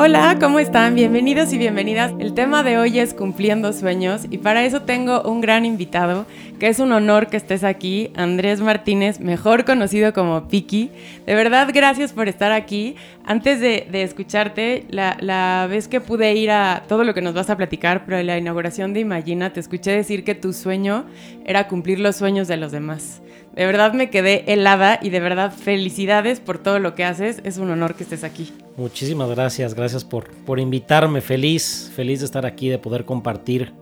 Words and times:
Hola, 0.00 0.36
¿cómo 0.38 0.60
están? 0.60 0.94
Bienvenidos 0.94 1.52
y 1.52 1.58
bienvenidas. 1.58 2.12
El 2.20 2.32
tema 2.32 2.62
de 2.62 2.78
hoy 2.78 3.00
es 3.00 3.14
cumpliendo 3.14 3.72
sueños 3.72 4.26
y 4.30 4.38
para 4.38 4.64
eso 4.64 4.82
tengo 4.82 5.22
un 5.22 5.40
gran 5.40 5.64
invitado, 5.64 6.24
que 6.60 6.68
es 6.68 6.78
un 6.78 6.92
honor 6.92 7.26
que 7.26 7.36
estés 7.36 7.64
aquí, 7.64 8.12
Andrés 8.14 8.60
Martínez, 8.60 9.18
mejor 9.18 9.64
conocido 9.64 10.12
como 10.12 10.46
Piki. 10.46 10.92
De 11.26 11.34
verdad, 11.34 11.70
gracias 11.74 12.12
por 12.12 12.28
estar 12.28 12.52
aquí. 12.52 12.94
Antes 13.24 13.58
de, 13.58 13.88
escucharte, 13.90 14.86
la, 14.88 15.16
la, 15.18 15.66
vez 15.68 15.88
que 15.88 16.00
pude 16.00 16.32
ir 16.32 16.52
a 16.52 16.84
todo 16.86 17.02
lo 17.02 17.12
que 17.12 17.20
nos 17.20 17.34
vas 17.34 17.50
a 17.50 17.56
platicar, 17.56 18.04
pero 18.04 18.18
en 18.18 18.28
la 18.28 18.38
inauguración 18.38 18.94
de 18.94 19.00
Imagina, 19.00 19.52
te 19.52 19.58
escuché 19.58 19.90
decir 19.90 20.22
que 20.22 20.36
tu 20.36 20.52
sueño 20.52 21.06
era 21.44 21.66
cumplir 21.66 21.98
los 21.98 22.14
sueños 22.14 22.46
de 22.46 22.56
los 22.56 22.70
demás. 22.70 23.20
De 23.58 23.66
verdad 23.66 23.92
me 23.92 24.08
quedé 24.08 24.44
helada 24.46 25.00
y 25.02 25.10
de 25.10 25.18
verdad 25.18 25.52
felicidades 25.52 26.38
por 26.38 26.58
todo 26.58 26.78
lo 26.78 26.94
que 26.94 27.04
haces. 27.04 27.40
Es 27.42 27.58
un 27.58 27.68
honor 27.70 27.96
que 27.96 28.04
estés 28.04 28.22
aquí. 28.22 28.52
Muchísimas 28.76 29.28
gracias, 29.30 29.74
gracias 29.74 30.04
por, 30.04 30.30
por 30.46 30.60
invitarme. 30.60 31.20
Feliz, 31.20 31.90
feliz 31.96 32.20
de 32.20 32.26
estar 32.26 32.46
aquí, 32.46 32.68
de 32.68 32.78
poder 32.78 33.04
compartir 33.04 33.72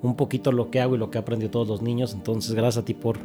un 0.00 0.14
poquito 0.14 0.52
lo 0.52 0.70
que 0.70 0.80
hago 0.80 0.94
y 0.94 0.98
lo 0.98 1.10
que 1.10 1.18
aprendido 1.18 1.50
todos 1.50 1.66
los 1.66 1.82
niños. 1.82 2.14
Entonces, 2.14 2.54
gracias 2.54 2.84
a 2.84 2.84
ti 2.84 2.94
por, 2.94 3.18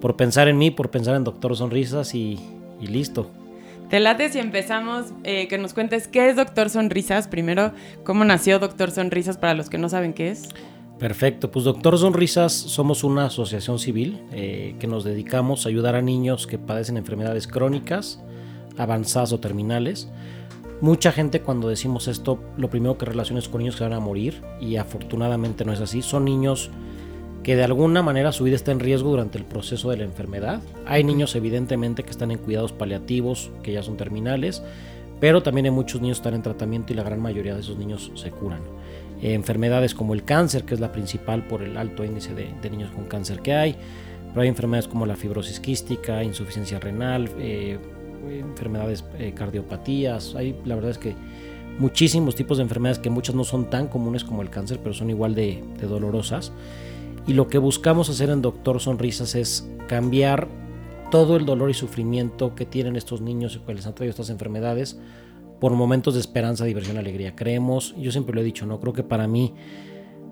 por 0.00 0.16
pensar 0.16 0.48
en 0.48 0.58
mí, 0.58 0.72
por 0.72 0.90
pensar 0.90 1.14
en 1.14 1.22
Doctor 1.22 1.56
Sonrisas 1.56 2.12
y, 2.16 2.40
listo. 2.80 3.30
Te 3.88 4.00
late 4.00 4.30
si 4.30 4.40
empezamos, 4.40 5.12
eh, 5.22 5.46
que 5.46 5.58
nos 5.58 5.74
cuentes 5.74 6.08
qué 6.08 6.28
es 6.28 6.34
Doctor 6.34 6.70
Sonrisas. 6.70 7.28
Primero, 7.28 7.70
cómo 8.02 8.24
nació 8.24 8.58
Doctor 8.58 8.90
Sonrisas 8.90 9.36
para 9.36 9.54
los 9.54 9.70
que 9.70 9.78
no 9.78 9.88
saben 9.88 10.12
qué 10.12 10.30
es. 10.30 10.48
Perfecto, 10.98 11.50
pues 11.50 11.66
Doctor 11.66 11.98
Sonrisas 11.98 12.54
somos 12.54 13.04
una 13.04 13.26
asociación 13.26 13.78
civil 13.78 14.22
eh, 14.32 14.76
que 14.80 14.86
nos 14.86 15.04
dedicamos 15.04 15.66
a 15.66 15.68
ayudar 15.68 15.94
a 15.94 16.00
niños 16.00 16.46
que 16.46 16.58
padecen 16.58 16.96
enfermedades 16.96 17.46
crónicas, 17.46 18.22
avanzadas 18.78 19.32
o 19.32 19.40
terminales. 19.40 20.08
Mucha 20.80 21.12
gente 21.12 21.42
cuando 21.42 21.68
decimos 21.68 22.08
esto, 22.08 22.38
lo 22.56 22.70
primero 22.70 22.96
que 22.96 23.04
relaciona 23.04 23.40
es 23.40 23.48
con 23.48 23.58
niños 23.58 23.76
que 23.76 23.84
van 23.84 23.92
a 23.92 24.00
morir 24.00 24.42
y 24.58 24.76
afortunadamente 24.76 25.66
no 25.66 25.74
es 25.74 25.80
así. 25.80 26.00
Son 26.00 26.24
niños 26.24 26.70
que 27.42 27.56
de 27.56 27.64
alguna 27.64 28.02
manera 28.02 28.32
su 28.32 28.44
vida 28.44 28.56
está 28.56 28.72
en 28.72 28.80
riesgo 28.80 29.10
durante 29.10 29.36
el 29.36 29.44
proceso 29.44 29.90
de 29.90 29.98
la 29.98 30.04
enfermedad. 30.04 30.62
Hay 30.86 31.04
niños 31.04 31.36
evidentemente 31.36 32.04
que 32.04 32.10
están 32.10 32.30
en 32.30 32.38
cuidados 32.38 32.72
paliativos, 32.72 33.50
que 33.62 33.72
ya 33.72 33.82
son 33.82 33.98
terminales, 33.98 34.62
pero 35.20 35.42
también 35.42 35.66
hay 35.66 35.72
muchos 35.72 36.00
niños 36.00 36.18
que 36.18 36.22
están 36.22 36.34
en 36.34 36.42
tratamiento 36.42 36.94
y 36.94 36.96
la 36.96 37.02
gran 37.02 37.20
mayoría 37.20 37.54
de 37.54 37.60
esos 37.60 37.76
niños 37.76 38.10
se 38.14 38.30
curan. 38.30 38.62
Eh, 39.22 39.34
enfermedades 39.34 39.94
como 39.94 40.14
el 40.14 40.24
cáncer, 40.24 40.64
que 40.64 40.74
es 40.74 40.80
la 40.80 40.92
principal 40.92 41.46
por 41.46 41.62
el 41.62 41.76
alto 41.76 42.04
índice 42.04 42.34
de, 42.34 42.70
niños 42.70 42.90
con 42.90 43.04
cáncer 43.04 43.40
que 43.40 43.54
hay, 43.54 43.76
pero 44.28 44.42
hay 44.42 44.48
enfermedades 44.48 44.88
como 44.88 45.06
la 45.06 45.16
fibrosis 45.16 45.60
quística, 45.60 46.22
insuficiencia 46.22 46.78
renal, 46.78 47.30
eh, 47.38 47.78
enfermedades 48.28 49.04
eh, 49.18 49.32
cardiopatías, 49.34 50.34
hay 50.34 50.56
la 50.64 50.74
verdad 50.74 50.90
es 50.90 50.98
que 50.98 51.14
muchísimos 51.78 52.34
tipos 52.34 52.58
de 52.58 52.64
enfermedades 52.64 52.98
que 52.98 53.10
muchas 53.10 53.34
no 53.34 53.44
son 53.44 53.70
tan 53.70 53.88
comunes 53.88 54.24
como 54.24 54.42
el 54.42 54.50
cáncer, 54.50 54.80
pero 54.82 54.94
son 54.94 55.10
igual 55.10 55.34
de, 55.34 55.62
dolorosas. 55.80 56.52
Y 57.26 57.34
lo 57.34 57.48
que 57.48 57.58
buscamos 57.58 58.08
hacer 58.08 58.30
en 58.30 58.42
Doctor 58.42 58.80
Sonrisas 58.80 59.34
es 59.34 59.68
cambiar 59.88 60.48
todo 61.10 61.36
el 61.36 61.44
dolor 61.44 61.70
y 61.70 61.74
sufrimiento 61.74 62.54
que 62.54 62.66
tienen 62.66 62.96
estos 62.96 63.20
niños 63.20 63.56
y 63.56 63.60
que 63.60 63.74
les 63.74 63.86
han 63.86 63.94
traído 63.94 64.10
estas 64.10 64.30
enfermedades 64.30 64.98
por 65.60 65.72
momentos 65.72 66.14
de 66.14 66.20
esperanza, 66.20 66.64
diversión, 66.64 66.98
alegría. 66.98 67.34
Creemos, 67.34 67.94
yo 67.96 68.12
siempre 68.12 68.34
lo 68.34 68.40
he 68.40 68.44
dicho, 68.44 68.66
no 68.66 68.80
creo 68.80 68.92
que 68.92 69.02
para 69.02 69.26
mí 69.26 69.54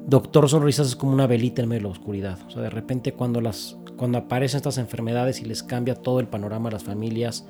Doctor 0.06 0.48
Sonrisas 0.50 0.88
es 0.88 0.96
como 0.96 1.12
una 1.12 1.26
velita 1.26 1.62
en 1.62 1.68
medio 1.68 1.80
de 1.80 1.84
la 1.84 1.92
oscuridad. 1.92 2.38
O 2.46 2.50
sea, 2.50 2.62
de 2.62 2.70
repente 2.70 3.14
cuando 3.14 3.40
las 3.40 3.76
cuando 3.96 4.18
aparecen 4.18 4.58
estas 4.58 4.78
enfermedades 4.78 5.40
y 5.40 5.44
les 5.44 5.62
cambia 5.62 5.94
todo 5.94 6.20
el 6.20 6.26
panorama 6.26 6.68
a 6.68 6.72
las 6.72 6.82
familias 6.82 7.46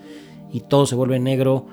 y 0.52 0.60
todo 0.60 0.86
se 0.86 0.94
vuelve 0.94 1.18
negro, 1.18 1.66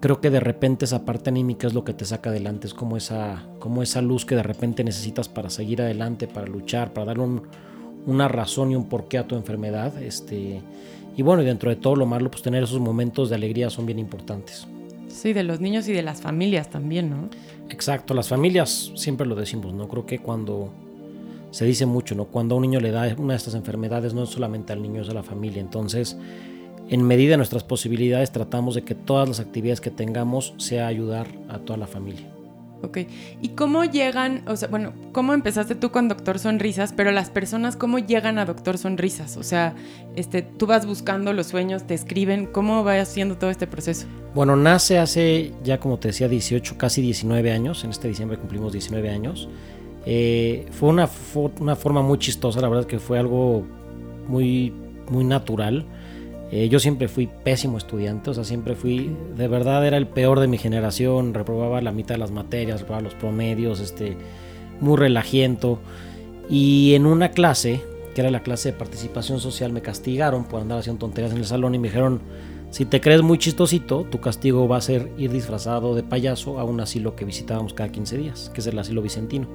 creo 0.00 0.20
que 0.20 0.30
de 0.30 0.40
repente 0.40 0.84
esa 0.84 1.04
parte 1.04 1.28
anímica 1.28 1.66
es 1.66 1.74
lo 1.74 1.84
que 1.84 1.92
te 1.92 2.04
saca 2.04 2.30
adelante, 2.30 2.66
es 2.66 2.74
como 2.74 2.96
esa 2.96 3.44
como 3.58 3.82
esa 3.82 4.00
luz 4.00 4.24
que 4.24 4.36
de 4.36 4.42
repente 4.42 4.84
necesitas 4.84 5.28
para 5.28 5.50
seguir 5.50 5.82
adelante, 5.82 6.28
para 6.28 6.46
luchar, 6.46 6.92
para 6.92 7.06
darle 7.06 7.40
una 8.06 8.28
razón 8.28 8.70
y 8.70 8.76
un 8.76 8.88
porqué 8.88 9.18
a 9.18 9.26
tu 9.26 9.34
enfermedad, 9.34 10.00
este 10.02 10.62
y 11.16 11.22
bueno, 11.22 11.42
y 11.42 11.46
dentro 11.46 11.70
de 11.70 11.76
todo 11.76 11.96
lo 11.96 12.06
malo, 12.06 12.30
pues 12.30 12.42
tener 12.42 12.62
esos 12.62 12.80
momentos 12.80 13.28
de 13.28 13.36
alegría 13.36 13.70
son 13.70 13.86
bien 13.86 13.98
importantes. 13.98 14.68
Sí, 15.16 15.32
de 15.32 15.44
los 15.44 15.60
niños 15.62 15.88
y 15.88 15.94
de 15.94 16.02
las 16.02 16.20
familias 16.20 16.68
también, 16.68 17.08
¿no? 17.08 17.30
Exacto, 17.70 18.12
las 18.12 18.28
familias 18.28 18.92
siempre 18.96 19.26
lo 19.26 19.34
decimos, 19.34 19.72
¿no? 19.72 19.88
Creo 19.88 20.04
que 20.04 20.18
cuando 20.18 20.68
se 21.50 21.64
dice 21.64 21.86
mucho, 21.86 22.14
¿no? 22.14 22.26
Cuando 22.26 22.54
a 22.54 22.58
un 22.58 22.62
niño 22.62 22.80
le 22.80 22.90
da 22.90 23.14
una 23.16 23.32
de 23.32 23.38
estas 23.38 23.54
enfermedades, 23.54 24.12
no 24.12 24.24
es 24.24 24.28
solamente 24.28 24.74
al 24.74 24.82
niño, 24.82 25.00
es 25.00 25.08
a 25.08 25.14
la 25.14 25.22
familia. 25.22 25.62
Entonces, 25.62 26.18
en 26.90 27.02
medida 27.02 27.30
de 27.30 27.36
nuestras 27.38 27.64
posibilidades, 27.64 28.30
tratamos 28.30 28.74
de 28.74 28.82
que 28.82 28.94
todas 28.94 29.26
las 29.26 29.40
actividades 29.40 29.80
que 29.80 29.90
tengamos 29.90 30.52
sea 30.58 30.86
ayudar 30.86 31.28
a 31.48 31.60
toda 31.60 31.78
la 31.78 31.86
familia. 31.86 32.35
Ok. 32.82 32.98
¿Y 33.40 33.50
cómo 33.50 33.84
llegan, 33.84 34.42
o 34.46 34.56
sea, 34.56 34.68
bueno, 34.68 34.92
cómo 35.12 35.32
empezaste 35.32 35.74
tú 35.74 35.90
con 35.90 36.08
Doctor 36.08 36.38
Sonrisas, 36.38 36.92
pero 36.92 37.10
las 37.10 37.30
personas, 37.30 37.76
cómo 37.76 37.98
llegan 37.98 38.38
a 38.38 38.44
Doctor 38.44 38.78
Sonrisas? 38.78 39.36
O 39.36 39.42
sea, 39.42 39.74
este, 40.14 40.42
tú 40.42 40.66
vas 40.66 40.86
buscando 40.86 41.32
los 41.32 41.46
sueños, 41.46 41.86
te 41.86 41.94
escriben, 41.94 42.46
¿cómo 42.46 42.84
va 42.84 43.00
haciendo 43.00 43.36
todo 43.38 43.50
este 43.50 43.66
proceso? 43.66 44.06
Bueno, 44.34 44.56
nace 44.56 44.98
hace 44.98 45.52
ya, 45.64 45.80
como 45.80 45.98
te 45.98 46.08
decía, 46.08 46.28
18, 46.28 46.76
casi 46.76 47.00
19 47.00 47.50
años. 47.50 47.82
En 47.84 47.90
este 47.90 48.08
diciembre 48.08 48.38
cumplimos 48.38 48.72
19 48.72 49.08
años. 49.10 49.48
Eh, 50.04 50.66
fue 50.70 50.90
una, 50.90 51.08
una 51.58 51.76
forma 51.76 52.02
muy 52.02 52.18
chistosa, 52.18 52.60
la 52.60 52.68
verdad 52.68 52.86
que 52.86 52.98
fue 52.98 53.18
algo 53.18 53.66
muy, 54.28 54.72
muy 55.10 55.24
natural. 55.24 55.86
Eh, 56.52 56.68
yo 56.68 56.78
siempre 56.78 57.08
fui 57.08 57.28
pésimo 57.44 57.76
estudiante, 57.76 58.30
o 58.30 58.34
sea, 58.34 58.44
siempre 58.44 58.76
fui, 58.76 59.16
de 59.36 59.48
verdad 59.48 59.84
era 59.86 59.96
el 59.96 60.06
peor 60.06 60.38
de 60.38 60.46
mi 60.46 60.58
generación, 60.58 61.34
reprobaba 61.34 61.80
la 61.80 61.90
mitad 61.90 62.14
de 62.14 62.18
las 62.18 62.30
materias, 62.30 62.80
reprobaba 62.80 63.02
los 63.02 63.14
promedios, 63.14 63.80
este, 63.80 64.16
muy 64.80 64.96
relajiento. 64.96 65.80
Y 66.48 66.94
en 66.94 67.06
una 67.06 67.30
clase, 67.32 67.82
que 68.14 68.20
era 68.20 68.30
la 68.30 68.42
clase 68.42 68.70
de 68.70 68.78
participación 68.78 69.40
social, 69.40 69.72
me 69.72 69.82
castigaron 69.82 70.44
por 70.44 70.60
andar 70.60 70.78
haciendo 70.78 71.00
tonterías 71.00 71.32
en 71.32 71.38
el 71.38 71.46
salón 71.46 71.74
y 71.74 71.78
me 71.78 71.88
dijeron, 71.88 72.20
si 72.70 72.84
te 72.84 73.00
crees 73.00 73.22
muy 73.22 73.38
chistosito, 73.38 74.04
tu 74.04 74.20
castigo 74.20 74.68
va 74.68 74.76
a 74.76 74.80
ser 74.80 75.10
ir 75.18 75.32
disfrazado 75.32 75.94
de 75.94 76.02
payaso 76.02 76.60
a 76.60 76.64
un 76.64 76.80
asilo 76.80 77.16
que 77.16 77.24
visitábamos 77.24 77.74
cada 77.74 77.90
15 77.90 78.16
días, 78.18 78.50
que 78.54 78.60
es 78.60 78.66
el 78.66 78.78
asilo 78.78 79.02
vicentino. 79.02 79.48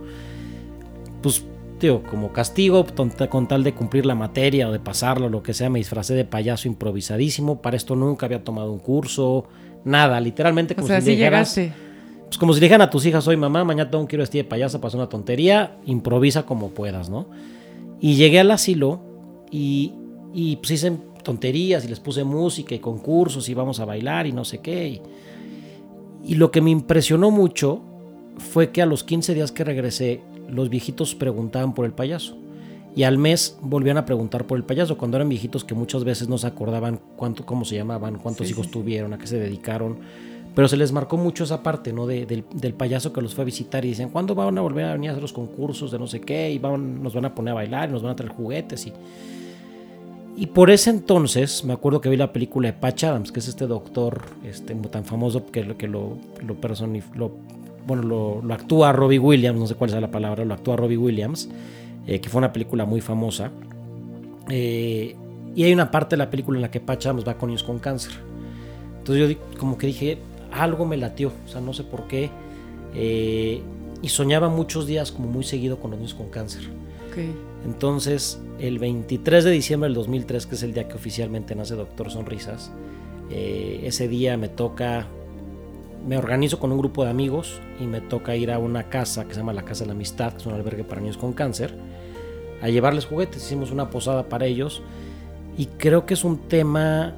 Pues 1.21 1.45
como 1.89 2.31
castigo, 2.31 2.85
con 3.29 3.47
tal 3.47 3.63
de 3.63 3.73
cumplir 3.73 4.05
la 4.05 4.15
materia 4.15 4.69
o 4.69 4.71
de 4.71 4.79
pasarlo, 4.79 5.29
lo 5.29 5.41
que 5.41 5.53
sea, 5.53 5.69
me 5.69 5.79
disfracé 5.79 6.13
de 6.13 6.25
payaso 6.25 6.67
improvisadísimo. 6.67 7.61
Para 7.61 7.77
esto 7.77 7.95
nunca 7.95 8.27
había 8.27 8.43
tomado 8.43 8.71
un 8.71 8.79
curso, 8.79 9.45
nada, 9.83 10.19
literalmente 10.19 10.75
como 10.75 10.87
si 10.87 11.11
dijeras. 11.11 11.59
Pues 12.25 12.37
como 12.37 12.53
si 12.53 12.61
dijeran 12.61 12.81
a 12.81 12.89
tus 12.89 13.05
hijas, 13.05 13.27
hoy 13.27 13.35
mamá, 13.35 13.65
mañana 13.65 13.89
tengo 13.89 14.07
que 14.07 14.15
ir 14.15 14.21
vestir 14.21 14.43
de 14.43 14.49
payaso, 14.49 14.79
pasó 14.79 14.95
una 14.95 15.09
tontería, 15.09 15.77
improvisa 15.85 16.45
como 16.45 16.69
puedas, 16.69 17.09
¿no? 17.09 17.27
Y 17.99 18.15
llegué 18.15 18.39
al 18.39 18.51
asilo 18.51 19.01
y, 19.51 19.91
y 20.33 20.55
pues 20.57 20.71
hice 20.71 20.93
tonterías 21.23 21.83
y 21.83 21.89
les 21.89 21.99
puse 21.99 22.23
música 22.23 22.73
y 22.73 22.79
concursos 22.79 23.49
y 23.49 23.53
vamos 23.53 23.81
a 23.81 23.85
bailar 23.85 24.27
y 24.27 24.31
no 24.31 24.45
sé 24.45 24.59
qué. 24.59 25.01
y 26.23 26.35
lo 26.35 26.51
que 26.51 26.61
me 26.61 26.69
impresionó 26.69 27.31
mucho 27.31 27.81
fue 28.37 28.71
que 28.71 28.81
a 28.81 28.85
los 28.85 29.03
15 29.03 29.33
días 29.33 29.51
que 29.51 29.63
regresé, 29.63 30.21
los 30.51 30.69
viejitos 30.69 31.15
preguntaban 31.15 31.73
por 31.73 31.85
el 31.85 31.93
payaso. 31.93 32.37
Y 32.95 33.03
al 33.03 33.17
mes 33.17 33.57
volvían 33.61 33.97
a 33.97 34.05
preguntar 34.05 34.45
por 34.45 34.57
el 34.57 34.65
payaso, 34.65 34.97
cuando 34.97 35.17
eran 35.17 35.29
viejitos 35.29 35.63
que 35.63 35.73
muchas 35.73 36.03
veces 36.03 36.27
no 36.27 36.37
se 36.37 36.47
acordaban 36.47 36.99
cuánto, 37.15 37.45
cómo 37.45 37.63
se 37.63 37.75
llamaban, 37.75 38.17
cuántos 38.17 38.49
hijos 38.49 38.69
tuvieron, 38.69 39.13
a 39.13 39.17
qué 39.17 39.27
se 39.27 39.39
dedicaron. 39.39 39.99
Pero 40.53 40.67
se 40.67 40.75
les 40.75 40.91
marcó 40.91 41.15
mucho 41.15 41.45
esa 41.45 41.63
parte, 41.63 41.93
¿no? 41.93 42.05
del, 42.05 42.43
payaso 42.77 43.13
que 43.13 43.21
los 43.21 43.33
fue 43.33 43.43
a 43.43 43.45
visitar 43.45 43.85
y 43.85 43.89
dicen, 43.89 44.09
¿cuándo 44.09 44.35
van 44.35 44.57
a 44.57 44.61
volver 44.61 44.85
a 44.85 44.93
venir 44.93 45.09
a 45.09 45.13
hacer 45.13 45.21
los 45.21 45.31
concursos 45.31 45.91
de 45.91 45.99
no 45.99 46.07
sé 46.07 46.19
qué? 46.19 46.51
Y 46.51 46.59
van, 46.59 47.01
nos 47.01 47.13
van 47.13 47.23
a 47.23 47.33
poner 47.33 47.53
a 47.53 47.55
bailar 47.55 47.87
y 47.87 47.93
nos 47.93 48.03
van 48.03 48.11
a 48.11 48.15
traer 48.17 48.33
juguetes. 48.33 48.85
Y, 48.85 48.93
y 50.35 50.47
por 50.47 50.69
ese 50.69 50.89
entonces, 50.89 51.63
me 51.63 51.71
acuerdo 51.71 52.01
que 52.01 52.09
vi 52.09 52.17
la 52.17 52.33
película 52.33 52.67
de 52.67 52.73
Patch 52.73 53.05
Adams, 53.05 53.31
que 53.31 53.39
es 53.39 53.47
este 53.47 53.67
doctor 53.67 54.23
este, 54.43 54.75
tan 54.75 55.05
famoso 55.05 55.45
que, 55.45 55.77
que 55.77 55.87
lo, 55.87 56.17
lo, 56.45 56.57
lo 57.15 57.31
bueno, 57.85 58.41
lo, 58.41 58.53
actúa 58.53 58.91
Robbie 58.91 59.19
Williams, 59.19 59.59
no 59.59 59.67
sé 59.67 59.75
cuál 59.75 59.91
es 59.91 59.99
la 59.99 60.11
palabra, 60.11 60.45
lo 60.45 60.53
actúa 60.53 60.75
Robbie 60.75 60.97
Williams, 60.97 61.49
eh, 62.07 62.19
que 62.19 62.29
fue 62.29 62.39
una 62.39 62.53
película 62.53 62.85
muy 62.85 63.01
famosa. 63.01 63.51
Eh, 64.49 65.15
y 65.55 65.63
hay 65.63 65.73
una 65.73 65.91
parte 65.91 66.15
de 66.15 66.17
la 66.17 66.29
película 66.29 66.57
en 66.57 66.61
la 66.61 66.71
que 66.71 66.79
Patch 66.79 67.07
va 67.07 67.33
con 67.35 67.49
niños 67.49 67.63
con 67.63 67.79
cáncer. 67.79 68.13
Entonces 68.99 69.37
yo 69.37 69.57
como 69.57 69.77
que 69.77 69.87
dije, 69.87 70.17
algo 70.51 70.85
me 70.85 70.97
latió, 70.97 71.31
o 71.45 71.47
sea, 71.47 71.61
no 71.61 71.73
sé 71.73 71.83
por 71.83 72.07
qué. 72.07 72.29
Eh, 72.95 73.61
y 74.01 74.09
soñaba 74.09 74.49
muchos 74.49 74.87
días 74.87 75.11
como 75.11 75.27
muy 75.27 75.43
seguido 75.43 75.79
con 75.79 75.91
los 75.91 75.99
niños 75.99 76.13
con 76.13 76.29
cáncer. 76.29 76.63
Entonces, 77.65 78.39
el 78.59 78.79
23 78.79 79.43
de 79.43 79.51
diciembre 79.51 79.89
del 79.89 79.95
2003, 79.95 80.45
que 80.45 80.55
es 80.55 80.63
el 80.63 80.73
día 80.73 80.87
que 80.87 80.95
oficialmente 80.95 81.55
nace 81.55 81.75
Doctor 81.75 82.09
Sonrisas, 82.09 82.71
ese 83.29 84.07
día 84.07 84.37
me 84.37 84.47
toca, 84.47 85.07
me 86.07 86.17
organizo 86.17 86.59
con 86.59 86.71
un 86.71 86.79
grupo 86.79 87.03
de 87.03 87.11
amigos 87.11 87.59
y 87.79 87.85
me 87.85 88.01
toca 88.01 88.35
ir 88.35 88.51
a 88.51 88.59
una 88.59 88.89
casa 88.89 89.25
que 89.25 89.33
se 89.33 89.39
llama 89.39 89.53
la 89.53 89.63
Casa 89.63 89.83
de 89.83 89.87
la 89.87 89.93
Amistad, 89.93 90.33
que 90.33 90.39
es 90.39 90.45
un 90.45 90.53
albergue 90.53 90.83
para 90.83 91.01
niños 91.01 91.17
con 91.17 91.33
cáncer, 91.33 91.75
a 92.61 92.69
llevarles 92.69 93.05
juguetes. 93.05 93.43
Hicimos 93.43 93.71
una 93.71 93.89
posada 93.89 94.29
para 94.29 94.45
ellos 94.45 94.81
y 95.57 95.65
creo 95.65 96.05
que 96.05 96.13
es 96.13 96.23
un 96.23 96.37
tema, 96.47 97.15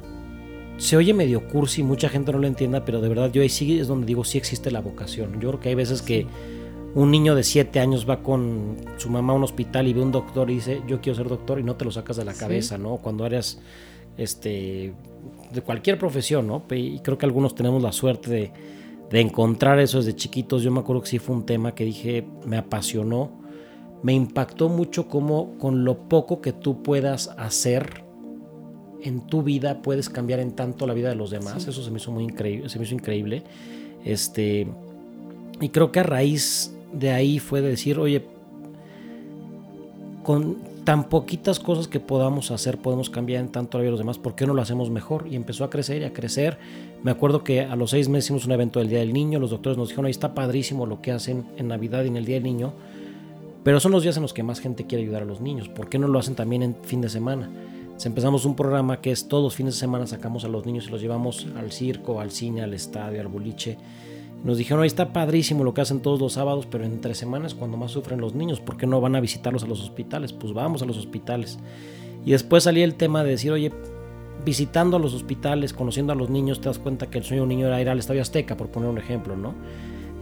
se 0.78 0.98
oye 0.98 1.14
medio 1.14 1.48
cursi, 1.48 1.84
mucha 1.84 2.10
gente 2.10 2.32
no 2.32 2.40
lo 2.40 2.48
entienda, 2.48 2.84
pero 2.84 3.00
de 3.02 3.10
verdad 3.10 3.32
yo 3.32 3.42
ahí 3.42 3.50
sí 3.50 3.80
es 3.80 3.88
donde 3.88 4.06
digo, 4.06 4.24
sí 4.24 4.38
existe 4.38 4.72
la 4.72 4.82
vocación. 4.82 5.40
Yo 5.40 5.50
creo 5.50 5.60
que 5.60 5.70
hay 5.70 5.76
veces 5.76 6.02
que 6.02 6.28
un 6.96 7.10
niño 7.10 7.36
de 7.36 7.44
7 7.44 7.80
años 7.80 8.08
va 8.08 8.22
con 8.22 8.76
su 8.98 9.10
mamá 9.10 9.34
a 9.34 9.36
un 9.36 9.44
hospital 9.44 9.88
y 9.88 9.94
ve 9.94 10.02
un 10.02 10.12
doctor 10.12 10.50
y 10.52 10.56
dice, 10.56 10.82
yo 10.88 11.02
quiero 11.02 11.18
ser 11.18 11.28
doctor 11.28 11.60
y 11.60 11.64
no 11.64 11.76
te 11.76 11.86
lo 11.86 11.92
sacas 11.92 12.18
de 12.18 12.26
la 12.26 12.34
cabeza, 12.34 12.78
¿no? 12.78 12.98
Cuando 12.98 13.26
eres 13.26 13.60
este, 14.18 14.94
de 15.54 15.62
cualquier 15.62 15.98
profesión, 15.98 16.48
¿no? 16.48 16.64
Y 16.72 17.00
creo 17.00 17.18
que 17.18 17.26
algunos 17.26 17.56
tenemos 17.56 17.82
la 17.82 17.92
suerte 17.92 18.30
de, 18.30 18.52
de 19.10 19.22
encontrar 19.22 19.80
eso 19.80 19.98
desde 19.98 20.16
chiquitos. 20.16 20.64
Yo 20.64 20.72
me 20.72 20.80
acuerdo 20.80 21.02
que 21.02 21.10
sí 21.10 21.20
fue 21.20 21.36
un 21.36 21.46
tema 21.46 21.76
que 21.76 21.86
dije, 21.86 22.26
me 22.46 22.58
apasionó, 22.58 23.32
me 24.02 24.14
impactó 24.14 24.70
mucho 24.70 25.08
como 25.08 25.58
con 25.58 25.86
lo 25.86 26.10
poco 26.10 26.42
que 26.42 26.54
tú 26.54 26.84
puedas 26.84 27.30
hacer 27.38 28.04
en 29.04 29.22
tu 29.22 29.44
vida 29.44 29.82
puedes 29.82 30.10
cambiar 30.10 30.40
en 30.40 30.54
tanto 30.54 30.88
la 30.88 30.94
vida 30.94 31.10
de 31.10 31.16
los 31.16 31.30
demás. 31.30 31.68
Eso 31.68 31.84
se 31.84 31.92
me 31.92 31.98
hizo 31.98 32.12
muy 32.12 32.24
increíble, 32.24 32.70
se 32.70 32.80
me 32.80 32.86
hizo 32.86 32.96
increíble. 32.96 33.44
Este, 34.06 34.68
y 35.60 35.70
creo 35.70 35.92
que 35.92 36.00
a 36.00 36.04
raíz 36.04 36.74
de 36.94 37.12
ahí 37.12 37.40
fue 37.40 37.62
de 37.62 37.70
decir, 37.70 38.00
oye, 38.00 38.24
con 40.24 40.58
tan 40.84 41.06
poquitas 41.06 41.60
cosas 41.60 41.88
que 41.88 42.00
podamos 42.00 42.52
hacer, 42.52 42.78
podemos 42.78 43.10
cambiar 43.10 43.42
en 43.42 43.50
tanto 43.50 43.78
la 43.78 43.84
vida 43.84 43.88
de 43.88 43.92
los 43.92 44.00
demás, 44.00 44.18
¿por 44.18 44.36
qué 44.36 44.46
no 44.46 44.54
lo 44.54 44.62
hacemos 44.62 44.90
mejor? 44.90 45.28
Y 45.30 45.36
empezó 45.36 45.64
a 45.64 45.70
crecer 45.70 46.02
y 46.02 46.06
a 46.06 46.14
crecer. 46.14 46.58
Me 47.04 47.12
acuerdo 47.12 47.44
que 47.44 47.62
a 47.62 47.76
los 47.76 47.92
seis 47.92 48.10
meses 48.10 48.26
hicimos 48.26 48.46
un 48.46 48.52
evento 48.52 48.80
del 48.80 48.90
Día 48.90 49.00
del 49.00 49.14
Niño, 49.14 49.40
los 49.40 49.52
doctores 49.52 49.78
nos 49.78 49.90
dijeron, 49.90 50.06
ahí 50.06 50.12
está 50.12 50.34
padrísimo 50.34 50.86
lo 50.86 51.02
que 51.02 51.12
hacen 51.12 51.46
en 51.58 51.68
Navidad 51.68 52.04
y 52.04 52.08
en 52.08 52.18
el 52.18 52.26
Día 52.26 52.36
del 52.36 52.44
Niño, 52.44 52.74
pero 53.64 53.80
son 53.80 53.92
los 53.92 54.04
días 54.04 54.18
en 54.18 54.24
los 54.24 54.34
que 54.34 54.44
más 54.44 54.60
gente 54.60 54.86
quiere 54.86 55.04
ayudar 55.04 55.22
a 55.22 55.26
los 55.26 55.40
niños, 55.40 55.70
¿por 55.70 55.90
qué 55.90 55.98
no 55.98 56.08
lo 56.08 56.20
hacen 56.20 56.36
también 56.36 56.64
en 56.64 56.76
fin 56.84 57.02
de 57.02 57.10
semana? 57.10 57.50
empezamos 58.06 58.44
un 58.44 58.54
programa 58.54 59.00
que 59.00 59.12
es 59.12 59.30
todos 59.30 59.42
los 59.42 59.56
fines 59.56 59.76
de 59.76 59.80
semana 59.80 60.06
sacamos 60.06 60.44
a 60.44 60.50
los 60.50 60.66
niños 60.66 60.88
y 60.88 60.90
los 60.90 61.00
llevamos 61.00 61.48
al 61.56 61.72
circo, 61.72 62.20
al 62.20 62.32
cine, 62.32 62.62
al 62.62 62.74
estadio, 62.74 63.22
al 63.22 63.30
boliche 63.30 63.78
nos 64.44 64.58
dijeron, 64.58 64.84
ahí 64.84 64.88
está 64.88 65.14
padrísimo 65.14 65.64
lo 65.64 65.74
que 65.74 65.82
hacen 65.82 66.02
todos 66.02 66.20
los 66.20 66.34
sábados, 66.34 66.68
pero 66.70 66.84
entre 66.84 67.16
semanas 67.16 67.56
cuando 67.56 67.78
más 67.78 67.92
sufren 67.92 68.20
los 68.20 68.36
niños, 68.36 68.60
¿por 68.60 68.76
qué 68.76 68.86
no 68.86 69.00
van 69.00 69.16
a 69.16 69.22
visitarlos 69.22 69.64
a 69.64 69.68
los 69.68 69.82
hospitales? 69.82 70.34
Pues 70.34 70.54
vamos 70.54 70.82
a 70.82 70.86
los 70.86 70.98
hospitales. 70.98 71.60
Y 72.26 72.32
después 72.32 72.64
salía 72.64 72.84
el 72.84 72.96
tema 72.96 73.24
de 73.24 73.32
decir, 73.32 73.52
oye, 73.52 73.72
visitando 74.46 74.98
a 74.98 75.00
los 75.00 75.14
hospitales, 75.14 75.74
conociendo 75.74 76.12
a 76.12 76.16
los 76.16 76.30
niños, 76.30 76.60
te 76.60 76.68
das 76.68 76.80
cuenta 76.80 77.10
que 77.10 77.18
el 77.18 77.24
sueño 77.24 77.42
de 77.42 77.44
un 77.44 77.50
niño 77.50 77.68
era 77.68 77.82
ir 77.82 77.90
al 77.90 78.00
Estadio 78.00 78.22
Azteca, 78.22 78.58
por 78.58 78.68
poner 78.68 78.90
un 78.90 78.98
ejemplo, 78.98 79.38
¿no? 79.38 79.54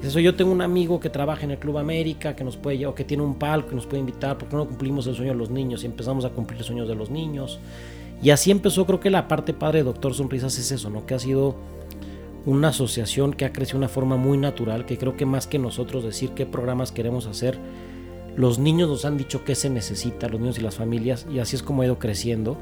Eso 0.03 0.19
yo 0.19 0.35
tengo 0.35 0.51
un 0.51 0.61
amigo 0.61 0.99
que 0.99 1.09
trabaja 1.09 1.43
en 1.43 1.51
el 1.51 1.59
Club 1.59 1.77
América, 1.77 2.35
que 2.35 2.43
nos 2.43 2.57
puede, 2.57 2.85
o 2.87 2.95
que 2.95 3.03
tiene 3.03 3.23
un 3.23 3.35
palco, 3.35 3.69
que 3.69 3.75
nos 3.75 3.85
puede 3.85 3.99
invitar, 3.99 4.37
¿por 4.37 4.49
qué 4.49 4.55
no 4.55 4.67
cumplimos 4.67 5.05
el 5.05 5.15
sueño 5.15 5.33
de 5.33 5.37
los 5.37 5.51
niños? 5.51 5.83
Y 5.83 5.85
empezamos 5.85 6.25
a 6.25 6.29
cumplir 6.29 6.57
los 6.57 6.67
sueños 6.67 6.87
de 6.87 6.95
los 6.95 7.11
niños. 7.11 7.59
Y 8.21 8.31
así 8.31 8.49
empezó, 8.51 8.85
creo 8.85 8.99
que 8.99 9.09
la 9.09 9.27
parte 9.27 9.53
padre 9.53 9.83
Doctor 9.83 10.13
Sonrisas 10.13 10.57
es 10.57 10.71
eso, 10.71 10.89
¿no? 10.89 11.05
Que 11.05 11.15
ha 11.15 11.19
sido 11.19 11.55
una 12.45 12.69
asociación 12.69 13.33
que 13.33 13.45
ha 13.45 13.53
crecido 13.53 13.79
de 13.79 13.85
una 13.85 13.93
forma 13.93 14.17
muy 14.17 14.37
natural, 14.37 14.85
que 14.85 14.97
creo 14.97 15.15
que 15.15 15.25
más 15.25 15.47
que 15.47 15.59
nosotros 15.59 16.03
decir 16.03 16.31
qué 16.31 16.45
programas 16.45 16.91
queremos 16.91 17.27
hacer, 17.27 17.59
los 18.35 18.59
niños 18.59 18.89
nos 18.89 19.05
han 19.05 19.17
dicho 19.17 19.43
qué 19.43 19.55
se 19.55 19.69
necesita, 19.69 20.29
los 20.29 20.39
niños 20.39 20.57
y 20.57 20.61
las 20.61 20.75
familias, 20.75 21.27
y 21.31 21.39
así 21.39 21.55
es 21.55 21.63
como 21.63 21.81
ha 21.81 21.85
ido 21.85 21.99
creciendo. 21.99 22.57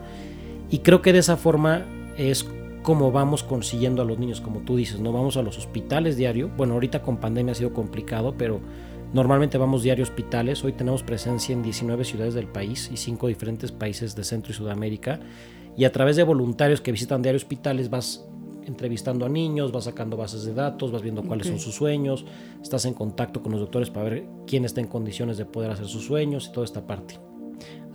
Y 0.70 0.80
creo 0.80 1.02
que 1.02 1.14
de 1.14 1.20
esa 1.20 1.38
forma 1.38 1.86
es 2.18 2.46
como 2.82 3.12
vamos 3.12 3.44
consiguiendo 3.44 4.02
a 4.02 4.06
los 4.06 4.18
niños, 4.20 4.42
como 4.42 4.62
tú 4.62 4.76
dices, 4.76 5.00
no 5.00 5.12
vamos 5.12 5.38
a 5.38 5.44
los 5.44 5.58
hospitales 5.58 6.18
diario. 6.18 6.50
Bueno, 6.58 6.74
ahorita 6.74 7.02
con 7.02 7.18
pandemia 7.18 7.52
ha 7.52 7.56
sido 7.56 7.74
complicado, 7.74 8.36
pero 8.38 8.60
normalmente 9.14 9.58
vamos 9.58 9.84
diario 9.84 10.04
a 10.04 10.08
hospitales. 10.08 10.64
Hoy 10.64 10.74
tenemos 10.74 11.04
presencia 11.04 11.54
en 11.54 11.62
19 11.62 12.04
ciudades 12.04 12.34
del 12.34 12.48
país 12.48 12.90
y 12.92 12.98
5 12.98 13.28
diferentes 13.28 13.72
países 13.72 14.16
de 14.16 14.24
Centro 14.24 14.52
y 14.52 14.56
Sudamérica. 14.56 15.20
Y 15.78 15.86
a 15.86 15.92
través 15.92 16.16
de 16.16 16.24
voluntarios 16.24 16.82
que 16.82 16.92
visitan 16.92 17.22
diario 17.22 17.38
hospitales 17.38 17.90
vas 17.90 18.26
entrevistando 18.70 19.26
a 19.26 19.30
niños, 19.30 19.72
vas 19.72 19.86
sacando 19.86 20.16
bases 20.16 20.46
de 20.46 20.54
datos, 20.54 20.92
vas 20.92 21.02
viendo 21.02 21.24
cuáles 21.24 21.48
son 21.48 21.60
sus 21.60 21.76
sueños, 21.76 22.26
estás 22.62 22.86
en 22.86 22.94
contacto 22.94 23.42
con 23.42 23.52
los 23.52 23.60
doctores 23.60 23.90
para 23.90 24.10
ver 24.10 24.26
quién 24.48 24.64
está 24.64 24.80
en 24.80 24.88
condiciones 24.88 25.38
de 25.38 25.46
poder 25.46 25.72
hacer 25.72 25.88
sus 25.88 26.06
sueños 26.06 26.48
y 26.48 26.54
toda 26.54 26.66
esta 26.66 26.88
parte. 26.88 27.20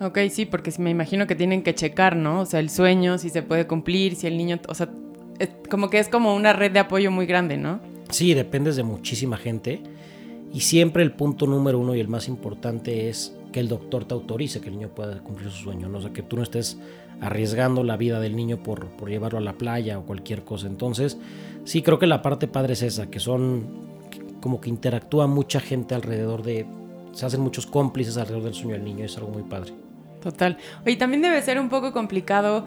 Ok, 0.01 0.19
sí, 0.31 0.45
porque 0.45 0.73
me 0.79 0.91
imagino 0.91 1.27
que 1.27 1.37
tienen 1.37 1.63
que 1.63 1.75
checar, 1.75 2.17
¿no? 2.17 2.41
O 2.41 2.47
sea, 2.47 2.61
el 2.61 2.69
sueño, 2.69 3.17
si 3.17 3.31
se 3.31 3.43
puede 3.43 3.67
cumplir, 3.67 4.17
si 4.17 4.27
el 4.27 4.37
niño, 4.37 4.61
o 4.69 4.75
sea, 4.75 4.91
como 5.71 5.89
que 5.89 5.99
es 5.99 6.09
como 6.09 6.35
una 6.35 6.53
red 6.53 6.73
de 6.73 6.81
apoyo 6.81 7.11
muy 7.11 7.27
grande, 7.27 7.57
¿no? 7.57 7.81
Sí, 8.11 8.35
dependes 8.35 8.77
de 8.77 8.83
muchísima 8.83 9.37
gente 9.37 9.83
y 10.53 10.61
siempre 10.61 11.03
el 11.03 11.13
punto 11.13 11.47
número 11.47 11.79
uno 11.79 11.95
y 11.95 12.01
el 12.01 12.09
más 12.09 12.29
importante 12.29 13.09
es 13.09 13.35
que 13.53 13.61
el 13.61 13.69
doctor 13.69 14.05
te 14.05 14.15
autorice 14.15 14.61
que 14.61 14.69
el 14.69 14.75
niño 14.75 14.89
pueda 14.89 15.21
cumplir 15.21 15.51
su 15.51 15.63
sueño, 15.63 15.89
¿no? 15.89 15.99
O 15.99 16.01
sea, 16.03 16.13
que 16.13 16.23
tú 16.23 16.37
no 16.37 16.43
estés 16.43 16.77
arriesgando 17.21 17.83
la 17.83 17.97
vida 17.97 18.21
del 18.21 18.37
niño 18.37 18.63
por, 18.63 18.89
por 18.89 19.09
llevarlo 19.09 19.39
a 19.39 19.43
la 19.43 19.55
playa 19.55 19.99
o 19.99 20.03
cualquier 20.05 20.45
cosa. 20.45 20.67
Entonces, 20.67 21.19
sí, 21.65 21.83
creo 21.83 21.99
que 21.99 22.07
la 22.07 22.23
parte 22.23 22.49
padre 22.49 22.75
es 22.75 22.83
esa, 22.83 23.11
que 23.11 23.21
son 23.21 23.85
como 24.41 24.61
que 24.61 24.69
interactúa 24.69 25.27
mucha 25.27 25.61
gente 25.61 25.95
alrededor 25.95 26.43
de, 26.43 26.67
se 27.13 27.25
hacen 27.25 27.41
muchos 27.41 27.67
cómplices 27.67 28.17
alrededor 28.17 28.45
del 28.45 28.55
sueño 28.55 28.75
del 28.75 28.85
niño, 28.85 29.05
es 29.05 29.17
algo 29.17 29.31
muy 29.31 29.43
padre. 29.43 29.73
Total. 30.23 30.59
Oye, 30.85 30.97
también 30.97 31.23
debe 31.23 31.41
ser 31.43 31.59
un 31.59 31.69
poco 31.69 31.93
complicado 31.93 32.65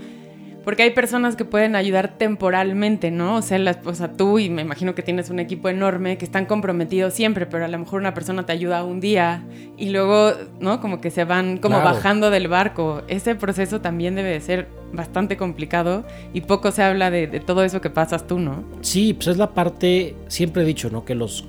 porque 0.67 0.83
hay 0.83 0.89
personas 0.89 1.37
que 1.37 1.45
pueden 1.45 1.77
ayudar 1.77 2.17
temporalmente, 2.17 3.09
¿no? 3.09 3.37
O 3.37 3.41
sea, 3.41 3.57
la, 3.57 3.79
o 3.85 4.09
tú 4.09 4.37
y 4.37 4.49
me 4.49 4.63
imagino 4.63 4.95
que 4.95 5.01
tienes 5.01 5.29
un 5.29 5.39
equipo 5.39 5.69
enorme 5.69 6.17
que 6.17 6.25
están 6.25 6.45
comprometidos 6.45 7.13
siempre, 7.13 7.45
pero 7.45 7.63
a 7.63 7.69
lo 7.69 7.79
mejor 7.79 8.01
una 8.01 8.13
persona 8.13 8.45
te 8.45 8.51
ayuda 8.51 8.83
un 8.83 8.99
día 8.99 9.45
y 9.77 9.91
luego, 9.91 10.33
¿no? 10.59 10.81
Como 10.81 10.99
que 10.99 11.09
se 11.09 11.23
van 11.23 11.59
como 11.59 11.77
bajando 11.77 12.29
del 12.31 12.49
barco. 12.49 13.01
Ese 13.07 13.33
proceso 13.35 13.79
también 13.79 14.15
debe 14.15 14.27
de 14.27 14.41
ser 14.41 14.67
bastante 14.91 15.37
complicado 15.37 16.03
y 16.33 16.41
poco 16.41 16.69
se 16.71 16.83
habla 16.83 17.11
de, 17.11 17.27
todo 17.39 17.63
eso 17.63 17.79
que 17.79 17.89
pasas 17.89 18.27
tú, 18.27 18.37
¿no? 18.37 18.65
Sí, 18.81 19.13
pues 19.13 19.27
es 19.29 19.37
la 19.37 19.53
parte, 19.53 20.17
siempre 20.27 20.63
he 20.63 20.65
dicho, 20.65 20.89
¿no? 20.89 21.05
Que 21.05 21.15
los, 21.15 21.45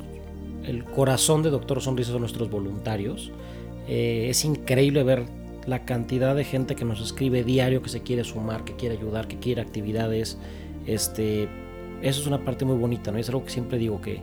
el 0.62 0.84
corazón 0.84 1.42
de 1.42 1.50
Doctor 1.50 1.80
Sonrisa 1.80 2.12
son 2.12 2.20
nuestros 2.20 2.48
voluntarios. 2.52 3.32
Eh, 3.88 4.28
es 4.30 4.44
increíble 4.44 5.02
ver 5.02 5.24
la 5.68 5.84
cantidad 5.84 6.34
de 6.34 6.44
gente 6.44 6.74
que 6.74 6.86
nos 6.86 7.00
escribe 7.00 7.44
diario 7.44 7.82
que 7.82 7.90
se 7.90 8.00
quiere 8.00 8.24
sumar, 8.24 8.64
que 8.64 8.74
quiere 8.74 8.96
ayudar, 8.96 9.28
que 9.28 9.38
quiere 9.38 9.60
actividades. 9.60 10.38
Este, 10.86 11.42
eso 12.00 12.22
es 12.22 12.26
una 12.26 12.42
parte 12.42 12.64
muy 12.64 12.76
bonita, 12.76 13.12
¿no? 13.12 13.18
Es 13.18 13.28
algo 13.28 13.44
que 13.44 13.50
siempre 13.50 13.76
digo 13.76 14.00
que 14.00 14.20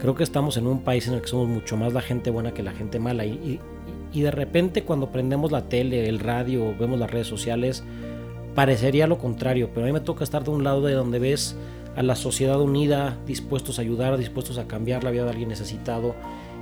creo 0.00 0.16
que 0.16 0.24
estamos 0.24 0.56
en 0.56 0.66
un 0.66 0.80
país 0.80 1.06
en 1.06 1.14
el 1.14 1.20
que 1.20 1.28
somos 1.28 1.48
mucho 1.48 1.76
más 1.76 1.92
la 1.92 2.00
gente 2.00 2.30
buena 2.30 2.52
que 2.52 2.64
la 2.64 2.72
gente 2.72 2.98
mala. 2.98 3.24
Y, 3.24 3.60
y, 4.12 4.20
de 4.20 4.32
repente 4.32 4.82
cuando 4.82 5.12
prendemos 5.12 5.52
la 5.52 5.68
tele, 5.68 6.08
el 6.08 6.18
radio, 6.18 6.74
vemos 6.76 6.98
las 6.98 7.10
redes 7.10 7.28
sociales, 7.28 7.84
parecería 8.56 9.06
lo 9.06 9.18
contrario. 9.18 9.70
Pero 9.72 9.84
a 9.84 9.86
mí 9.86 9.92
me 9.92 10.00
toca 10.00 10.24
estar 10.24 10.42
de 10.42 10.50
un 10.50 10.64
lado 10.64 10.82
de 10.82 10.94
donde 10.94 11.20
ves 11.20 11.56
a 11.94 12.02
la 12.02 12.16
sociedad 12.16 12.60
unida, 12.60 13.16
dispuestos 13.26 13.78
a 13.78 13.82
ayudar, 13.82 14.18
dispuestos 14.18 14.58
a 14.58 14.66
cambiar 14.66 15.04
la 15.04 15.12
vida 15.12 15.22
de 15.22 15.30
alguien 15.30 15.50
necesitado 15.50 16.16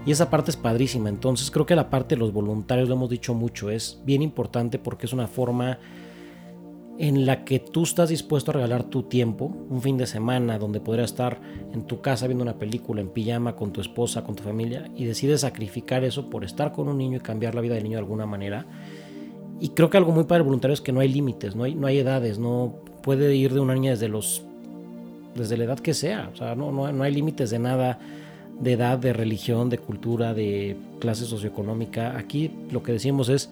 y 0.04 0.10
esa 0.10 0.30
parte 0.30 0.50
es 0.50 0.56
padrísima. 0.56 1.08
Entonces 1.08 1.50
creo 1.50 1.66
que 1.66 1.76
la 1.76 1.90
parte 1.90 2.14
de 2.14 2.20
los 2.20 2.32
voluntarios, 2.32 2.88
lo 2.88 2.94
hemos 2.94 3.10
dicho 3.10 3.34
mucho, 3.34 3.70
es 3.70 4.00
bien 4.04 4.22
importante 4.22 4.78
porque 4.78 5.06
es 5.06 5.12
una 5.12 5.28
forma 5.28 5.78
en 6.98 7.24
la 7.26 7.44
que 7.44 7.58
tú 7.58 7.84
estás 7.84 8.10
dispuesto 8.10 8.50
a 8.50 8.54
regalar 8.54 8.84
tu 8.84 9.04
tiempo, 9.04 9.46
un 9.70 9.80
fin 9.80 9.96
de 9.96 10.06
semana 10.06 10.58
donde 10.58 10.80
podrías 10.80 11.10
estar 11.10 11.40
en 11.72 11.84
tu 11.84 12.00
casa 12.00 12.26
viendo 12.26 12.42
una 12.42 12.58
película 12.58 13.00
en 13.00 13.08
pijama 13.08 13.56
con 13.56 13.72
tu 13.72 13.80
esposa, 13.80 14.22
con 14.22 14.36
tu 14.36 14.42
familia, 14.42 14.90
y 14.94 15.04
decides 15.04 15.40
sacrificar 15.40 16.04
eso 16.04 16.28
por 16.28 16.44
estar 16.44 16.72
con 16.72 16.88
un 16.88 16.98
niño 16.98 17.16
y 17.16 17.20
cambiar 17.20 17.54
la 17.54 17.60
vida 17.60 17.74
del 17.74 17.84
niño 17.84 17.96
de 17.96 18.02
alguna 18.02 18.26
manera. 18.26 18.66
Y 19.58 19.70
creo 19.70 19.88
que 19.88 19.96
algo 19.96 20.12
muy 20.12 20.24
padre 20.24 20.42
voluntario 20.42 20.74
es 20.74 20.80
que 20.80 20.92
no 20.92 21.00
hay 21.00 21.08
límites, 21.08 21.56
no 21.56 21.64
hay, 21.64 21.74
no 21.74 21.86
hay 21.86 21.98
edades, 21.98 22.38
no 22.38 22.74
puede 23.02 23.34
ir 23.34 23.54
de 23.54 23.60
una 23.60 23.74
niña 23.74 23.92
desde 23.92 24.08
los 24.08 24.44
desde 25.34 25.56
la 25.56 25.64
edad 25.64 25.78
que 25.78 25.94
sea, 25.94 26.28
o 26.30 26.36
sea, 26.36 26.54
no, 26.54 26.70
no, 26.72 26.92
no 26.92 27.02
hay 27.04 27.14
límites 27.14 27.48
de 27.48 27.58
nada 27.58 27.98
de 28.62 28.72
edad, 28.72 28.96
de 28.96 29.12
religión, 29.12 29.68
de 29.68 29.78
cultura, 29.78 30.34
de 30.34 30.76
clase 31.00 31.24
socioeconómica. 31.24 32.16
Aquí 32.16 32.50
lo 32.70 32.82
que 32.82 32.92
decimos 32.92 33.28
es, 33.28 33.50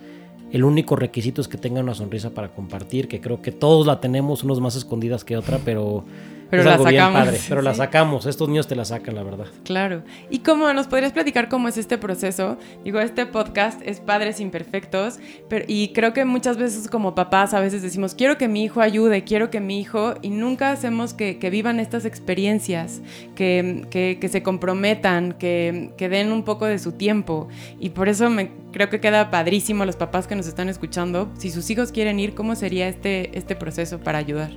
el 0.52 0.64
único 0.64 0.96
requisito 0.96 1.40
es 1.40 1.48
que 1.48 1.58
tengan 1.58 1.84
una 1.84 1.94
sonrisa 1.94 2.30
para 2.30 2.54
compartir, 2.54 3.08
que 3.08 3.20
creo 3.20 3.42
que 3.42 3.52
todos 3.52 3.86
la 3.86 4.00
tenemos, 4.00 4.44
unos 4.44 4.60
más 4.60 4.76
escondidas 4.76 5.24
que 5.24 5.36
otra, 5.36 5.58
pero, 5.64 6.04
Pero 6.50 6.62
es 6.62 6.66
la 6.66 6.72
algo 6.74 6.84
bien 6.86 7.00
sacamos. 7.02 7.20
padre, 7.26 7.40
pero 7.48 7.62
la 7.62 7.70
Sí. 7.72 7.76
sacamos. 7.78 8.26
Estos 8.26 8.48
niños 8.48 8.66
te 8.66 8.74
la 8.76 8.84
sacan, 8.84 9.14
la 9.14 9.22
verdad. 9.22 9.46
Claro. 9.64 10.02
¿Y 10.30 10.40
cómo 10.40 10.72
nos 10.72 10.86
podrías 10.88 11.12
platicar 11.12 11.48
cómo 11.48 11.68
es 11.68 11.76
este 11.78 11.96
proceso? 11.96 12.58
Digo, 12.84 12.98
este 13.00 13.24
podcast 13.26 13.80
es 13.84 14.00
Padres 14.00 14.40
Imperfectos, 14.40 15.18
pero, 15.48 15.64
y 15.68 15.88
creo 15.92 16.12
que 16.12 16.24
muchas 16.24 16.56
veces 16.56 16.88
como 16.88 17.14
papás 17.14 17.54
a 17.54 17.60
veces 17.60 17.82
decimos, 17.82 18.14
quiero 18.14 18.36
que 18.36 18.48
mi 18.48 18.64
hijo 18.64 18.80
ayude, 18.80 19.22
quiero 19.24 19.50
que 19.50 19.60
mi 19.60 19.80
hijo, 19.80 20.14
y 20.22 20.30
nunca 20.30 20.72
hacemos 20.72 21.14
que, 21.14 21.38
que 21.38 21.50
vivan 21.50 21.78
estas 21.80 22.04
experiencias, 22.04 23.00
que, 23.34 23.86
que- 23.90 24.18
que 24.20 24.28
se 24.28 24.42
comprometan, 24.42 25.32
que, 25.32 25.90
que 25.96 26.08
den 26.08 26.32
un 26.32 26.42
poco 26.42 26.66
de 26.66 26.78
su 26.78 26.92
tiempo. 26.92 27.48
Y 27.78 27.90
por 27.90 28.08
eso 28.08 28.28
me 28.30 28.50
creo 28.72 28.88
que 28.90 29.00
queda 29.00 29.30
padrísimo 29.30 29.82
a 29.82 29.86
los 29.86 29.96
papás 29.96 30.26
que 30.26 30.34
nos 30.36 30.46
están 30.46 30.68
escuchando. 30.68 31.30
Si 31.38 31.50
sus 31.50 31.70
hijos 31.70 31.92
quieren 31.92 32.18
ir, 32.20 32.34
¿cómo 32.34 32.54
sería 32.56 32.88
este, 32.88 33.36
este 33.38 33.54
proceso 33.56 33.98
para 34.00 34.18
ayudar? 34.18 34.50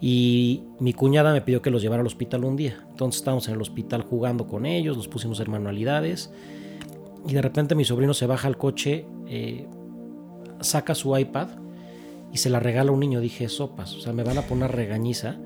Y 0.00 0.64
mi 0.78 0.92
cuñada 0.92 1.32
me 1.32 1.40
pidió 1.40 1.62
que 1.62 1.70
los 1.70 1.82
llevara 1.82 2.00
al 2.00 2.06
hospital 2.06 2.44
un 2.44 2.56
día. 2.56 2.84
Entonces 2.90 3.20
estábamos 3.20 3.48
en 3.48 3.54
el 3.54 3.62
hospital 3.62 4.02
jugando 4.02 4.46
con 4.46 4.66
ellos, 4.66 4.96
nos 4.96 5.08
pusimos 5.08 5.38
hacer 5.38 5.48
manualidades. 5.48 6.30
Y 7.26 7.34
de 7.34 7.42
repente 7.42 7.74
mi 7.74 7.84
sobrino 7.84 8.14
se 8.14 8.26
baja 8.26 8.46
al 8.46 8.58
coche, 8.58 9.06
eh, 9.26 9.66
saca 10.60 10.94
su 10.94 11.16
iPad 11.16 11.48
y 12.32 12.38
se 12.38 12.50
la 12.50 12.60
regala 12.60 12.90
a 12.90 12.94
un 12.94 13.00
niño. 13.00 13.20
Dije, 13.20 13.48
sopas, 13.48 13.94
o 13.94 14.00
sea, 14.00 14.12
me 14.12 14.22
van 14.22 14.38
a 14.38 14.42
poner 14.42 14.70
regañiza. 14.70 15.36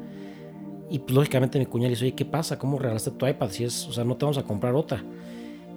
Y 0.91 0.99
pues, 0.99 1.13
lógicamente 1.15 1.59
mi 1.59 1.67
cuñada 1.67 1.89
le 1.89 1.95
dice, 1.95 2.05
oye, 2.07 2.15
¿qué 2.15 2.25
pasa? 2.25 2.59
¿Cómo 2.59 2.79
regalaste 2.79 3.11
tu 3.13 3.27
iPad? 3.27 3.51
Si 3.51 3.65
es, 3.65 3.87
o 3.87 3.93
sea, 3.93 4.05
no 4.05 4.17
te 4.17 4.25
vamos 4.25 4.39
a 4.39 4.43
comprar 4.43 4.75
otra. 4.75 5.03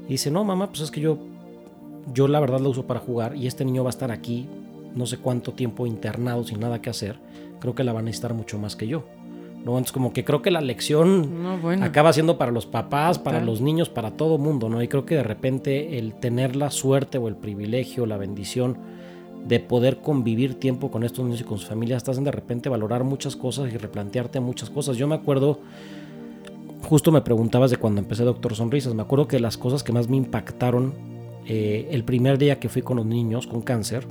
Y 0.07 0.13
dice, 0.13 0.31
no, 0.31 0.43
mamá, 0.43 0.67
pues 0.69 0.81
es 0.81 0.91
que 0.91 0.99
yo, 1.01 1.17
yo 2.13 2.27
la 2.27 2.39
verdad 2.39 2.59
la 2.59 2.69
uso 2.69 2.85
para 2.85 2.99
jugar 2.99 3.35
y 3.35 3.47
este 3.47 3.63
niño 3.63 3.83
va 3.83 3.89
a 3.89 3.91
estar 3.91 4.11
aquí 4.11 4.47
no 4.95 5.05
sé 5.07 5.17
cuánto 5.17 5.53
tiempo 5.53 5.87
internado 5.87 6.43
sin 6.43 6.59
nada 6.59 6.81
que 6.81 6.89
hacer. 6.89 7.15
Creo 7.59 7.73
que 7.73 7.83
la 7.83 7.93
va 7.93 7.99
a 7.99 8.03
necesitar 8.03 8.33
mucho 8.33 8.59
más 8.59 8.75
que 8.75 8.87
yo. 8.87 9.03
¿no? 9.63 9.71
Entonces 9.71 9.91
como 9.93 10.11
que 10.13 10.23
creo 10.25 10.41
que 10.41 10.51
la 10.51 10.59
lección 10.61 11.41
No, 11.41 11.57
bueno. 11.57 11.85
acaba 11.85 12.11
siendo 12.11 12.37
para 12.37 12.51
los 12.51 12.65
papás, 12.65 13.17
para 13.17 13.37
Total. 13.37 13.45
los 13.47 13.61
niños, 13.61 13.89
para 13.89 14.11
todo 14.11 14.37
mundo, 14.37 14.67
¿no? 14.69 14.83
Y 14.83 14.87
creo 14.89 15.05
que 15.05 15.15
de 15.15 15.23
repente 15.23 15.97
el 15.97 16.13
tener 16.15 16.55
la 16.57 16.69
suerte 16.69 17.17
o 17.17 17.27
el 17.29 17.35
privilegio, 17.35 18.05
la 18.05 18.17
bendición 18.17 18.77
de 19.45 19.59
poder 19.59 19.97
convivir 19.97 20.59
tiempo 20.59 20.89
con 20.89 21.03
estos 21.03 21.25
niños 21.25 21.41
y 21.41 21.43
con 21.43 21.57
sus 21.57 21.67
familias, 21.67 22.03
te 22.03 22.11
hacen 22.11 22.23
de 22.23 22.31
repente 22.31 22.69
valorar 22.69 23.03
muchas 23.03 23.35
cosas 23.35 23.71
y 23.73 23.77
replantearte 23.77 24.39
muchas 24.39 24.69
cosas. 24.69 24.97
Yo 24.97 25.07
me 25.07 25.15
acuerdo, 25.15 25.59
justo 26.81 27.11
me 27.11 27.21
preguntabas 27.21 27.71
de 27.71 27.77
cuando 27.77 27.99
empecé 27.99 28.23
Doctor 28.23 28.55
Sonrisas, 28.55 28.93
me 28.93 29.01
acuerdo 29.01 29.27
que 29.27 29.39
las 29.39 29.57
cosas 29.57 29.83
que 29.83 29.91
más 29.91 30.09
me 30.09 30.17
impactaron 30.17 30.93
eh, 31.45 31.89
el 31.91 32.03
primer 32.03 32.37
día 32.37 32.59
que 32.59 32.69
fui 32.69 32.81
con 32.81 32.97
los 32.97 33.05
niños 33.05 33.47
con 33.47 33.61
cáncer 33.61 34.07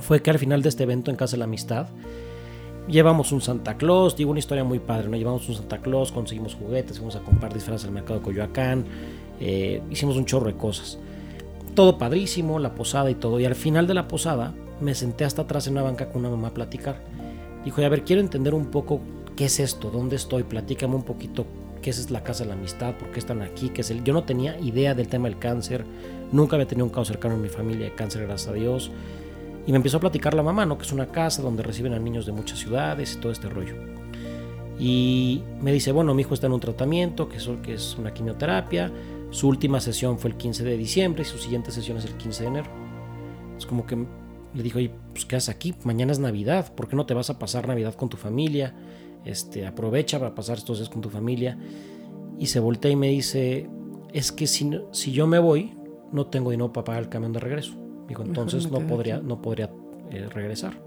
fue 0.00 0.22
que 0.22 0.30
al 0.30 0.38
final 0.38 0.62
de 0.62 0.68
este 0.68 0.84
evento 0.84 1.10
en 1.10 1.16
Casa 1.16 1.32
de 1.32 1.38
la 1.38 1.44
Amistad, 1.46 1.88
llevamos 2.86 3.32
un 3.32 3.40
Santa 3.40 3.76
Claus, 3.76 4.16
digo 4.16 4.30
una 4.30 4.38
historia 4.38 4.62
muy 4.62 4.78
padre, 4.78 5.08
¿no? 5.08 5.16
Llevamos 5.16 5.48
un 5.48 5.54
Santa 5.56 5.78
Claus, 5.78 6.12
conseguimos 6.12 6.54
juguetes, 6.54 6.98
fuimos 6.98 7.16
a 7.16 7.20
comprar 7.20 7.52
disfraces 7.52 7.86
al 7.86 7.92
mercado 7.92 8.20
de 8.20 8.24
Coyoacán, 8.24 8.84
eh, 9.40 9.82
hicimos 9.90 10.16
un 10.16 10.24
chorro 10.24 10.46
de 10.46 10.54
cosas. 10.54 10.98
Todo 11.76 11.98
padrísimo, 11.98 12.58
la 12.58 12.74
posada 12.74 13.10
y 13.10 13.14
todo. 13.14 13.38
Y 13.38 13.44
al 13.44 13.54
final 13.54 13.86
de 13.86 13.94
la 13.94 14.08
posada 14.08 14.54
me 14.80 14.94
senté 14.94 15.24
hasta 15.24 15.42
atrás 15.42 15.66
en 15.66 15.74
una 15.74 15.82
banca 15.82 16.08
con 16.08 16.22
una 16.22 16.30
mamá 16.30 16.48
a 16.48 16.54
platicar. 16.54 17.02
Dijo, 17.64 17.82
a 17.82 17.88
ver, 17.88 18.02
quiero 18.02 18.22
entender 18.22 18.54
un 18.54 18.70
poco 18.70 19.00
qué 19.36 19.44
es 19.44 19.60
esto, 19.60 19.90
dónde 19.90 20.16
estoy, 20.16 20.42
platícame 20.42 20.94
un 20.94 21.02
poquito 21.02 21.46
qué 21.82 21.90
es 21.90 22.10
la 22.10 22.24
casa 22.24 22.44
de 22.44 22.48
la 22.48 22.54
amistad, 22.54 22.94
por 22.94 23.10
qué 23.12 23.20
están 23.20 23.42
aquí, 23.42 23.68
qué 23.68 23.82
es 23.82 23.90
el... 23.90 24.02
Yo 24.02 24.14
no 24.14 24.24
tenía 24.24 24.58
idea 24.58 24.94
del 24.94 25.08
tema 25.08 25.28
del 25.28 25.38
cáncer, 25.38 25.84
nunca 26.32 26.56
había 26.56 26.66
tenido 26.66 26.86
un 26.86 26.90
caso 26.90 27.04
cercano 27.04 27.34
en 27.34 27.42
mi 27.42 27.48
familia 27.48 27.84
de 27.84 27.94
cáncer, 27.94 28.22
gracias 28.22 28.48
a 28.50 28.54
Dios. 28.54 28.90
Y 29.66 29.70
me 29.70 29.76
empezó 29.76 29.98
a 29.98 30.00
platicar 30.00 30.32
la 30.32 30.42
mamá, 30.42 30.64
¿no? 30.64 30.78
Que 30.78 30.84
es 30.84 30.92
una 30.92 31.08
casa 31.08 31.42
donde 31.42 31.62
reciben 31.62 31.92
a 31.92 31.98
niños 31.98 32.24
de 32.24 32.32
muchas 32.32 32.58
ciudades 32.58 33.14
y 33.14 33.20
todo 33.20 33.32
este 33.32 33.50
rollo. 33.50 33.74
Y 34.78 35.42
me 35.60 35.72
dice, 35.72 35.92
bueno, 35.92 36.14
mi 36.14 36.22
hijo 36.22 36.34
está 36.34 36.46
en 36.46 36.54
un 36.54 36.60
tratamiento, 36.60 37.28
que 37.28 37.36
es, 37.36 37.48
que 37.62 37.74
es 37.74 37.96
una 37.98 38.14
quimioterapia. 38.14 38.90
Su 39.30 39.48
última 39.48 39.80
sesión 39.80 40.18
fue 40.18 40.30
el 40.30 40.36
15 40.36 40.64
de 40.64 40.76
diciembre 40.76 41.22
y 41.22 41.24
su 41.24 41.38
siguiente 41.38 41.70
sesión 41.70 41.98
es 41.98 42.04
el 42.04 42.16
15 42.16 42.42
de 42.42 42.48
enero. 42.48 42.70
Es 43.56 43.66
como 43.66 43.86
que 43.86 43.96
le 44.54 44.62
dijo, 44.62 44.78
oye, 44.78 44.90
pues 45.12 45.24
¿qué 45.24 45.36
haces 45.36 45.48
aquí? 45.48 45.74
Mañana 45.84 46.12
es 46.12 46.18
Navidad, 46.18 46.72
¿por 46.74 46.88
qué 46.88 46.96
no 46.96 47.06
te 47.06 47.14
vas 47.14 47.30
a 47.30 47.38
pasar 47.38 47.68
Navidad 47.68 47.94
con 47.94 48.08
tu 48.08 48.16
familia? 48.16 48.74
Este, 49.24 49.66
aprovecha 49.66 50.18
para 50.18 50.34
pasar 50.34 50.58
estos 50.58 50.78
días 50.78 50.88
con 50.88 51.02
tu 51.02 51.10
familia. 51.10 51.58
Y 52.38 52.46
se 52.46 52.60
voltea 52.60 52.90
y 52.90 52.96
me 52.96 53.08
dice, 53.08 53.68
es 54.12 54.32
que 54.32 54.46
si, 54.46 54.70
si 54.92 55.12
yo 55.12 55.26
me 55.26 55.38
voy, 55.38 55.74
no 56.12 56.26
tengo 56.26 56.50
dinero 56.50 56.72
para 56.72 56.84
pagar 56.84 57.02
el 57.02 57.08
camión 57.08 57.32
de 57.32 57.40
regreso. 57.40 57.74
Digo, 58.08 58.22
entonces 58.22 58.70
no 58.70 58.86
podría, 58.86 59.18
no 59.18 59.42
podría 59.42 59.70
eh, 60.10 60.28
regresar. 60.30 60.80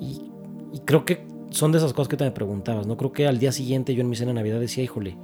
Y, 0.00 0.30
y 0.72 0.78
creo 0.84 1.04
que 1.04 1.26
son 1.50 1.72
de 1.72 1.78
esas 1.78 1.92
cosas 1.92 2.08
que 2.08 2.16
te 2.16 2.24
me 2.24 2.30
preguntabas, 2.30 2.86
¿no? 2.86 2.96
Creo 2.96 3.12
que 3.12 3.26
al 3.26 3.38
día 3.38 3.52
siguiente 3.52 3.94
yo 3.94 4.00
en 4.02 4.08
mi 4.08 4.16
cena 4.16 4.30
de 4.30 4.34
Navidad 4.34 4.60
decía, 4.60 4.82
híjole, 4.84 5.16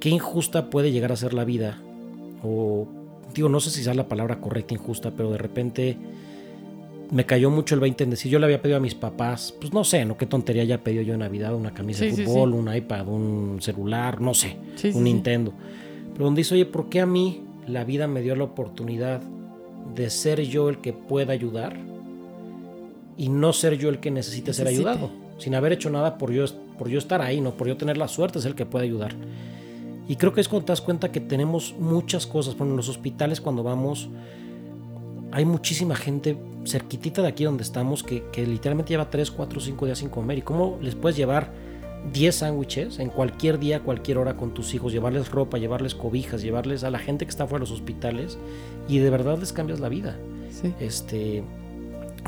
qué 0.00 0.08
injusta 0.08 0.70
puede 0.70 0.92
llegar 0.92 1.12
a 1.12 1.16
ser 1.16 1.34
la 1.34 1.44
vida. 1.44 1.80
O, 2.42 2.86
digo, 3.34 3.48
no 3.48 3.60
sé 3.60 3.70
si 3.70 3.82
sea 3.82 3.94
la 3.94 4.08
palabra 4.08 4.40
correcta, 4.40 4.74
injusta, 4.74 5.10
pero 5.10 5.30
de 5.30 5.38
repente 5.38 5.96
me 7.10 7.24
cayó 7.24 7.50
mucho 7.50 7.74
el 7.74 7.80
20 7.80 8.04
en 8.04 8.10
decir, 8.10 8.30
yo 8.30 8.38
le 8.38 8.46
había 8.46 8.60
pedido 8.60 8.78
a 8.78 8.80
mis 8.80 8.94
papás, 8.94 9.54
pues 9.60 9.72
no 9.72 9.84
sé, 9.84 10.04
¿no? 10.04 10.16
Qué 10.16 10.26
tontería 10.26 10.64
ya 10.64 10.78
pedido 10.78 11.02
yo 11.02 11.14
en 11.14 11.20
Navidad, 11.20 11.54
una 11.54 11.72
camisa 11.72 12.00
Sí, 12.00 12.10
de 12.10 12.24
fútbol, 12.24 12.52
sí. 12.52 12.58
un 12.58 12.74
iPad, 12.74 13.08
un 13.08 13.58
celular, 13.60 14.20
no 14.20 14.34
sé, 14.34 14.56
un. 14.94 15.04
Nintendo. 15.04 15.52
Pero 16.12 16.24
donde 16.24 16.40
dice, 16.40 16.54
oye, 16.54 16.66
¿por 16.66 16.88
qué 16.88 17.00
a 17.00 17.06
mí 17.06 17.42
la 17.66 17.84
vida 17.84 18.06
me 18.06 18.22
dio 18.22 18.34
la 18.36 18.44
oportunidad 18.44 19.20
de 19.94 20.10
ser 20.10 20.42
yo 20.42 20.68
el 20.68 20.78
que 20.78 20.92
pueda 20.92 21.32
ayudar 21.32 21.76
y 23.16 23.28
no 23.28 23.52
ser 23.52 23.78
yo 23.78 23.88
el 23.88 23.98
que 24.00 24.10
necesite 24.10 24.52
ser 24.52 24.66
ayudado? 24.66 25.10
Sin 25.38 25.54
haber 25.54 25.72
hecho 25.72 25.90
nada 25.90 26.18
por 26.18 26.32
yo, 26.32 26.44
por 26.78 26.88
yo 26.88 26.98
estar 26.98 27.20
ahí, 27.20 27.40
no 27.40 27.56
por 27.56 27.68
yo 27.68 27.76
tener 27.76 27.98
la 27.98 28.08
suerte, 28.08 28.38
es 28.38 28.46
el 28.46 28.54
que 28.54 28.66
puede 28.66 28.86
ayudar. 28.86 29.14
Y 30.08 30.16
creo 30.16 30.32
que 30.32 30.40
es 30.40 30.48
cuando 30.48 30.66
te 30.66 30.72
das 30.72 30.80
cuenta 30.80 31.10
que 31.10 31.20
tenemos 31.20 31.74
muchas 31.78 32.26
cosas. 32.26 32.54
Ejemplo, 32.54 32.72
en 32.72 32.76
los 32.76 32.88
hospitales 32.88 33.40
cuando 33.40 33.62
vamos, 33.62 34.08
hay 35.32 35.44
muchísima 35.44 35.96
gente 35.96 36.36
cerquitita 36.64 37.22
de 37.22 37.28
aquí 37.28 37.44
donde 37.44 37.62
estamos 37.62 38.02
que, 38.02 38.24
que 38.32 38.46
literalmente 38.46 38.90
lleva 38.90 39.10
3, 39.10 39.30
4, 39.30 39.60
5 39.60 39.86
días 39.86 39.98
sin 39.98 40.08
comer. 40.08 40.38
¿Y 40.38 40.42
cómo 40.42 40.78
les 40.80 40.94
puedes 40.94 41.16
llevar 41.16 41.52
10 42.12 42.34
sándwiches 42.34 42.98
en 43.00 43.10
cualquier 43.10 43.58
día, 43.58 43.80
cualquier 43.80 44.18
hora 44.18 44.36
con 44.36 44.54
tus 44.54 44.74
hijos? 44.74 44.92
Llevarles 44.92 45.30
ropa, 45.30 45.58
llevarles 45.58 45.94
cobijas, 45.94 46.42
llevarles 46.42 46.84
a 46.84 46.90
la 46.90 46.98
gente 46.98 47.24
que 47.24 47.30
está 47.30 47.46
fuera 47.46 47.64
de 47.64 47.70
los 47.70 47.78
hospitales 47.78 48.38
y 48.88 48.98
de 48.98 49.10
verdad 49.10 49.38
les 49.38 49.52
cambias 49.52 49.80
la 49.80 49.88
vida. 49.88 50.16
Sí. 50.50 50.72
Este, 50.78 51.42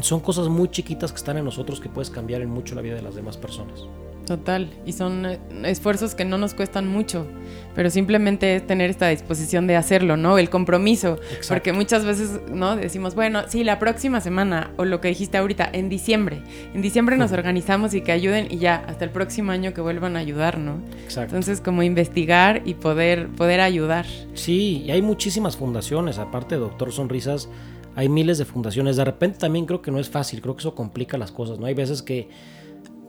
son 0.03 0.21
cosas 0.21 0.49
muy 0.49 0.69
chiquitas 0.69 1.13
que 1.13 1.17
están 1.17 1.39
en 1.39 1.45
nosotros 1.45 1.81
que 1.81 1.89
puedes 1.89 2.11
cambiar 2.11 2.43
en 2.43 2.51
mucho 2.51 2.75
la 2.75 2.83
vida 2.83 2.95
de 2.97 3.03
las 3.03 3.15
demás 3.15 3.37
personas. 3.37 3.85
Total, 4.29 4.69
y 4.85 4.93
son 4.93 5.25
eh, 5.25 5.39
esfuerzos 5.65 6.15
que 6.15 6.27
no 6.27 6.37
nos 6.37 6.53
cuestan 6.53 6.87
mucho, 6.87 7.27
pero 7.75 7.89
simplemente 7.89 8.57
es 8.57 8.67
tener 8.67 8.91
esta 8.91 9.09
disposición 9.09 9.67
de 9.67 9.75
hacerlo, 9.75 10.19
¿no? 10.19 10.37
El 10.37 10.51
compromiso, 10.51 11.15
Exacto. 11.15 11.49
porque 11.49 11.73
muchas 11.73 12.05
veces, 12.05 12.39
¿no? 12.53 12.77
Decimos, 12.77 13.15
bueno, 13.15 13.45
sí, 13.49 13.65
la 13.65 13.79
próxima 13.79 14.21
semana, 14.21 14.71
o 14.77 14.85
lo 14.85 15.01
que 15.01 15.09
dijiste 15.09 15.39
ahorita, 15.39 15.71
en 15.73 15.89
diciembre. 15.89 16.43
En 16.75 16.83
diciembre 16.83 17.17
nos 17.17 17.33
organizamos 17.33 17.95
y 17.95 18.03
que 18.03 18.13
ayuden 18.13 18.49
y 18.51 18.59
ya, 18.59 18.85
hasta 18.87 19.07
el 19.07 19.11
próximo 19.11 19.51
año 19.51 19.73
que 19.73 19.81
vuelvan 19.81 20.15
a 20.15 20.19
ayudar, 20.19 20.59
¿no? 20.59 20.83
Exacto. 21.03 21.35
Entonces, 21.35 21.63
como 21.63 21.83
investigar 21.83 22.61
y 22.67 22.75
poder, 22.75 23.29
poder 23.29 23.63
ayudar. 23.63 24.05
Sí, 24.35 24.83
y 24.85 24.91
hay 24.91 25.01
muchísimas 25.01 25.57
fundaciones, 25.57 26.19
aparte 26.19 26.57
de 26.57 26.61
Doctor 26.61 26.93
Sonrisas, 26.93 27.49
hay 27.97 28.11
miles 28.11 28.37
de 28.37 28.45
fundaciones. 28.45 28.97
De 28.97 29.07
repente 29.07 29.39
también 29.39 29.65
creo 29.65 29.81
que 29.81 29.91
no 29.91 29.99
es 29.99 30.11
fácil, 30.11 30.43
creo 30.43 30.55
que 30.55 30.61
eso 30.61 30.75
complica 30.75 31.17
las 31.17 31.33
cosas, 31.33 31.59
¿no? 31.59 31.65
Hay 31.65 31.75
veces 31.75 32.03
que 32.03 32.29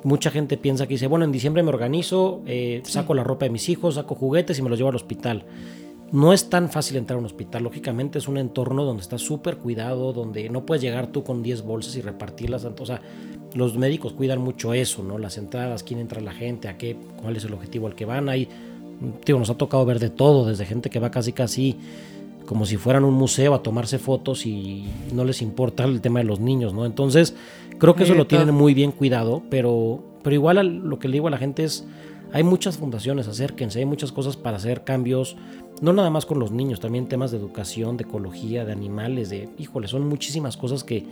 mucha 0.04 0.32
gente 0.32 0.58
piensa 0.58 0.88
que 0.88 0.96
dice, 0.96 1.08
bueno, 1.08 1.26
en 1.26 1.32
diciembre 1.32 1.64
me 1.64 1.70
organizo, 1.70 2.42
eh, 2.46 2.82
saco 2.86 3.14
la 3.14 3.24
ropa 3.24 3.46
de 3.46 3.52
mis 3.52 3.70
hijos, 3.70 3.96
saco 3.96 4.16
juguetes 4.16 4.58
y 4.60 4.62
me 4.62 4.70
los 4.70 4.78
llevo 4.78 4.90
al 4.90 4.96
hospital. 4.96 5.46
No 6.12 6.34
es 6.34 6.50
tan 6.50 6.70
fácil 6.70 6.98
entrar 6.98 7.18
a 7.18 7.20
un 7.20 7.26
hospital, 7.26 7.64
lógicamente 7.64 8.18
es 8.18 8.28
un 8.28 8.38
entorno 8.38 8.84
donde 8.84 9.02
está 9.02 9.18
súper 9.18 9.58
cuidado, 9.58 10.12
donde 10.12 10.50
no 10.50 10.66
puedes 10.66 10.82
llegar 10.82 11.08
tú 11.08 11.24
con 11.24 11.44
10 11.44 11.64
bolsas 11.64 11.96
y 11.96 12.02
repartirlas, 12.02 12.66
o 12.66 12.86
sea, 12.86 13.02
los 13.54 13.78
médicos 13.78 14.14
cuidan 14.14 14.42
mucho 14.42 14.74
eso, 14.74 15.04
¿no? 15.04 15.18
Las 15.18 15.38
entradas, 15.38 15.84
quién 15.84 16.00
entra 16.00 16.22
la 16.22 16.34
gente, 16.34 16.68
a 16.68 16.78
qué, 16.78 16.96
cuál 17.22 17.36
es 17.36 17.44
el 17.46 17.54
objetivo 17.54 17.88
al 17.88 17.96
que 17.96 18.06
van, 18.06 18.30
hay 18.30 18.48
Digo, 19.26 19.40
nos 19.40 19.50
ha 19.50 19.58
tocado 19.58 19.86
ver 19.86 20.00
de 20.00 20.10
todo, 20.10 20.46
desde 20.46 20.66
gente 20.66 20.90
que 20.90 21.00
va 21.00 21.10
casi 21.10 21.32
casi 21.32 21.78
como 22.46 22.66
si 22.66 22.78
fueran 22.78 23.04
un 23.04 23.14
museo 23.14 23.54
a 23.54 23.62
tomarse 23.62 24.00
fotos 24.00 24.46
y 24.46 24.86
no 25.14 25.24
les 25.24 25.42
importa 25.42 25.84
el 25.84 26.02
tema 26.02 26.20
de 26.20 26.26
los 26.26 26.40
niños, 26.40 26.74
¿no? 26.74 26.86
Entonces, 26.86 27.36
creo 27.80 27.96
que 27.96 28.04
eso 28.04 28.14
lo 28.14 28.28
tienen 28.28 28.54
muy 28.54 28.74
bien 28.74 28.92
cuidado, 28.92 29.42
pero, 29.50 30.04
pero 30.24 30.34
igual 30.34 30.82
lo 30.84 31.00
que 31.00 31.08
le 31.08 31.14
digo 31.14 31.28
a 31.28 31.32
la 31.32 31.38
gente 31.38 31.64
es, 31.64 31.88
hay 32.32 32.44
muchas 32.44 32.78
fundaciones, 32.78 33.28
acérquense, 33.28 33.80
hay 33.80 33.86
muchas 33.86 34.12
cosas 34.12 34.38
para 34.38 34.58
hacer 34.58 34.84
cambios, 34.84 35.36
no 35.82 35.94
nada 35.94 36.10
más 36.10 36.26
con 36.26 36.40
los 36.40 36.52
niños, 36.52 36.80
también 36.80 37.08
temas 37.08 37.32
de 37.32 37.38
educación, 37.38 37.98
de 37.98 38.04
ecología, 38.04 38.66
de 38.66 38.72
animales, 38.72 39.30
de, 39.30 39.50
híjole, 39.58 39.88
son 39.88 40.08
muchísimas 40.08 40.58
cosas 40.58 40.84
que 40.84 41.06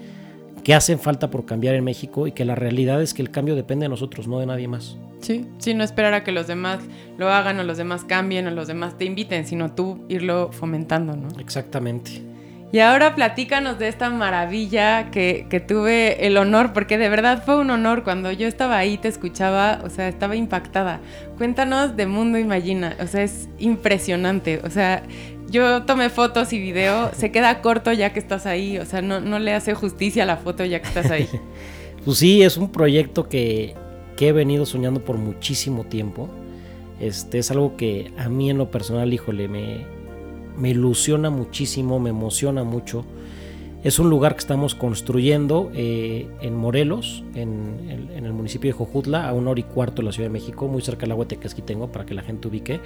que 0.63 0.73
hacen 0.73 0.99
falta 0.99 1.29
por 1.29 1.45
cambiar 1.45 1.75
en 1.75 1.83
México 1.85 2.27
y 2.27 2.33
que 2.33 2.43
la 2.43 2.53
realidad 2.53 3.01
es 3.01 3.13
que 3.13 3.21
el 3.21 3.31
cambio 3.31 3.55
depende 3.55 3.85
de 3.85 3.89
nosotros, 3.89 4.27
no 4.27 4.39
de 4.39 4.47
nadie 4.47 4.67
más. 4.67 4.97
Sí, 5.21 5.45
sí, 5.59 5.73
no 5.73 5.83
esperar 5.83 6.13
a 6.13 6.23
que 6.25 6.33
los 6.33 6.47
demás 6.47 6.79
lo 7.17 7.29
hagan 7.29 7.59
o 7.59 7.63
los 7.63 7.77
demás 7.77 8.03
cambien 8.03 8.47
o 8.47 8.51
los 8.51 8.67
demás 8.67 8.97
te 8.97 9.05
inviten, 9.05 9.45
sino 9.45 9.71
tú 9.71 10.03
irlo 10.09 10.51
fomentando, 10.51 11.15
¿no? 11.15 11.29
Exactamente. 11.39 12.21
Y 12.69 12.79
ahora 12.79 13.15
platícanos 13.15 13.79
de 13.79 13.87
esta 13.87 14.09
maravilla 14.09 15.09
que, 15.09 15.47
que, 15.49 15.61
tuve 15.61 16.27
el 16.27 16.35
honor, 16.35 16.73
porque 16.73 16.97
de 16.97 17.07
verdad 17.07 17.43
fue 17.45 17.57
un 17.57 17.69
honor 17.69 18.03
cuando 18.03 18.29
yo 18.33 18.45
estaba 18.45 18.77
ahí, 18.77 18.97
te 18.97 19.07
escuchaba, 19.07 19.79
o 19.85 19.89
sea, 19.89 20.09
estaba 20.09 20.35
impactada. 20.35 20.99
Cuéntanos 21.37 21.95
de 21.95 22.07
Mundo 22.07 22.37
Imagina, 22.37 22.97
o 22.99 23.07
sea, 23.07 23.23
es 23.23 23.47
impresionante, 23.57 24.59
o 24.65 24.69
sea, 24.69 25.03
yo 25.49 25.83
tomé 25.83 26.09
fotos 26.09 26.51
y 26.51 26.59
video, 26.59 27.11
se 27.13 27.31
queda 27.31 27.61
corto 27.61 27.93
ya 27.93 28.11
que 28.11 28.19
estás 28.19 28.45
ahí, 28.45 28.77
o 28.79 28.85
sea, 28.85 29.01
no, 29.01 29.21
no 29.21 29.39
le 29.39 29.53
hace 29.53 29.73
justicia 29.73 30.23
a 30.23 30.25
la 30.25 30.35
foto 30.35 30.65
ya 30.65 30.81
que 30.81 30.89
estás 30.89 31.09
ahí. 31.09 31.29
pues 32.03 32.17
sí, 32.17 32.41
es 32.41 32.57
un 32.57 32.69
proyecto 32.69 33.29
que, 33.29 33.75
que, 34.17 34.27
he 34.27 34.31
venido 34.33 34.65
soñando 34.65 34.99
por 35.05 35.17
muchísimo 35.17 35.85
tiempo. 35.85 36.27
Este 36.99 37.37
es 37.37 37.49
algo 37.49 37.77
que 37.77 38.11
a 38.17 38.27
mí 38.27 38.49
en 38.49 38.57
lo 38.57 38.71
personal, 38.71 39.13
híjole, 39.13 39.47
me, 39.47 39.85
me 40.57 40.69
ilusiona 40.69 41.29
muchísimo, 41.29 41.99
me 41.99 42.09
emociona 42.09 42.63
mucho. 42.63 43.05
Es 43.83 43.99
un 43.99 44.09
lugar 44.09 44.33
que 44.33 44.39
estamos 44.39 44.75
construyendo 44.75 45.71
eh, 45.73 46.27
en 46.41 46.55
Morelos, 46.55 47.23
en, 47.35 48.09
el 48.11 48.33
municipio 48.33 48.69
de 48.69 48.73
Jojutla, 48.73 49.27
a 49.27 49.33
una 49.33 49.51
hora 49.51 49.59
y 49.59 49.63
cuarto 49.63 50.01
de 50.01 50.07
la 50.07 50.11
Ciudad 50.11 50.29
de 50.29 50.33
México, 50.33 50.67
muy 50.67 50.81
cerca 50.81 51.01
del 51.01 51.11
agua 51.11 51.27
que 51.27 51.35
aquí 51.35 51.61
tengo 51.61 51.91
para 51.91 52.05
que 52.05 52.13
la 52.13 52.23
gente 52.23 52.47
ubique, 52.47 52.81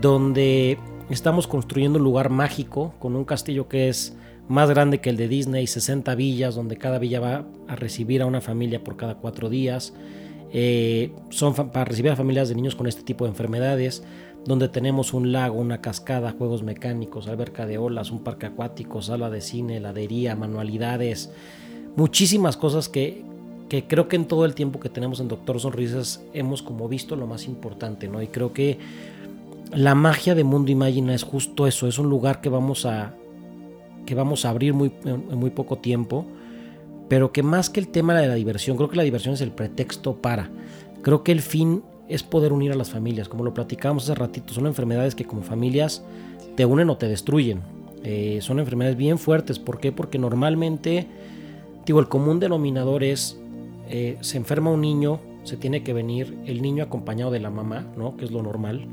donde 0.00 0.78
Estamos 1.08 1.46
construyendo 1.46 1.98
un 1.98 2.04
lugar 2.04 2.30
mágico 2.30 2.94
con 2.98 3.14
un 3.14 3.24
castillo 3.24 3.68
que 3.68 3.88
es 3.88 4.16
más 4.48 4.68
grande 4.68 5.00
que 5.00 5.10
el 5.10 5.16
de 5.16 5.28
Disney, 5.28 5.68
60 5.68 6.14
villas, 6.16 6.56
donde 6.56 6.76
cada 6.76 6.98
villa 6.98 7.20
va 7.20 7.44
a 7.68 7.76
recibir 7.76 8.22
a 8.22 8.26
una 8.26 8.40
familia 8.40 8.82
por 8.82 8.96
cada 8.96 9.14
cuatro 9.14 9.48
días. 9.48 9.94
Eh, 10.52 11.12
son 11.30 11.54
para 11.54 11.84
recibir 11.84 12.10
a 12.10 12.16
familias 12.16 12.48
de 12.48 12.56
niños 12.56 12.74
con 12.74 12.88
este 12.88 13.02
tipo 13.02 13.24
de 13.24 13.30
enfermedades, 13.30 14.02
donde 14.46 14.68
tenemos 14.68 15.12
un 15.12 15.32
lago, 15.32 15.58
una 15.58 15.80
cascada, 15.80 16.34
juegos 16.38 16.62
mecánicos, 16.62 17.26
alberca 17.26 17.66
de 17.66 17.78
olas, 17.78 18.12
un 18.12 18.20
parque 18.20 18.46
acuático, 18.46 19.02
sala 19.02 19.28
de 19.28 19.40
cine, 19.40 19.78
heladería, 19.78 20.36
manualidades, 20.36 21.32
muchísimas 21.96 22.56
cosas 22.56 22.88
que, 22.88 23.24
que 23.68 23.88
creo 23.88 24.06
que 24.06 24.14
en 24.14 24.26
todo 24.26 24.44
el 24.44 24.54
tiempo 24.54 24.78
que 24.78 24.88
tenemos 24.88 25.18
en 25.18 25.26
Doctor 25.26 25.58
Sonrisas 25.58 26.22
hemos 26.32 26.62
como 26.62 26.88
visto 26.88 27.16
lo 27.16 27.26
más 27.26 27.46
importante, 27.46 28.06
¿no? 28.06 28.22
Y 28.22 28.28
creo 28.28 28.52
que 28.52 28.78
la 29.74 29.96
magia 29.96 30.36
de 30.36 30.44
Mundo 30.44 30.70
Imagina 30.70 31.12
es 31.12 31.24
justo 31.24 31.66
eso, 31.66 31.88
es 31.88 31.98
un 31.98 32.08
lugar 32.08 32.40
que 32.40 32.48
vamos 32.48 32.86
a, 32.86 33.14
que 34.06 34.14
vamos 34.14 34.44
a 34.44 34.50
abrir 34.50 34.74
muy, 34.74 34.92
en 35.04 35.38
muy 35.38 35.50
poco 35.50 35.78
tiempo, 35.78 36.24
pero 37.08 37.32
que 37.32 37.42
más 37.42 37.68
que 37.68 37.80
el 37.80 37.88
tema 37.88 38.14
de 38.14 38.28
la 38.28 38.34
diversión, 38.34 38.76
creo 38.76 38.88
que 38.88 38.96
la 38.96 39.02
diversión 39.02 39.34
es 39.34 39.40
el 39.40 39.50
pretexto 39.50 40.14
para, 40.14 40.50
creo 41.02 41.24
que 41.24 41.32
el 41.32 41.40
fin 41.40 41.82
es 42.08 42.22
poder 42.22 42.52
unir 42.52 42.72
a 42.72 42.74
las 42.74 42.90
familias, 42.90 43.28
como 43.28 43.44
lo 43.44 43.54
platicábamos 43.54 44.04
hace 44.04 44.14
ratito, 44.14 44.54
son 44.54 44.66
enfermedades 44.66 45.14
que 45.14 45.24
como 45.24 45.42
familias 45.42 46.04
te 46.56 46.64
unen 46.64 46.90
o 46.90 46.96
te 46.96 47.08
destruyen, 47.08 47.62
eh, 48.04 48.38
son 48.42 48.58
enfermedades 48.58 48.96
bien 48.96 49.18
fuertes, 49.18 49.58
¿por 49.58 49.80
qué? 49.80 49.92
Porque 49.92 50.18
normalmente, 50.18 51.06
digo, 51.84 52.00
el 52.00 52.08
común 52.08 52.40
denominador 52.40 53.02
es, 53.02 53.38
eh, 53.88 54.16
se 54.20 54.36
enferma 54.36 54.70
un 54.70 54.80
niño, 54.80 55.20
se 55.44 55.56
tiene 55.56 55.82
que 55.82 55.92
venir 55.92 56.38
el 56.46 56.62
niño 56.62 56.84
acompañado 56.84 57.30
de 57.30 57.40
la 57.40 57.50
mamá, 57.50 57.86
¿no? 57.96 58.16
Que 58.16 58.24
es 58.24 58.30
lo 58.30 58.42
normal 58.42 58.86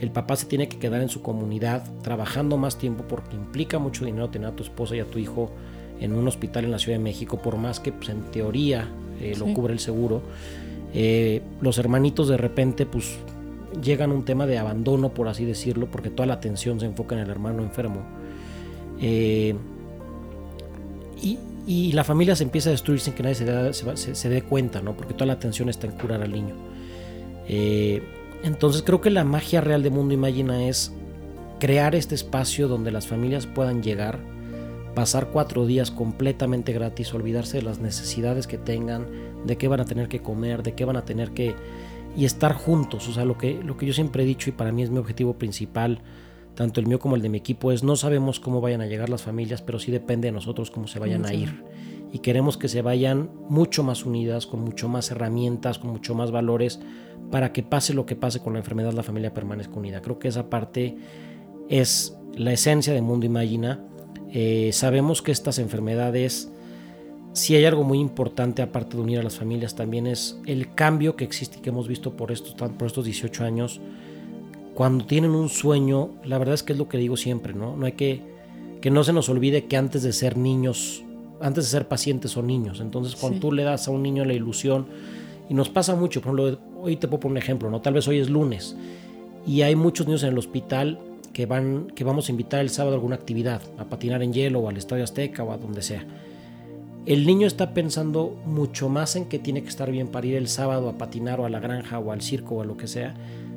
el 0.00 0.10
papá 0.10 0.36
se 0.36 0.46
tiene 0.46 0.68
que 0.68 0.78
quedar 0.78 1.00
en 1.00 1.08
su 1.08 1.22
comunidad 1.22 1.84
trabajando 2.02 2.56
más 2.56 2.78
tiempo 2.78 3.04
porque 3.08 3.36
implica 3.36 3.78
mucho 3.78 4.04
dinero 4.04 4.28
tener 4.28 4.48
a 4.48 4.56
tu 4.56 4.62
esposa 4.62 4.96
y 4.96 5.00
a 5.00 5.06
tu 5.06 5.18
hijo 5.18 5.50
en 6.00 6.12
un 6.12 6.26
hospital 6.26 6.64
en 6.64 6.72
la 6.72 6.78
Ciudad 6.78 6.98
de 6.98 7.04
México, 7.04 7.38
por 7.38 7.56
más 7.56 7.80
que 7.80 7.92
pues, 7.92 8.08
en 8.08 8.22
teoría 8.30 8.88
eh, 9.20 9.34
lo 9.38 9.46
cubre 9.54 9.72
el 9.72 9.78
seguro. 9.78 10.22
Eh, 10.94 11.42
los 11.60 11.78
hermanitos 11.78 12.28
de 12.28 12.36
repente 12.36 12.86
pues 12.86 13.18
llegan 13.82 14.12
a 14.12 14.14
un 14.14 14.24
tema 14.24 14.46
de 14.46 14.58
abandono, 14.58 15.12
por 15.12 15.28
así 15.28 15.44
decirlo, 15.44 15.90
porque 15.90 16.08
toda 16.08 16.26
la 16.26 16.34
atención 16.34 16.78
se 16.80 16.86
enfoca 16.86 17.14
en 17.16 17.22
el 17.22 17.30
hermano 17.30 17.62
enfermo. 17.62 18.02
Eh, 19.00 19.54
y, 21.66 21.92
la 21.92 22.04
familia 22.04 22.36
se 22.36 22.44
empieza 22.44 22.68
a 22.68 22.72
destruir 22.72 23.00
sin 23.00 23.14
que 23.14 23.22
nadie 23.22 23.34
se, 23.34 24.28
dé 24.28 24.42
cuenta, 24.42 24.82
¿no? 24.82 24.94
Porque 24.94 25.14
toda 25.14 25.26
la 25.26 25.32
atención 25.32 25.70
está 25.70 25.86
en 25.86 25.94
curar 25.94 26.20
al 26.20 26.30
niño. 26.30 26.54
Entonces 28.44 28.82
creo 28.82 29.00
que 29.00 29.08
la 29.08 29.24
magia 29.24 29.62
real 29.62 29.82
de 29.82 29.88
Mundo 29.88 30.12
Imagina 30.12 30.68
es 30.68 30.92
crear 31.58 31.94
este 31.94 32.14
espacio 32.14 32.68
donde 32.68 32.90
las 32.90 33.06
familias 33.06 33.46
puedan 33.46 33.82
llegar, 33.82 34.18
pasar 34.94 35.28
cuatro 35.30 35.64
días 35.64 35.90
completamente 35.90 36.74
gratis, 36.74 37.14
olvidarse 37.14 37.56
de 37.56 37.62
las 37.62 37.78
necesidades 37.78 38.46
que 38.46 38.58
tengan, 38.58 39.06
de 39.44 39.56
qué 39.56 39.68
van 39.68 39.80
a 39.80 39.84
tener 39.84 40.08
que 40.08 40.20
comer, 40.20 40.62
de 40.62 40.74
qué 40.74 40.84
van 40.84 40.96
a 40.96 41.04
tener 41.04 41.30
que... 41.32 41.54
y 42.16 42.24
estar 42.24 42.54
juntos. 42.54 43.08
O 43.08 43.12
sea, 43.12 43.24
lo 43.24 43.38
que, 43.38 43.62
lo 43.62 43.76
que 43.76 43.86
yo 43.86 43.92
siempre 43.92 44.22
he 44.22 44.26
dicho 44.26 44.50
y 44.50 44.52
para 44.52 44.72
mí 44.72 44.82
es 44.82 44.90
mi 44.90 44.98
objetivo 44.98 45.34
principal, 45.34 46.00
tanto 46.54 46.80
el 46.80 46.86
mío 46.86 46.98
como 46.98 47.16
el 47.16 47.22
de 47.22 47.28
mi 47.28 47.38
equipo, 47.38 47.72
es 47.72 47.82
no 47.82 47.96
sabemos 47.96 48.40
cómo 48.40 48.60
vayan 48.60 48.80
a 48.80 48.86
llegar 48.86 49.08
las 49.08 49.22
familias, 49.22 49.62
pero 49.62 49.78
sí 49.78 49.90
depende 49.90 50.28
de 50.28 50.32
nosotros 50.32 50.70
cómo 50.70 50.86
se 50.86 50.98
vayan 50.98 51.26
a 51.26 51.34
ir. 51.34 51.64
Y 52.12 52.20
queremos 52.20 52.56
que 52.56 52.68
se 52.68 52.80
vayan 52.80 53.30
mucho 53.48 53.82
más 53.82 54.06
unidas, 54.06 54.46
con 54.46 54.60
mucho 54.60 54.88
más 54.88 55.10
herramientas, 55.10 55.80
con 55.80 55.90
mucho 55.90 56.14
más 56.14 56.30
valores 56.30 56.80
para 57.30 57.52
que 57.52 57.62
pase 57.62 57.94
lo 57.94 58.06
que 58.06 58.16
pase 58.16 58.40
con 58.40 58.52
la 58.52 58.60
enfermedad, 58.60 58.92
la 58.92 59.02
familia 59.02 59.34
permanezca 59.34 59.74
unida. 59.74 60.00
Creo 60.00 60.18
que 60.18 60.28
esa 60.28 60.50
parte 60.50 60.96
es 61.68 62.16
la 62.36 62.52
esencia 62.52 62.92
de 62.92 63.02
Mundo 63.02 63.26
Imagina. 63.26 63.84
Eh, 64.32 64.70
sabemos 64.72 65.22
que 65.22 65.32
estas 65.32 65.58
enfermedades, 65.58 66.52
si 67.34 67.54
hay 67.56 67.66
algo 67.66 67.82
muy 67.84 67.98
importante 67.98 68.62
aparte 68.62 68.96
de 68.96 69.02
unir 69.02 69.18
a 69.18 69.22
las 69.22 69.36
familias, 69.36 69.74
también 69.74 70.06
es 70.06 70.38
el 70.46 70.74
cambio 70.74 71.16
que 71.16 71.24
existe 71.24 71.58
y 71.58 71.60
que 71.60 71.70
hemos 71.70 71.88
visto 71.88 72.12
por 72.16 72.32
estos, 72.32 72.54
por 72.54 72.86
estos 72.86 73.04
18 73.04 73.44
años. 73.44 73.80
Cuando 74.74 75.04
tienen 75.04 75.32
un 75.32 75.48
sueño, 75.48 76.10
la 76.24 76.38
verdad 76.38 76.54
es 76.54 76.62
que 76.62 76.72
es 76.72 76.78
lo 76.78 76.88
que 76.88 76.96
digo 76.96 77.16
siempre, 77.16 77.52
¿no? 77.52 77.76
No 77.76 77.86
hay 77.86 77.92
que, 77.92 78.22
que 78.80 78.90
no 78.90 79.04
se 79.04 79.12
nos 79.12 79.28
olvide 79.28 79.66
que 79.66 79.76
antes 79.76 80.02
de 80.04 80.12
ser 80.12 80.38
niños, 80.38 81.02
antes 81.40 81.64
de 81.64 81.70
ser 81.70 81.88
pacientes 81.88 82.30
son 82.30 82.46
niños. 82.46 82.80
Entonces, 82.80 83.16
cuando 83.16 83.40
tú 83.40 83.52
le 83.52 83.64
das 83.64 83.88
a 83.88 83.90
un 83.90 84.02
niño 84.02 84.24
la 84.24 84.32
ilusión, 84.32 84.86
y 85.48 85.54
nos 85.54 85.68
pasa 85.68 85.94
mucho, 85.94 86.22
por 86.22 86.38
ejemplo, 86.38 86.60
hoy 86.80 86.96
te 86.96 87.08
puedo 87.08 87.20
poner 87.20 87.32
un 87.32 87.38
ejemplo, 87.38 87.70
¿no? 87.70 87.80
Tal 87.80 87.94
vez 87.94 88.08
hoy 88.08 88.18
es 88.18 88.30
lunes 88.30 88.76
y 89.46 89.62
hay 89.62 89.76
muchos 89.76 90.06
niños 90.06 90.22
en 90.22 90.30
el 90.30 90.38
hospital 90.38 90.98
que, 91.32 91.46
van, 91.46 91.88
que 91.94 92.04
vamos 92.04 92.28
a 92.28 92.30
invitar 92.30 92.60
el 92.60 92.70
sábado 92.70 92.94
a 92.94 92.96
alguna 92.96 93.16
actividad, 93.16 93.60
a 93.76 93.84
patinar 93.84 94.22
en 94.22 94.32
hielo 94.32 94.60
o 94.60 94.68
al 94.68 94.76
Estadio 94.76 95.04
Azteca 95.04 95.42
o 95.42 95.52
a 95.52 95.58
donde 95.58 95.82
sea. 95.82 96.06
El 97.06 97.26
niño 97.26 97.46
está 97.46 97.74
pensando 97.74 98.34
mucho 98.46 98.88
más 98.88 99.14
en 99.16 99.26
que 99.26 99.38
tiene 99.38 99.62
que 99.62 99.68
estar 99.68 99.90
bien 99.90 100.08
para 100.08 100.26
ir 100.26 100.36
el 100.36 100.48
sábado 100.48 100.88
a 100.88 100.96
patinar 100.96 101.38
o 101.38 101.44
a 101.44 101.50
la 101.50 101.60
granja 101.60 101.98
o 101.98 102.12
al 102.12 102.22
circo 102.22 102.56
o 102.56 102.62
a 102.62 102.64
lo 102.64 102.78
que 102.78 102.86
sea, 102.86 103.14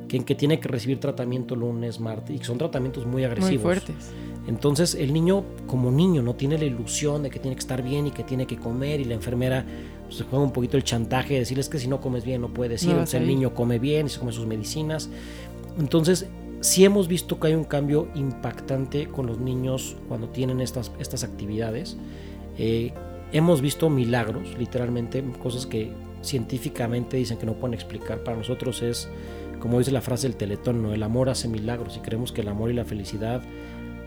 que 0.09 0.17
en 0.17 0.25
que 0.25 0.35
tiene 0.35 0.59
que 0.59 0.67
recibir 0.67 0.99
tratamiento 0.99 1.55
lunes, 1.55 1.99
martes, 1.99 2.35
y 2.35 2.43
son 2.43 2.57
tratamientos 2.57 3.05
muy 3.05 3.23
agresivos. 3.23 3.51
Muy 3.51 3.57
fuertes. 3.59 4.11
Entonces 4.47 4.95
el 4.95 5.13
niño 5.13 5.43
como 5.65 5.91
niño 5.91 6.21
no 6.21 6.35
tiene 6.35 6.57
la 6.57 6.65
ilusión 6.65 7.23
de 7.23 7.29
que 7.29 7.39
tiene 7.39 7.55
que 7.55 7.61
estar 7.61 7.81
bien 7.81 8.07
y 8.07 8.11
que 8.11 8.23
tiene 8.23 8.47
que 8.47 8.57
comer 8.57 8.99
y 8.99 9.05
la 9.05 9.13
enfermera 9.13 9.65
se 10.09 10.23
juega 10.23 10.43
un 10.43 10.51
poquito 10.51 10.77
el 10.77 10.83
chantaje 10.83 11.33
de 11.33 11.39
decirles 11.41 11.69
que 11.69 11.79
si 11.79 11.87
no 11.87 11.99
comes 12.01 12.25
bien 12.25 12.41
no 12.41 12.49
puedes 12.49 12.83
ir, 12.83 12.95
el 13.13 13.27
niño 13.27 13.53
come 13.53 13.79
bien 13.79 14.07
y 14.07 14.09
se 14.09 14.19
come 14.19 14.31
sus 14.31 14.45
medicinas. 14.45 15.09
Entonces, 15.77 16.27
sí 16.61 16.85
hemos 16.85 17.07
visto 17.07 17.39
que 17.39 17.47
hay 17.47 17.55
un 17.55 17.65
cambio 17.65 18.07
impactante 18.15 19.07
con 19.07 19.27
los 19.27 19.39
niños 19.39 19.97
cuando 20.07 20.29
tienen 20.29 20.61
estas, 20.61 20.91
estas 20.99 21.23
actividades. 21.23 21.97
Eh, 22.57 22.93
hemos 23.31 23.61
visto 23.61 23.89
milagros, 23.89 24.55
literalmente, 24.57 25.23
cosas 25.41 25.65
que 25.65 25.91
científicamente 26.21 27.17
dicen 27.17 27.37
que 27.37 27.45
no 27.45 27.53
pueden 27.53 27.73
explicar. 27.73 28.23
Para 28.23 28.37
nosotros 28.37 28.81
es, 28.81 29.09
como 29.59 29.79
dice 29.79 29.91
la 29.91 30.01
frase 30.01 30.27
del 30.27 30.37
teletón, 30.37 30.85
el 30.93 31.03
amor 31.03 31.29
hace 31.29 31.47
milagros 31.47 31.97
y 31.97 31.99
creemos 31.99 32.31
que 32.31 32.41
el 32.41 32.47
amor 32.47 32.71
y 32.71 32.73
la 32.73 32.85
felicidad 32.85 33.41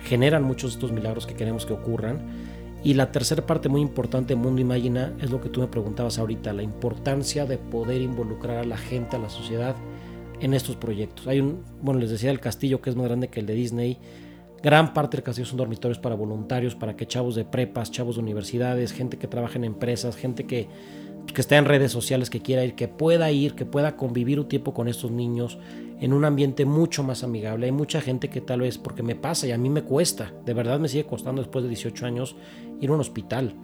generan 0.02 0.42
muchos 0.42 0.72
de 0.72 0.74
estos 0.76 0.92
milagros 0.92 1.26
que 1.26 1.34
queremos 1.34 1.66
que 1.66 1.72
ocurran. 1.72 2.20
Y 2.82 2.94
la 2.94 3.12
tercera 3.12 3.44
parte 3.44 3.68
muy 3.68 3.82
importante 3.82 4.34
de 4.34 4.40
Mundo 4.40 4.62
Imagina 4.62 5.12
es 5.20 5.30
lo 5.30 5.40
que 5.40 5.50
tú 5.50 5.60
me 5.60 5.66
preguntabas 5.66 6.18
ahorita, 6.18 6.54
la 6.54 6.62
importancia 6.62 7.44
de 7.44 7.58
poder 7.58 8.00
involucrar 8.00 8.56
a 8.56 8.64
la 8.64 8.78
gente, 8.78 9.16
a 9.16 9.18
la 9.18 9.28
sociedad 9.28 9.76
en 10.40 10.54
estos 10.54 10.76
proyectos. 10.76 11.26
Hay 11.26 11.40
un, 11.40 11.62
bueno, 11.82 12.00
les 12.00 12.10
decía 12.10 12.30
el 12.30 12.40
castillo 12.40 12.80
que 12.80 12.88
es 12.88 12.96
más 12.96 13.06
grande 13.06 13.28
que 13.28 13.40
el 13.40 13.46
de 13.46 13.54
Disney. 13.54 13.98
Gran 14.62 14.92
parte 14.92 15.16
del 15.16 15.24
castillo 15.24 15.46
son 15.46 15.56
dormitorios 15.56 15.98
para 15.98 16.14
voluntarios, 16.14 16.74
para 16.74 16.94
que 16.94 17.06
chavos 17.06 17.34
de 17.34 17.44
prepas, 17.44 17.90
chavos 17.90 18.16
de 18.16 18.22
universidades, 18.22 18.92
gente 18.92 19.16
que 19.16 19.26
trabaja 19.26 19.56
en 19.56 19.64
empresas, 19.64 20.16
gente 20.16 20.44
que, 20.44 20.68
que 21.32 21.40
está 21.40 21.56
en 21.56 21.64
redes 21.64 21.92
sociales, 21.92 22.28
que 22.28 22.42
quiera 22.42 22.62
ir, 22.64 22.74
que 22.74 22.86
pueda 22.86 23.30
ir, 23.30 23.54
que 23.54 23.64
pueda 23.64 23.96
convivir 23.96 24.38
un 24.38 24.48
tiempo 24.48 24.74
con 24.74 24.88
estos 24.88 25.10
niños. 25.10 25.58
en 26.00 26.14
un 26.14 26.24
ambiente 26.24 26.64
mucho 26.64 27.02
más 27.02 27.24
amigable. 27.24 27.66
Hay 27.66 27.72
mucha 27.72 28.00
gente 28.00 28.28
que 28.28 28.40
tal 28.40 28.60
vez, 28.60 28.78
porque 28.78 29.02
me 29.02 29.16
pasa 29.16 29.46
y 29.46 29.52
a 29.52 29.58
mí 29.58 29.68
me 29.68 29.82
cuesta, 29.82 30.32
de 30.46 30.54
verdad 30.54 30.80
me 30.80 30.88
sigue 30.88 31.04
costando 31.04 31.42
después 31.42 31.62
de 31.62 31.68
18 31.68 32.06
años 32.06 32.36
ir 32.80 32.88
a 32.88 32.94
un 32.94 33.00
hospital. 33.00 33.54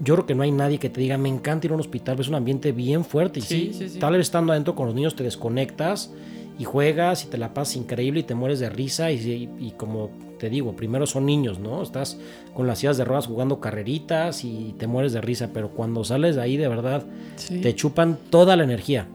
Yo 0.00 0.14
creo 0.14 0.26
que 0.26 0.34
no 0.34 0.42
hay 0.44 0.52
nadie 0.52 0.78
que 0.78 0.88
te 0.88 1.00
diga, 1.00 1.18
me 1.18 1.28
encanta 1.28 1.66
ir 1.66 1.72
a 1.72 1.74
un 1.74 1.80
hospital, 1.80 2.20
es 2.20 2.28
un 2.28 2.36
ambiente 2.36 2.72
bien 2.72 3.04
fuerte. 3.04 3.40
Y 3.40 3.42
sí, 3.42 3.98
tal 3.98 4.12
vez 4.12 4.22
estando 4.22 4.52
adentro 4.52 4.74
con 4.74 4.86
los 4.86 4.94
niños 4.94 5.14
te 5.14 5.24
desconectas 5.24 6.10
y 6.58 6.64
juegas 6.64 7.24
y 7.24 7.28
te 7.28 7.38
la 7.38 7.54
pasas 7.54 7.76
increíble 7.76 8.20
y 8.20 8.22
te 8.24 8.34
mueres 8.34 8.58
de 8.58 8.68
risa 8.68 9.12
y, 9.12 9.48
y, 9.58 9.74
como 9.76 10.10
te 10.38 10.50
digo, 10.50 10.74
primero 10.74 11.06
son 11.06 11.24
niños, 11.24 11.58
¿no? 11.58 11.82
Estás 11.82 12.18
con 12.54 12.66
las 12.66 12.80
sillas 12.80 12.96
de 12.96 13.04
ruedas 13.04 13.26
jugando 13.26 13.60
carreritas 13.60 14.44
y 14.44 14.74
te 14.78 14.86
mueres 14.86 15.12
de 15.12 15.20
risa, 15.20 15.50
pero 15.52 15.70
cuando 15.70 16.04
sales 16.04 16.36
de 16.36 16.42
ahí 16.42 16.56
de 16.56 16.68
verdad 16.68 17.04
te 17.48 17.74
chupan 17.74 18.18
toda 18.30 18.56
la 18.56 18.64
energía. 18.64 19.06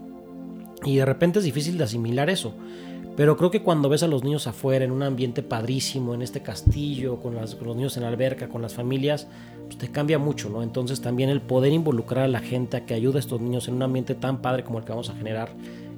Y 0.85 0.97
de 0.97 1.05
repente 1.05 1.39
es 1.39 1.45
difícil 1.45 1.77
de 1.77 1.83
asimilar 1.85 2.29
eso. 2.29 2.53
Pero 3.15 3.37
creo 3.37 3.51
que 3.51 3.61
cuando 3.61 3.89
ves 3.89 4.01
a 4.01 4.07
los 4.07 4.23
niños 4.23 4.47
afuera, 4.47 4.85
en 4.85 4.91
un 4.91 5.03
ambiente 5.03 5.43
padrísimo, 5.43 6.15
en 6.15 6.23
este 6.23 6.41
castillo, 6.41 7.17
con, 7.17 7.35
las, 7.35 7.53
los 7.61 7.75
niños 7.75 7.95
en 7.95 8.03
la 8.03 8.09
alberca, 8.09 8.49
con 8.49 8.61
las 8.63 8.73
familias, 8.73 9.27
pues 9.65 9.77
te 9.77 9.89
cambia 9.89 10.17
mucho, 10.17 10.49
¿no? 10.49 10.63
Entonces 10.63 10.99
también 10.99 11.29
el 11.29 11.39
poder 11.39 11.71
involucrar 11.73 12.25
a 12.25 12.27
la 12.27 12.39
gente 12.39 12.77
a 12.77 12.85
que 12.85 12.95
ayude 12.95 13.17
a 13.17 13.19
estos 13.19 13.39
niños 13.39 13.67
en 13.67 13.75
un 13.75 13.83
ambiente 13.83 14.15
tan 14.15 14.41
padre 14.41 14.63
como 14.63 14.79
el 14.79 14.85
que 14.85 14.91
vamos 14.91 15.11
a 15.11 15.15
generar 15.15 15.49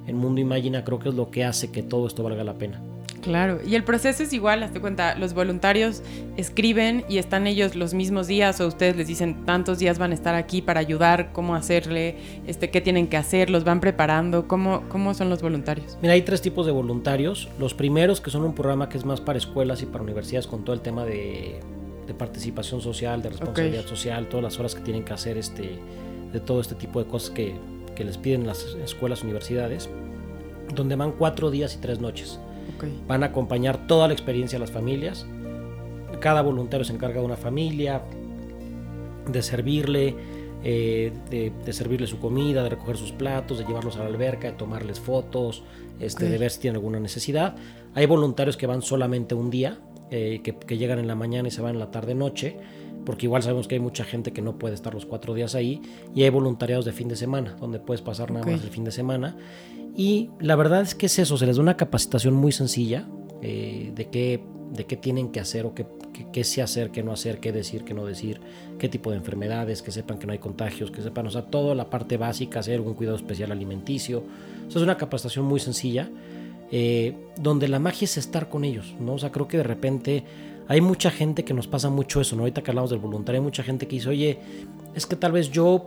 en 0.06 0.16
Mundo 0.16 0.40
Imagina, 0.40 0.84
creo 0.84 0.98
que 0.98 1.08
es 1.08 1.14
lo 1.14 1.30
que 1.30 1.44
hace 1.44 1.70
que 1.70 1.82
todo 1.82 2.06
esto 2.06 2.22
valga 2.22 2.44
la 2.44 2.54
pena. 2.54 2.80
Claro, 3.26 3.58
y 3.66 3.74
el 3.74 3.82
proceso 3.82 4.22
es 4.22 4.32
igual, 4.32 4.62
hazte 4.62 4.80
cuenta, 4.80 5.16
los 5.16 5.34
voluntarios 5.34 6.00
escriben 6.36 7.04
y 7.08 7.18
están 7.18 7.48
ellos 7.48 7.74
los 7.74 7.92
mismos 7.92 8.28
días 8.28 8.60
o 8.60 8.68
ustedes 8.68 8.94
les 8.94 9.08
dicen 9.08 9.44
tantos 9.44 9.80
días 9.80 9.98
van 9.98 10.12
a 10.12 10.14
estar 10.14 10.36
aquí 10.36 10.62
para 10.62 10.78
ayudar, 10.78 11.32
cómo 11.32 11.56
hacerle, 11.56 12.14
este, 12.46 12.70
qué 12.70 12.80
tienen 12.80 13.08
que 13.08 13.16
hacer, 13.16 13.50
los 13.50 13.64
van 13.64 13.80
preparando, 13.80 14.46
cómo, 14.46 14.84
cómo 14.88 15.12
son 15.12 15.28
los 15.28 15.42
voluntarios. 15.42 15.98
Mira, 16.00 16.14
hay 16.14 16.22
tres 16.22 16.40
tipos 16.40 16.66
de 16.66 16.72
voluntarios. 16.72 17.48
Los 17.58 17.74
primeros 17.74 18.20
que 18.20 18.30
son 18.30 18.44
un 18.44 18.54
programa 18.54 18.88
que 18.88 18.96
es 18.96 19.04
más 19.04 19.20
para 19.20 19.38
escuelas 19.38 19.82
y 19.82 19.86
para 19.86 20.04
universidades 20.04 20.46
con 20.46 20.64
todo 20.64 20.74
el 20.74 20.80
tema 20.80 21.04
de, 21.04 21.58
participación 22.16 22.80
social, 22.80 23.22
de 23.22 23.30
responsabilidad 23.30 23.86
social, 23.86 24.28
todas 24.28 24.44
las 24.44 24.60
horas 24.60 24.76
que 24.76 24.82
tienen 24.82 25.04
que 25.04 25.12
hacer 25.12 25.36
este, 25.36 25.80
de 26.32 26.38
todo 26.38 26.60
este 26.60 26.76
tipo 26.76 27.02
de 27.02 27.10
cosas 27.10 27.30
que, 27.30 27.56
que 27.96 28.04
les 28.04 28.16
piden 28.16 28.46
las 28.46 28.76
escuelas, 28.84 29.24
universidades, 29.24 29.90
donde 30.72 30.94
van 30.94 31.10
cuatro 31.12 31.50
días 31.50 31.74
y 31.74 31.78
tres 31.78 32.00
noches. 32.00 32.38
Van 33.08 33.24
a 33.24 33.26
acompañar 33.26 33.88
toda 33.88 34.06
la 34.06 34.12
experiencia 34.12 34.58
a 34.58 34.60
las 34.60 34.70
familias. 34.70 35.26
Cada 36.20 36.42
voluntario 36.42 36.84
se 36.84 36.92
encarga 36.92 37.20
de 37.20 37.26
una 37.26 37.36
familia, 37.36 38.02
de 39.30 39.42
servirle, 39.42 40.14
eh, 40.62 41.12
de, 41.30 41.72
servirle 41.72 42.06
su 42.06 42.18
comida, 42.18 42.62
de 42.62 42.70
recoger 42.70 42.96
sus 42.96 43.12
platos, 43.12 43.58
de 43.58 43.64
llevarlos 43.64 43.96
a 43.96 44.00
la 44.00 44.06
alberca, 44.06 44.48
de 44.48 44.54
tomarles 44.56 45.00
fotos, 45.00 45.62
este, 46.00 46.28
de 46.28 46.38
ver 46.38 46.50
si 46.50 46.60
tienen 46.60 46.76
alguna 46.76 47.00
necesidad. 47.00 47.56
Hay 47.94 48.06
voluntarios 48.06 48.56
que 48.56 48.66
van 48.66 48.82
solamente 48.82 49.34
un 49.34 49.50
día, 49.50 49.78
eh, 50.10 50.40
que, 50.42 50.78
llegan 50.78 50.98
en 50.98 51.06
la 51.06 51.14
mañana 51.14 51.48
y 51.48 51.50
se 51.50 51.62
van 51.62 51.74
en 51.74 51.80
la 51.80 51.90
tarde-noche, 51.90 52.56
porque 53.06 53.26
igual 53.26 53.42
sabemos 53.42 53.68
que 53.68 53.76
hay 53.76 53.80
mucha 53.80 54.04
gente 54.04 54.32
que 54.32 54.42
no 54.42 54.58
puede 54.58 54.74
estar 54.74 54.92
los 54.92 55.06
cuatro 55.06 55.32
días 55.32 55.54
ahí, 55.54 55.80
y 56.14 56.24
hay 56.24 56.30
voluntariados 56.30 56.84
de 56.84 56.92
fin 56.92 57.08
de 57.08 57.16
semana, 57.16 57.56
donde 57.58 57.78
puedes 57.78 58.02
pasar 58.02 58.30
nada 58.30 58.44
más 58.44 58.62
el 58.62 58.70
fin 58.70 58.84
de 58.84 58.90
semana. 58.90 59.36
Y 59.96 60.28
la 60.40 60.56
verdad 60.56 60.82
es 60.82 60.94
que 60.94 61.06
es 61.06 61.18
eso, 61.18 61.38
se 61.38 61.46
les 61.46 61.56
da 61.56 61.62
una 61.62 61.76
capacitación 61.76 62.34
muy 62.34 62.52
sencilla 62.52 63.06
eh, 63.40 63.92
de, 63.94 64.10
qué, 64.10 64.42
de 64.74 64.84
qué 64.84 64.96
tienen 64.96 65.30
que 65.30 65.40
hacer 65.40 65.64
o 65.64 65.74
qué, 65.74 65.86
qué, 66.32 66.44
se 66.44 66.60
hacer, 66.60 66.90
qué 66.90 67.02
no 67.02 67.12
hacer, 67.12 67.40
qué 67.40 67.52
decir, 67.52 67.84
qué 67.84 67.94
no 67.94 68.04
decir, 68.04 68.40
qué 68.78 68.90
tipo 68.90 69.10
de 69.10 69.16
enfermedades, 69.16 69.80
que 69.80 69.92
sepan 69.92 70.18
que 70.18 70.26
no 70.26 70.32
hay 70.32 70.38
contagios, 70.38 70.90
que 70.90 71.00
sepan, 71.00 71.26
o 71.28 71.30
sea, 71.30 71.42
toda 71.46 71.74
la 71.74 71.88
parte 71.88 72.18
básica, 72.18 72.58
hacer 72.58 72.80
un 72.80 72.92
cuidado 72.94 73.16
especial 73.16 73.52
alimenticio. 73.52 74.24
O 74.66 74.70
sea, 74.70 74.80
es 74.80 74.82
una 74.82 74.98
capacitación 74.98 75.46
muy 75.46 75.60
sencilla 75.60 76.10
eh, 76.72 77.14
donde 77.38 77.68
la 77.68 77.78
magia 77.78 78.06
es 78.06 78.16
estar 78.16 78.48
con 78.48 78.64
ellos, 78.64 78.94
¿no? 79.00 79.14
O 79.14 79.18
sea, 79.18 79.30
creo 79.30 79.46
que 79.46 79.56
de 79.56 79.62
repente 79.62 80.24
hay 80.68 80.80
mucha 80.80 81.10
gente 81.10 81.44
que 81.44 81.54
nos 81.54 81.66
pasa 81.66 81.90
mucho 81.90 82.20
eso, 82.20 82.34
¿no? 82.36 82.42
Ahorita 82.42 82.62
que 82.62 82.70
hablamos 82.70 82.90
del 82.90 82.98
voluntario, 82.98 83.40
hay 83.40 83.44
mucha 83.44 83.62
gente 83.62 83.86
que 83.86 83.96
dice, 83.96 84.08
oye, 84.08 84.38
es 84.94 85.06
que 85.06 85.16
tal 85.16 85.32
vez 85.32 85.50
yo 85.50 85.86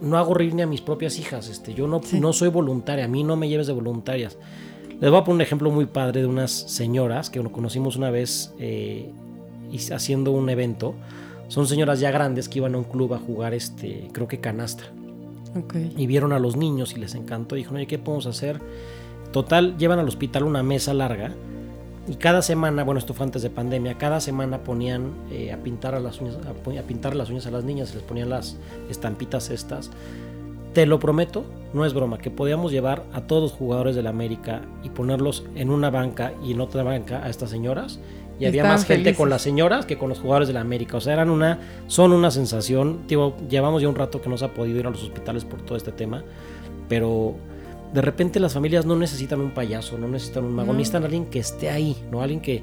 no 0.00 0.18
hago 0.18 0.34
reír 0.34 0.54
ni 0.54 0.62
a 0.62 0.66
mis 0.66 0.80
propias 0.80 1.18
hijas. 1.18 1.48
Este, 1.48 1.74
yo 1.74 1.86
no, 1.86 2.00
no 2.20 2.32
soy 2.32 2.48
voluntaria, 2.48 3.04
a 3.04 3.08
mí 3.08 3.22
no 3.22 3.36
me 3.36 3.48
lleves 3.48 3.68
de 3.68 3.72
voluntarias. 3.72 4.36
Les 5.00 5.10
voy 5.10 5.20
a 5.20 5.24
poner 5.24 5.36
un 5.36 5.40
ejemplo 5.42 5.70
muy 5.70 5.86
padre 5.86 6.20
de 6.20 6.26
unas 6.26 6.50
señoras 6.50 7.30
que 7.30 7.40
conocimos 7.40 7.96
una 7.96 8.10
vez 8.10 8.52
eh, 8.58 9.10
haciendo 9.92 10.32
un 10.32 10.48
evento. 10.50 10.94
Son 11.48 11.66
señoras 11.66 12.00
ya 12.00 12.10
grandes 12.10 12.48
que 12.48 12.58
iban 12.58 12.74
a 12.74 12.78
un 12.78 12.84
club 12.84 13.14
a 13.14 13.18
jugar, 13.18 13.54
este, 13.54 14.08
creo 14.12 14.26
que 14.26 14.40
canasta. 14.40 14.84
Y 15.96 16.06
vieron 16.06 16.32
a 16.32 16.38
los 16.38 16.56
niños 16.56 16.94
y 16.96 17.00
les 17.00 17.14
encantó. 17.14 17.56
Dijeron, 17.56 17.76
oye, 17.76 17.86
¿qué 17.86 17.98
podemos 17.98 18.26
hacer? 18.26 18.58
Total, 19.32 19.76
llevan 19.76 19.98
al 19.98 20.08
hospital 20.08 20.44
una 20.44 20.62
mesa 20.62 20.94
larga 20.94 21.34
y 22.08 22.16
cada 22.16 22.42
semana, 22.42 22.82
bueno, 22.82 22.98
esto 22.98 23.14
fue 23.14 23.24
antes 23.24 23.42
de 23.42 23.50
pandemia, 23.50 23.96
cada 23.96 24.20
semana 24.20 24.64
ponían 24.64 25.12
eh, 25.30 25.52
a 25.52 25.58
pintar 25.58 25.94
a 25.94 26.00
las 26.00 26.20
uñas, 26.20 26.36
a, 26.36 26.82
pintar 26.82 27.14
las 27.14 27.30
uñas 27.30 27.46
a 27.46 27.52
las 27.52 27.62
niñas, 27.62 27.94
les 27.94 28.02
ponían 28.02 28.28
las 28.28 28.56
estampitas 28.90 29.50
estas. 29.50 29.90
Te 30.74 30.86
lo 30.86 30.98
prometo, 30.98 31.44
no 31.72 31.84
es 31.84 31.94
broma, 31.94 32.18
que 32.18 32.30
podíamos 32.30 32.72
llevar 32.72 33.04
a 33.12 33.20
todos 33.22 33.42
los 33.42 33.52
jugadores 33.52 33.94
de 33.94 34.02
la 34.02 34.10
América 34.10 34.62
y 34.82 34.88
ponerlos 34.88 35.44
en 35.54 35.70
una 35.70 35.90
banca 35.90 36.32
y 36.42 36.52
en 36.52 36.60
otra 36.60 36.82
banca 36.82 37.22
a 37.22 37.28
estas 37.28 37.50
señoras. 37.50 38.00
Y, 38.40 38.46
había 38.46 38.64
más 38.64 38.84
gente 38.84 39.14
con 39.14 39.30
las 39.30 39.42
señoras 39.42 39.86
que 39.86 39.96
con 39.96 40.08
los 40.08 40.18
jugadores 40.18 40.48
de 40.48 40.54
la 40.54 40.60
América. 40.60 40.96
O 40.96 41.00
sea, 41.00 41.12
eran 41.12 41.30
una, 41.30 41.60
son 41.86 42.12
una 42.12 42.32
sensación. 42.32 43.06
Digo, 43.06 43.36
llevamos 43.48 43.80
ya 43.82 43.88
un 43.88 43.94
rato 43.94 44.20
que 44.20 44.28
no 44.28 44.36
se 44.36 44.46
ha 44.46 44.54
podido 44.54 44.80
ir 44.80 44.86
a 44.86 44.90
los 44.90 45.02
hospitales 45.04 45.44
por 45.44 45.60
todo 45.60 45.76
este 45.76 45.92
tema. 45.92 46.24
Pero 46.88 47.36
de 47.92 48.00
repente 48.00 48.40
las 48.40 48.54
familias 48.54 48.86
no 48.86 48.96
necesitan 48.96 49.40
un 49.40 49.52
payaso, 49.52 49.98
no 49.98 50.08
necesitan 50.08 50.44
un 50.44 50.54
mago, 50.54 50.72
necesitan 50.72 51.04
alguien 51.04 51.26
que 51.26 51.38
esté 51.38 51.70
ahí, 51.70 51.96
¿no? 52.10 52.22
Alguien 52.22 52.40
que 52.40 52.62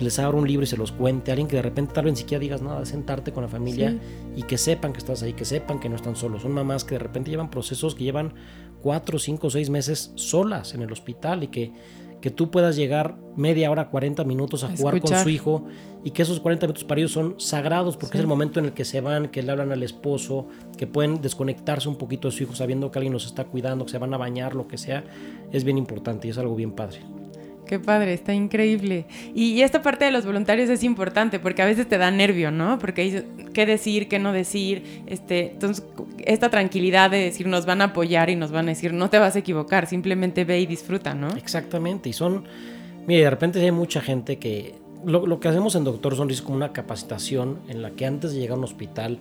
les 0.00 0.18
abra 0.18 0.38
un 0.38 0.46
libro 0.46 0.64
y 0.64 0.66
se 0.66 0.76
los 0.76 0.92
cuente, 0.92 1.30
alguien 1.30 1.48
que 1.48 1.56
de 1.56 1.62
repente 1.62 1.92
tal 1.94 2.04
vez 2.04 2.14
ni 2.14 2.18
siquiera 2.18 2.40
digas 2.40 2.62
nada, 2.62 2.84
sentarte 2.84 3.32
con 3.32 3.42
la 3.42 3.48
familia 3.48 3.96
y 4.36 4.42
que 4.42 4.58
sepan 4.58 4.92
que 4.92 4.98
estás 4.98 5.22
ahí, 5.22 5.32
que 5.32 5.44
sepan 5.44 5.80
que 5.80 5.88
no 5.88 5.96
están 5.96 6.16
solos. 6.16 6.42
Son 6.42 6.52
mamás 6.52 6.84
que 6.84 6.94
de 6.94 7.00
repente 7.00 7.30
llevan 7.30 7.50
procesos 7.50 7.94
que 7.94 8.04
llevan 8.04 8.34
cuatro, 8.82 9.18
cinco, 9.18 9.50
seis 9.50 9.70
meses 9.70 10.12
solas 10.14 10.74
en 10.74 10.82
el 10.82 10.92
hospital 10.92 11.42
y 11.42 11.48
que 11.48 11.72
que 12.20 12.30
tú 12.30 12.50
puedas 12.50 12.76
llegar 12.76 13.16
media 13.36 13.70
hora, 13.70 13.90
40 13.90 14.24
minutos 14.24 14.64
a, 14.64 14.76
jugar 14.76 15.00
con 15.00 15.16
su 15.16 15.28
hijo 15.28 15.64
y 16.04 16.10
que 16.10 16.22
esos 16.22 16.40
40 16.40 16.66
minutos 16.66 16.84
para 16.84 17.00
ellos 17.00 17.12
son 17.12 17.34
sagrados 17.38 17.96
porque 17.96 18.18
es 18.18 18.20
el 18.22 18.26
momento 18.26 18.58
en 18.58 18.66
el 18.66 18.72
que 18.72 18.84
se 18.84 19.00
van, 19.00 19.28
que 19.28 19.42
le 19.42 19.52
hablan 19.52 19.72
al 19.72 19.82
esposo, 19.82 20.46
que 20.76 20.86
pueden 20.86 21.20
desconectarse 21.20 21.88
un 21.88 21.96
poquito 21.96 22.28
de 22.28 22.32
su 22.32 22.42
hijo 22.42 22.54
sabiendo 22.54 22.90
que 22.90 22.98
alguien 22.98 23.12
los 23.12 23.26
está 23.26 23.44
cuidando, 23.44 23.84
que 23.84 23.92
se 23.92 23.98
van 23.98 24.12
a 24.14 24.16
bañar, 24.16 24.54
lo 24.54 24.66
que 24.66 24.78
sea, 24.78 25.04
es 25.52 25.64
bien 25.64 25.78
importante 25.78 26.26
y 26.26 26.30
es 26.30 26.38
algo 26.38 26.56
bien 26.56 26.72
padre. 26.72 27.00
Qué 27.68 27.78
padre, 27.78 28.14
está 28.14 28.32
increíble. 28.32 29.04
Y, 29.34 29.60
esta 29.60 29.82
parte 29.82 30.06
de 30.06 30.10
los 30.10 30.24
voluntarios 30.24 30.70
es 30.70 30.82
importante 30.82 31.38
porque 31.38 31.60
a 31.60 31.66
veces 31.66 31.86
te 31.86 31.98
da 31.98 32.10
nervio, 32.10 32.50
¿no? 32.50 32.78
Porque 32.78 33.24
qué 33.52 33.66
decir, 33.66 34.08
qué 34.08 34.18
no 34.18 34.32
decir. 34.32 35.02
Este, 35.06 35.52
entonces, 35.52 35.84
esta 36.24 36.48
tranquilidad 36.48 37.10
de 37.10 37.18
decir 37.18 37.46
nos 37.46 37.66
van 37.66 37.82
a 37.82 37.84
apoyar 37.84 38.30
y 38.30 38.36
nos 38.36 38.50
van 38.50 38.66
a 38.66 38.68
decir 38.70 38.94
no 38.94 39.10
te 39.10 39.18
vas 39.18 39.36
a 39.36 39.40
equivocar, 39.40 39.86
simplemente 39.86 40.46
ve 40.46 40.60
y 40.60 40.66
disfruta, 40.66 41.12
¿no? 41.12 41.28
Exactamente. 41.36 42.08
Y 42.08 42.14
son, 42.14 42.44
mire, 43.06 43.24
de 43.24 43.30
repente 43.30 43.60
hay 43.60 43.70
mucha 43.70 44.00
gente 44.00 44.38
que 44.38 44.74
lo, 45.04 45.26
lo 45.26 45.38
que 45.38 45.48
hacemos 45.48 45.74
en 45.74 45.84
Doctor 45.84 46.16
Sonrisa 46.16 46.40
es 46.40 46.42
como 46.42 46.56
una 46.56 46.72
capacitación 46.72 47.58
en 47.68 47.82
la 47.82 47.90
que 47.90 48.06
antes 48.06 48.32
de 48.32 48.40
llegar 48.40 48.54
a 48.54 48.58
un 48.58 48.64
hospital 48.64 49.18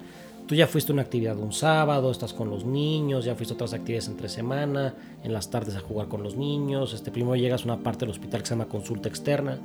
Tú 0.48 0.56
ya 0.56 0.66
fuiste 0.66 0.94
a 0.94 0.94
una 0.94 1.02
actividad 1.02 1.38
un 1.38 1.52
sábado, 1.52 2.10
estás 2.10 2.34
con 2.34 2.50
los 2.50 2.64
niños, 2.64 3.26
ya 3.26 3.36
fuiste 3.36 3.54
a 3.54 3.56
otras 3.56 3.74
actividades 3.74 4.08
entre 4.08 4.30
semana, 4.30 4.96
en 5.22 5.34
las 5.34 5.50
tardes 5.50 5.76
a 5.76 5.82
jugar 5.82 6.08
con 6.08 6.24
los 6.24 6.38
niños. 6.38 6.94
Este, 6.94 7.12
primero 7.12 7.36
llegas 7.36 7.64
a 7.64 7.66
una 7.66 7.84
parte 7.84 8.06
del 8.06 8.12
hospital 8.12 8.42
que 8.42 8.48
se 8.48 8.54
llama 8.54 8.70
consulta 8.70 9.10
externa, 9.10 9.60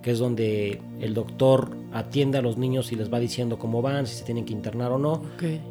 que 0.00 0.10
es 0.10 0.18
donde 0.18 0.80
el 1.00 1.12
doctor 1.12 1.76
atiende 1.92 2.38
a 2.38 2.42
los 2.42 2.56
niños 2.56 2.92
y 2.92 2.96
les 2.96 3.12
va 3.12 3.20
diciendo 3.20 3.58
cómo 3.58 3.82
van, 3.82 4.06
si 4.06 4.14
se 4.16 4.24
tienen 4.24 4.46
que 4.46 4.54
internar 4.54 4.90
o 4.92 4.98
no. 4.98 5.20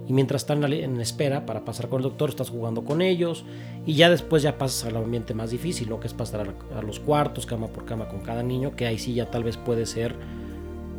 Y 0.08 0.14
mientras 0.14 0.44
están 0.44 0.64
en 0.64 1.02
espera 1.02 1.48
para 1.48 1.66
pasar 1.66 1.90
con 1.90 1.98
el 1.98 2.04
doctor, 2.04 2.30
estás 2.30 2.52
jugando 2.52 2.86
con 2.86 3.02
ellos. 3.02 3.44
Y 3.88 3.96
ya 3.96 4.12
después 4.12 4.44
ya 4.44 4.60
pasas 4.60 4.86
al 4.86 4.96
ambiente 4.96 5.34
más 5.34 5.50
difícil, 5.50 5.90
lo 5.90 6.00
que 6.00 6.06
es 6.06 6.14
pasar 6.14 6.54
a 6.76 6.82
los 6.84 7.00
cuartos, 7.00 7.48
cama 7.48 7.66
por 7.66 7.86
cama 7.86 8.08
con 8.10 8.20
cada 8.20 8.44
niño, 8.44 8.76
que 8.76 8.86
ahí 8.86 9.00
sí 9.00 9.16
ya 9.16 9.32
tal 9.32 9.44
vez 9.44 9.58
puede 9.58 9.88
ser 9.88 10.16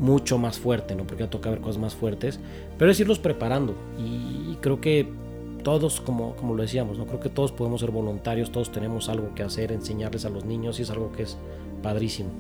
mucho 0.03 0.37
más 0.37 0.59
fuerte, 0.59 0.97
¿no? 0.97 1.05
Porque 1.07 1.23
ya 1.23 1.31
toca 1.31 1.49
ver 1.49 1.61
cosas 1.61 1.81
más 1.81 1.95
fuertes, 1.95 2.41
pero 2.77 2.91
es 2.91 2.99
irlos 2.99 3.21
preparando 3.21 3.75
y, 3.97 4.57
creo 4.61 4.81
que 4.81 5.09
todos, 5.63 6.01
como, 6.01 6.35
como 6.35 6.55
lo 6.55 6.63
decíamos, 6.63 6.99
¿no? 6.99 7.07
Creo 7.07 7.21
que 7.21 7.29
todos 7.29 7.53
podemos 7.53 7.81
ser 7.81 7.93
voluntarios, 7.93 8.51
todos 8.51 8.73
tenemos 8.73 9.09
algo 9.09 9.33
que 9.35 9.45
hacer, 9.45 9.71
enseñarles 9.71 10.25
a 10.25 10.29
los 10.29 10.45
niños 10.45 10.81
y 10.81 10.83
es 10.83 10.91
algo 10.91 11.13
que 11.13 11.23
es 11.23 11.39
padrísimo. 11.83 12.31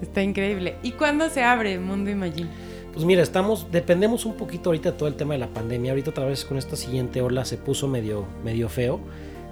Está 0.00 0.22
increíble. 0.22 0.76
¿Y 0.82 0.92
cuándo 0.92 1.28
se 1.28 1.42
abre 1.42 1.78
Mundo 1.78 2.10
Imagine? 2.10 2.48
Pues 2.94 3.04
mira, 3.04 3.22
estamos, 3.22 3.70
dependemos 3.70 4.24
un 4.24 4.34
poquito 4.34 4.70
ahorita 4.70 4.92
de 4.92 4.98
todo 4.98 5.08
el 5.08 5.14
tema 5.14 5.34
de 5.34 5.40
la 5.40 5.48
pandemia. 5.48 5.92
Ahorita 5.92 6.10
otra 6.10 6.24
vez 6.24 6.46
con 6.46 6.56
esta 6.56 6.76
siguiente 6.76 7.20
ola 7.20 7.44
se 7.44 7.58
puso 7.58 7.88
medio, 7.88 8.24
medio 8.42 8.68
feo. 8.70 9.00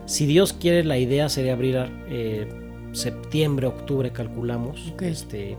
Si 0.06 0.26
Dios 0.26 0.54
quiere, 0.54 0.82
la 0.82 0.98
idea 0.98 1.28
sería 1.28 1.52
abrir 1.52 1.76
eh, 2.08 2.48
septiembre, 2.92 3.66
octubre, 3.66 4.10
calculamos. 4.12 4.92
Este, 5.00 5.56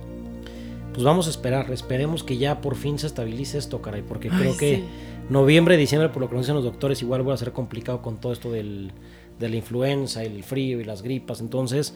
pues 0.93 1.04
vamos 1.04 1.27
a 1.27 1.30
esperar, 1.30 1.71
esperemos 1.71 2.23
que 2.23 2.38
ya 2.38 2.62
por 2.62 2.75
fin 2.75 2.99
se 2.99 3.08
estabilice 3.08 3.58
esto, 3.58 3.82
caray, 3.82 4.01
porque 4.01 4.30
creo 4.30 4.58
que 4.58 4.84
noviembre, 5.30 5.77
diciembre, 5.77 6.10
por 6.10 6.21
lo 6.21 6.30
que 6.30 6.36
nos 6.36 6.45
dicen 6.45 6.56
los 6.56 6.63
doctores, 6.63 7.01
igual 7.01 7.27
va 7.27 7.34
a 7.34 7.38
ser 7.38 7.51
complicado 7.51 8.01
con 8.01 8.17
todo 8.17 8.34
esto 8.34 8.51
del, 8.51 8.91
de 9.39 9.49
la 9.49 9.56
influenza, 9.56 10.23
el 10.23 10.43
frío 10.43 10.82
y 10.82 10.84
las 10.84 11.01
gripas, 11.01 11.39
entonces 11.39 11.95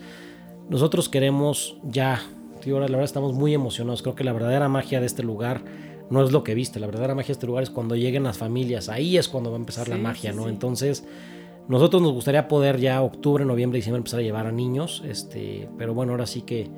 nosotros 0.70 1.10
queremos 1.10 1.78
ya, 1.84 2.22
tío, 2.62 2.80
la 2.80 2.88
verdad 2.88 3.04
estamos 3.04 3.34
muy 3.34 3.54
emocionados. 3.54 4.02
Creo 4.02 4.16
que 4.16 4.24
la 4.24 4.34
verdadera 4.34 4.68
magia 4.68 5.00
de 5.00 5.06
este 5.06 5.24
lugar 5.24 5.62
no 6.10 6.24
es 6.24 6.32
lo 6.32 6.44
que 6.44 6.56
viste. 6.56 6.80
La 6.80 6.88
verdadera 6.88 7.16
magia 7.16 7.28
de 7.28 7.34
este 7.34 7.48
lugar 7.48 7.64
es 7.64 7.70
cuando 7.70 7.96
lleguen 7.96 8.24
las 8.24 8.38
familias. 8.38 8.90
Ahí 8.90 9.18
es 9.18 9.28
cuando 9.30 9.52
va 9.52 9.58
a 9.58 9.60
empezar 9.60 9.88
la 9.88 9.98
magia, 9.98 10.32
sí, 10.32 10.38
¿no? 10.38 10.50
Entonces, 10.50 11.06
nosotros 11.68 12.02
nos 12.02 12.14
gustaría 12.14 12.48
poder 12.48 12.80
ya 12.80 13.02
octubre, 13.02 13.46
noviembre, 13.46 13.78
diciembre 13.78 14.00
empezar 14.00 14.20
a 14.20 14.24
llevar 14.24 14.48
a 14.48 14.52
niños. 14.52 15.04
Este, 15.06 15.70
pero 15.78 15.94
bueno, 15.94 16.14
ahora 16.14 16.26
sí 16.26 16.42
que 16.42 16.70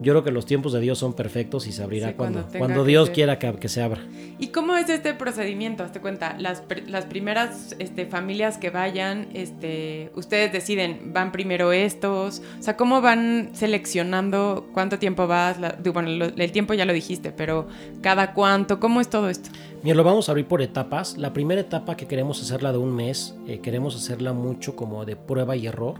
yo 0.00 0.12
creo 0.12 0.24
que 0.24 0.32
los 0.32 0.46
tiempos 0.46 0.72
de 0.72 0.80
Dios 0.80 0.98
son 0.98 1.12
perfectos 1.14 1.66
y 1.68 1.72
se 1.72 1.82
abrirá 1.82 2.08
Sí, 2.08 2.14
cuando 2.16 2.40
cuando, 2.42 2.58
cuando 2.58 2.84
Dios 2.84 3.06
ser. 3.06 3.14
quiera 3.14 3.38
que, 3.38 3.52
que 3.54 3.68
se 3.68 3.82
abra. 3.82 4.00
¿Y 4.38 4.48
cómo 4.48 4.74
es 4.76 4.88
este 4.88 5.14
procedimiento? 5.14 5.84
Hazte 5.84 6.00
cuenta, 6.00 6.34
las, 6.38 6.62
las 6.88 7.04
primeras 7.04 7.76
este, 7.78 8.06
familias 8.06 8.58
que 8.58 8.70
vayan, 8.70 9.28
este, 9.34 10.10
ustedes 10.16 10.52
deciden, 10.52 11.12
van 11.12 11.30
primero 11.30 11.72
estos, 11.72 12.42
o 12.58 12.62
sea, 12.62 12.76
¿cómo 12.76 13.00
van 13.00 13.50
seleccionando 13.52 14.68
cuánto 14.72 14.98
tiempo 14.98 15.26
vas? 15.26 15.60
La- 15.60 15.76
bueno, 15.92 16.08
lo- 16.10 16.26
el 16.36 16.52
tiempo 16.52 16.74
ya 16.74 16.84
lo 16.84 16.92
dijiste, 16.92 17.30
pero 17.30 17.68
cada 18.00 18.32
cuánto, 18.34 18.80
¿cómo 18.80 19.00
es 19.00 19.08
todo 19.08 19.28
esto? 19.28 19.50
Mira, 19.82 19.96
lo 19.96 20.04
vamos 20.04 20.28
a 20.28 20.32
abrir 20.32 20.46
por 20.46 20.62
etapas. 20.62 21.16
La 21.18 21.32
primera 21.32 21.60
etapa 21.60 21.96
que 21.96 22.06
queremos 22.06 22.40
hacerla 22.40 22.72
de 22.72 22.78
un 22.78 22.94
mes, 22.94 23.34
eh, 23.46 23.60
queremos 23.60 23.94
hacerla 23.96 24.32
mucho 24.32 24.74
como 24.76 25.04
de 25.04 25.16
prueba 25.16 25.56
y 25.56 25.66
error. 25.66 25.94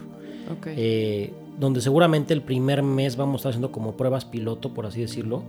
Ok. 0.51 0.67
eh, 0.71 1.33
donde 1.59 1.81
seguramente 1.81 2.35
el 2.35 2.43
primer 2.43 2.83
mes 2.83 3.17
vamos 3.17 3.35
a 3.35 3.39
estar 3.39 3.51
haciendo 3.51 3.73
como 3.73 3.97
pruebas 3.97 4.25
piloto, 4.25 4.73
por 4.73 4.87
así 4.87 5.01
decirlo, 5.01 5.43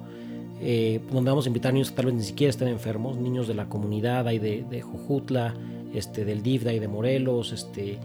eh, 0.61 1.01
donde 1.11 1.31
vamos 1.31 1.45
a 1.45 1.49
invitar 1.49 1.73
niños 1.73 1.89
que 1.89 1.95
tal 1.95 2.05
vez 2.07 2.15
ni 2.15 2.23
siquiera 2.23 2.49
estén 2.49 2.67
enfermos, 2.67 3.17
niños 3.17 3.47
de 3.47 3.53
la 3.53 3.67
comunidad, 3.67 4.27
ahí 4.27 4.39
de, 4.39 4.63
de 4.69 4.81
Jojutla, 4.81 5.53
este, 5.93 6.25
del 6.25 6.41
DIF 6.41 6.65
ahí 6.67 6.79
de 6.79 6.87
Morelos, 6.87 7.51
este, 7.51 7.99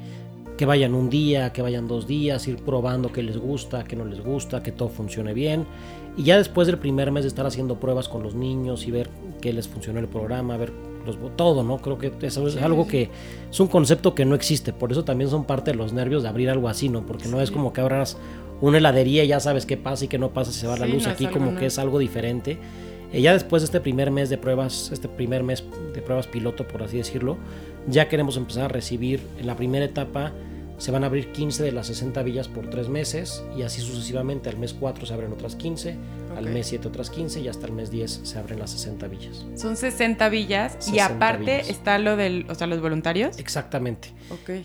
que 0.57 0.67
vayan 0.67 0.95
un 0.95 1.09
día, 1.09 1.53
que 1.53 1.63
vayan 1.63 1.87
dos 1.87 2.07
días, 2.07 2.49
ir 2.49 2.57
probando 2.57 3.13
qué 3.13 3.23
les 3.23 3.39
gusta, 3.39 3.85
qué 3.85 3.95
no 3.95 4.05
les 4.05 4.21
gusta, 4.21 4.63
que 4.63 4.73
todo 4.73 4.89
funcione 4.89 5.33
bien. 5.33 5.67
Y 6.17 6.25
ya 6.25 6.37
después 6.37 6.67
del 6.67 6.79
primer 6.79 7.13
mes 7.13 7.23
de 7.23 7.29
estar 7.29 7.47
haciendo 7.47 7.79
pruebas 7.79 8.09
con 8.09 8.25
los 8.25 8.35
niños 8.35 8.87
y 8.87 8.91
ver 8.91 9.09
qué 9.41 9.53
les 9.53 9.69
funcionó 9.69 10.01
el 10.01 10.09
programa, 10.09 10.57
ver 10.57 10.73
los, 11.09 11.37
todo, 11.37 11.65
¿no? 11.65 11.79
Creo 11.79 11.99
que 11.99 12.13
eso 12.23 12.47
es 12.47 12.55
Sí, 12.55 12.59
algo 12.61 12.85
sí. 12.85 12.91
que 12.91 13.11
es 13.51 13.59
un 13.61 13.67
concepto 13.67 14.15
que 14.15 14.25
no 14.25 14.35
existe, 14.35 14.73
por 14.73 14.93
eso 14.93 15.05
también 15.05 15.29
son 15.31 15.45
parte 15.45 15.73
de 15.73 15.77
los 15.77 15.93
nervios 15.93 16.23
de 16.23 16.29
abrir 16.29 16.49
algo 16.51 16.69
así, 16.69 16.89
¿no? 16.89 17.05
Porque 17.05 17.27
no 17.29 17.41
es 17.41 17.51
como 17.51 17.73
que 17.73 17.81
abras 17.81 18.17
una 18.61 18.79
heladería 18.79 19.25
y 19.25 19.29
ya 19.29 19.41
sabes 19.41 19.67
qué 19.67 19.77
pasa 19.77 20.05
y 20.05 20.09
qué 20.09 20.19
no 20.19 20.31
pasa 20.31 20.53
se 20.53 20.67
va 20.67 20.77
la 20.77 20.87
luz. 20.87 21.05
no 21.07 21.11
Aquí 21.11 21.27
como 21.27 21.47
nuevo. 21.47 21.59
que 21.61 21.67
es 21.67 21.79
algo 21.79 21.99
diferente. 21.99 22.59
Eh, 23.13 23.23
ya 23.23 23.33
después 23.33 23.63
de 23.63 23.67
este 23.67 23.81
primer 23.81 24.11
mes 24.11 24.29
de 24.31 24.37
pruebas, 24.39 24.91
este 24.93 25.09
primer 25.09 25.43
mes 25.43 25.65
de 25.95 26.03
pruebas 26.03 26.27
piloto, 26.27 26.67
por 26.69 26.83
así 26.83 26.99
decirlo, 26.99 27.37
ya 27.89 28.09
queremos 28.09 28.37
empezar 28.37 28.65
a 28.65 28.69
recibir 28.69 29.21
en 29.39 29.47
la 29.47 29.57
primera 29.57 29.85
etapa. 29.85 30.33
Se 30.77 30.91
van 30.93 31.03
a 31.03 31.07
abrir 31.07 31.33
15 31.33 31.63
de 31.65 31.73
las 31.73 31.87
60 31.89 32.23
villas 32.23 32.47
por 32.49 32.69
tres 32.71 32.89
meses 32.89 33.43
y 33.57 33.63
así 33.63 33.81
sucesivamente. 33.81 34.49
Al 34.49 34.59
mes 34.59 34.75
4 34.79 35.07
se 35.07 35.15
abren 35.15 35.33
otras 35.33 35.57
15, 35.57 35.97
al 36.37 36.51
mes 36.51 36.69
7 36.69 36.89
otras 36.89 37.11
15 37.11 37.41
y 37.41 37.49
hasta 37.49 37.67
el 37.67 37.73
mes 37.73 37.91
10 37.91 38.21
se 38.23 38.39
abren 38.39 38.59
las 38.59 38.71
60 38.71 39.09
villas. 39.09 39.47
Son 39.55 39.77
60 39.77 40.29
villas 40.29 40.77
y 40.81 40.93
60 40.93 41.05
aparte 41.07 41.43
villas. 41.45 41.71
está 41.71 41.99
lo 41.99 42.17
del, 42.17 42.47
o 42.49 42.55
sea, 42.55 42.67
los 42.67 42.81
voluntarios. 42.81 43.39
Exactamente. 43.39 44.13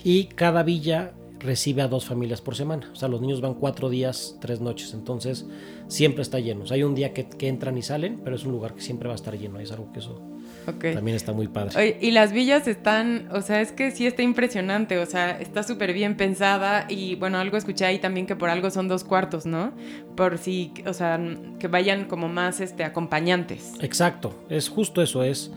Y 0.04 0.26
cada 0.26 0.64
villa 0.64 1.14
recibe 1.40 1.82
a 1.82 1.88
dos 1.88 2.06
familias 2.06 2.42
por 2.42 2.56
semana. 2.56 2.90
O 2.92 2.96
sea, 2.96 3.10
los 3.10 3.22
niños 3.22 3.42
van 3.42 3.54
cuatro 3.54 3.90
días, 3.90 4.38
tres 4.40 4.62
noches. 4.62 4.94
Entonces, 4.94 5.46
siempre 5.88 6.22
está 6.22 6.40
lleno. 6.40 6.64
O 6.64 6.68
sea, 6.68 6.76
hay 6.76 6.84
un 6.84 6.96
día 6.96 7.14
que, 7.14 7.28
que 7.28 7.48
entran 7.48 7.78
y 7.78 7.82
salen, 7.82 8.22
pero 8.24 8.36
es 8.36 8.46
un 8.46 8.52
lugar 8.52 8.74
que 8.74 8.82
siempre 8.82 9.08
va 9.08 9.14
a 9.14 9.16
estar 9.16 9.38
lleno. 9.38 9.60
Es 9.60 9.72
algo 9.72 9.92
que 9.92 10.00
eso 10.00 10.33
también 10.66 11.16
está 11.16 11.34
muy 11.34 11.48
padre. 11.48 11.78
Oye, 11.78 11.98
y 12.02 12.12
las 12.12 12.32
villas 12.32 12.68
están, 12.68 13.28
o 13.32 13.42
sea, 13.42 13.62
es 13.62 13.72
que 13.72 13.92
sí 13.92 14.06
está 14.06 14.22
impresionante, 14.22 14.98
o 14.98 15.06
sea, 15.06 15.40
está 15.40 15.64
súper 15.64 15.94
bien 15.94 16.16
pensada 16.16 16.86
y 16.90 17.16
bueno, 17.16 17.38
algo 17.38 17.58
escuché 17.58 17.86
ahí 17.86 18.00
también 18.00 18.26
que 18.26 18.36
por 18.36 18.50
algo 18.50 18.70
son 18.70 18.88
dos 18.88 19.04
cuartos, 19.04 19.46
¿no? 19.46 19.72
Por 20.16 20.38
si, 20.38 20.72
o 20.86 20.94
sea, 20.94 21.20
que 21.60 21.68
vayan 21.68 22.06
como 22.06 22.28
más 22.28 22.60
este, 22.60 22.84
acompañantes. 22.84 23.74
Exacto. 23.82 24.34
Es 24.50 24.70
justo 24.70 25.02
eso. 25.02 25.24
Es 25.24 25.52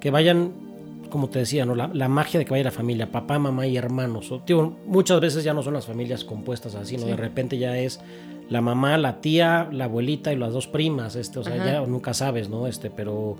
que 0.00 0.10
vayan, 0.10 0.52
como 1.10 1.28
te 1.28 1.40
decía, 1.40 1.64
¿no? 1.64 1.74
La, 1.74 1.88
la 1.92 2.08
magia 2.08 2.38
de 2.38 2.44
que 2.44 2.50
vaya 2.50 2.64
la 2.64 2.70
familia, 2.70 3.10
papá, 3.10 3.38
mamá 3.38 3.66
y 3.66 3.76
hermanos. 3.76 4.30
O, 4.32 4.42
digo, 4.46 4.78
muchas 4.86 5.20
veces 5.20 5.44
ya 5.44 5.54
no 5.54 5.62
son 5.62 5.74
las 5.74 5.86
familias 5.86 6.24
compuestas 6.24 6.74
así, 6.74 6.96
¿no? 6.96 7.04
Sí. 7.04 7.10
De 7.10 7.16
repente 7.16 7.58
ya 7.58 7.78
es 7.78 8.00
la 8.48 8.60
mamá, 8.60 8.98
la 8.98 9.20
tía, 9.20 9.68
la 9.72 9.84
abuelita 9.84 10.32
y 10.32 10.36
las 10.36 10.52
dos 10.52 10.66
primas. 10.66 11.16
Este, 11.16 11.38
o 11.38 11.44
sea, 11.44 11.54
Ajá. 11.54 11.64
ya 11.64 11.80
nunca 11.80 12.14
sabes, 12.14 12.48
¿no? 12.48 12.66
Este, 12.66 12.90
pero 12.90 13.36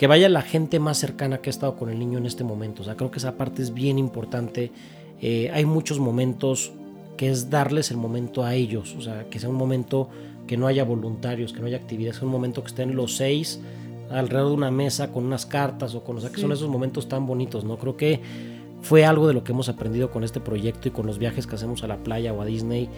que 0.00 0.06
vaya 0.06 0.30
la 0.30 0.40
gente 0.40 0.80
más 0.80 0.96
cercana 0.96 1.42
que 1.42 1.50
ha 1.50 1.52
estado 1.52 1.76
con 1.76 1.90
el 1.90 1.98
niño 1.98 2.16
en 2.16 2.24
este 2.24 2.42
momento. 2.42 2.80
O 2.80 2.84
sea, 2.86 2.96
creo 2.96 3.10
que 3.10 3.18
esa 3.18 3.36
parte 3.36 3.60
es 3.60 3.74
bien 3.74 3.98
importante. 3.98 4.72
Eh, 5.20 5.50
hay 5.52 5.66
muchos 5.66 5.98
momentos 5.98 6.72
que 7.18 7.28
es 7.28 7.50
darles 7.50 7.90
el 7.90 7.98
momento 7.98 8.42
a 8.42 8.54
ellos. 8.54 8.94
O 8.96 9.02
sea, 9.02 9.28
que 9.28 9.38
sea 9.38 9.50
un 9.50 9.56
momento 9.56 10.08
que 10.46 10.56
no 10.56 10.66
haya 10.68 10.84
voluntarios, 10.84 11.52
que 11.52 11.60
no 11.60 11.66
haya 11.66 11.76
actividades, 11.76 12.22
un 12.22 12.30
momento 12.30 12.62
que 12.62 12.68
estén 12.68 12.96
los 12.96 13.14
seis 13.14 13.60
alrededor 14.10 14.48
de 14.48 14.54
una 14.54 14.70
mesa 14.70 15.12
con 15.12 15.26
unas 15.26 15.44
cartas 15.44 15.94
o 15.94 16.02
con, 16.02 16.16
o 16.16 16.20
sea, 16.22 16.30
que 16.30 16.36
Sí. 16.36 16.40
son 16.40 16.52
esos 16.52 16.70
momentos 16.70 17.06
tan 17.06 17.26
bonitos, 17.26 17.64
¿no? 17.64 17.76
Creo 17.76 17.98
que 17.98 18.20
fue 18.80 19.04
algo 19.04 19.28
de 19.28 19.34
lo 19.34 19.44
que 19.44 19.52
hemos 19.52 19.68
aprendido 19.68 20.10
con 20.10 20.24
este 20.24 20.40
proyecto 20.40 20.88
y 20.88 20.92
con 20.92 21.04
los 21.04 21.18
viajes 21.18 21.46
que 21.46 21.56
hacemos 21.56 21.84
a 21.84 21.88
la 21.88 21.98
playa 21.98 22.32
o 22.32 22.40
a 22.40 22.46
Disney. 22.46 22.88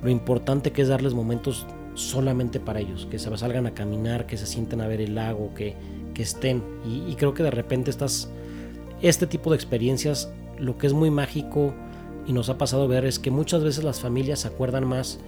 Lo 0.00 0.10
importante 0.10 0.70
que 0.70 0.82
es 0.82 0.86
darles 0.86 1.12
momentos 1.12 1.66
solamente 1.94 2.60
para 2.60 2.78
ellos, 2.78 3.08
que 3.10 3.18
se 3.18 3.36
salgan 3.36 3.66
a 3.66 3.72
caminar, 3.72 4.26
que 4.26 4.36
se 4.36 4.46
sienten 4.46 4.80
a 4.80 4.86
ver 4.86 5.00
el 5.00 5.16
lago, 5.16 5.52
que, 5.56 5.74
que 6.16 6.22
estén. 6.22 6.62
Y, 6.88 7.12
y 7.12 7.14
creo 7.16 7.34
que 7.34 7.42
de 7.42 7.50
repente 7.50 7.90
estas, 7.90 8.30
este 9.02 9.26
tipo 9.26 9.50
de 9.50 9.56
experiencias, 9.56 10.32
lo 10.58 10.78
que 10.78 10.86
es 10.86 10.94
muy 10.94 11.10
mágico 11.10 11.74
y 12.26 12.32
nos 12.32 12.48
ha 12.48 12.56
pasado 12.56 12.88
ver 12.88 13.04
es 13.04 13.18
que 13.18 13.30
muchas 13.30 13.62
veces 13.62 13.84
las 13.84 14.00
familias 14.00 14.40
se 14.40 14.48
acuerdan 14.48 14.86
más 14.86 15.20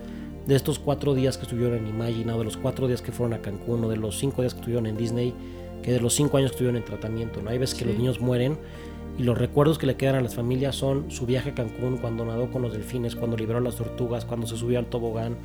de 0.46 0.56
estos 0.56 0.78
cuatro 0.78 1.14
días 1.14 1.36
que 1.36 1.42
estuvieron 1.42 1.76
en 1.76 1.88
Imagine, 1.88 2.32
o 2.32 2.38
de 2.38 2.44
los 2.44 2.56
cuatro 2.56 2.88
días 2.88 3.02
que 3.02 3.12
fueron 3.12 3.34
a 3.34 3.42
Cancún, 3.42 3.84
o 3.84 3.88
de 3.90 3.98
los 3.98 4.18
cinco 4.18 4.40
días 4.40 4.54
que 4.54 4.60
estuvieron 4.60 4.86
en 4.86 4.96
Disney, 4.96 5.34
que 5.82 5.92
de 5.92 6.00
los 6.00 6.14
cinco 6.14 6.38
años 6.38 6.52
que 6.52 6.54
estuvieron 6.54 6.76
en 6.76 6.86
tratamiento. 6.86 7.42
¿no? 7.42 7.50
Hay 7.50 7.58
veces 7.58 7.78
que 7.78 7.84
los 7.84 7.98
niños 7.98 8.18
mueren 8.18 8.56
y 9.18 9.24
los 9.24 9.36
recuerdos 9.36 9.76
que 9.76 9.86
le 9.86 9.96
quedan 9.96 10.14
a 10.14 10.22
las 10.22 10.34
familias 10.34 10.74
son 10.74 11.10
su 11.10 11.26
viaje 11.26 11.50
a 11.50 11.54
Cancún, 11.54 11.98
cuando 11.98 12.24
nadó 12.24 12.50
con 12.50 12.62
los 12.62 12.72
delfines, 12.72 13.14
cuando 13.14 13.36
liberó 13.36 13.58
a 13.58 13.60
las 13.60 13.76
tortugas, 13.76 14.24
cuando 14.24 14.46
se 14.46 14.56
subió 14.56 14.78
al 14.78 14.86
tobogán. 14.86 15.36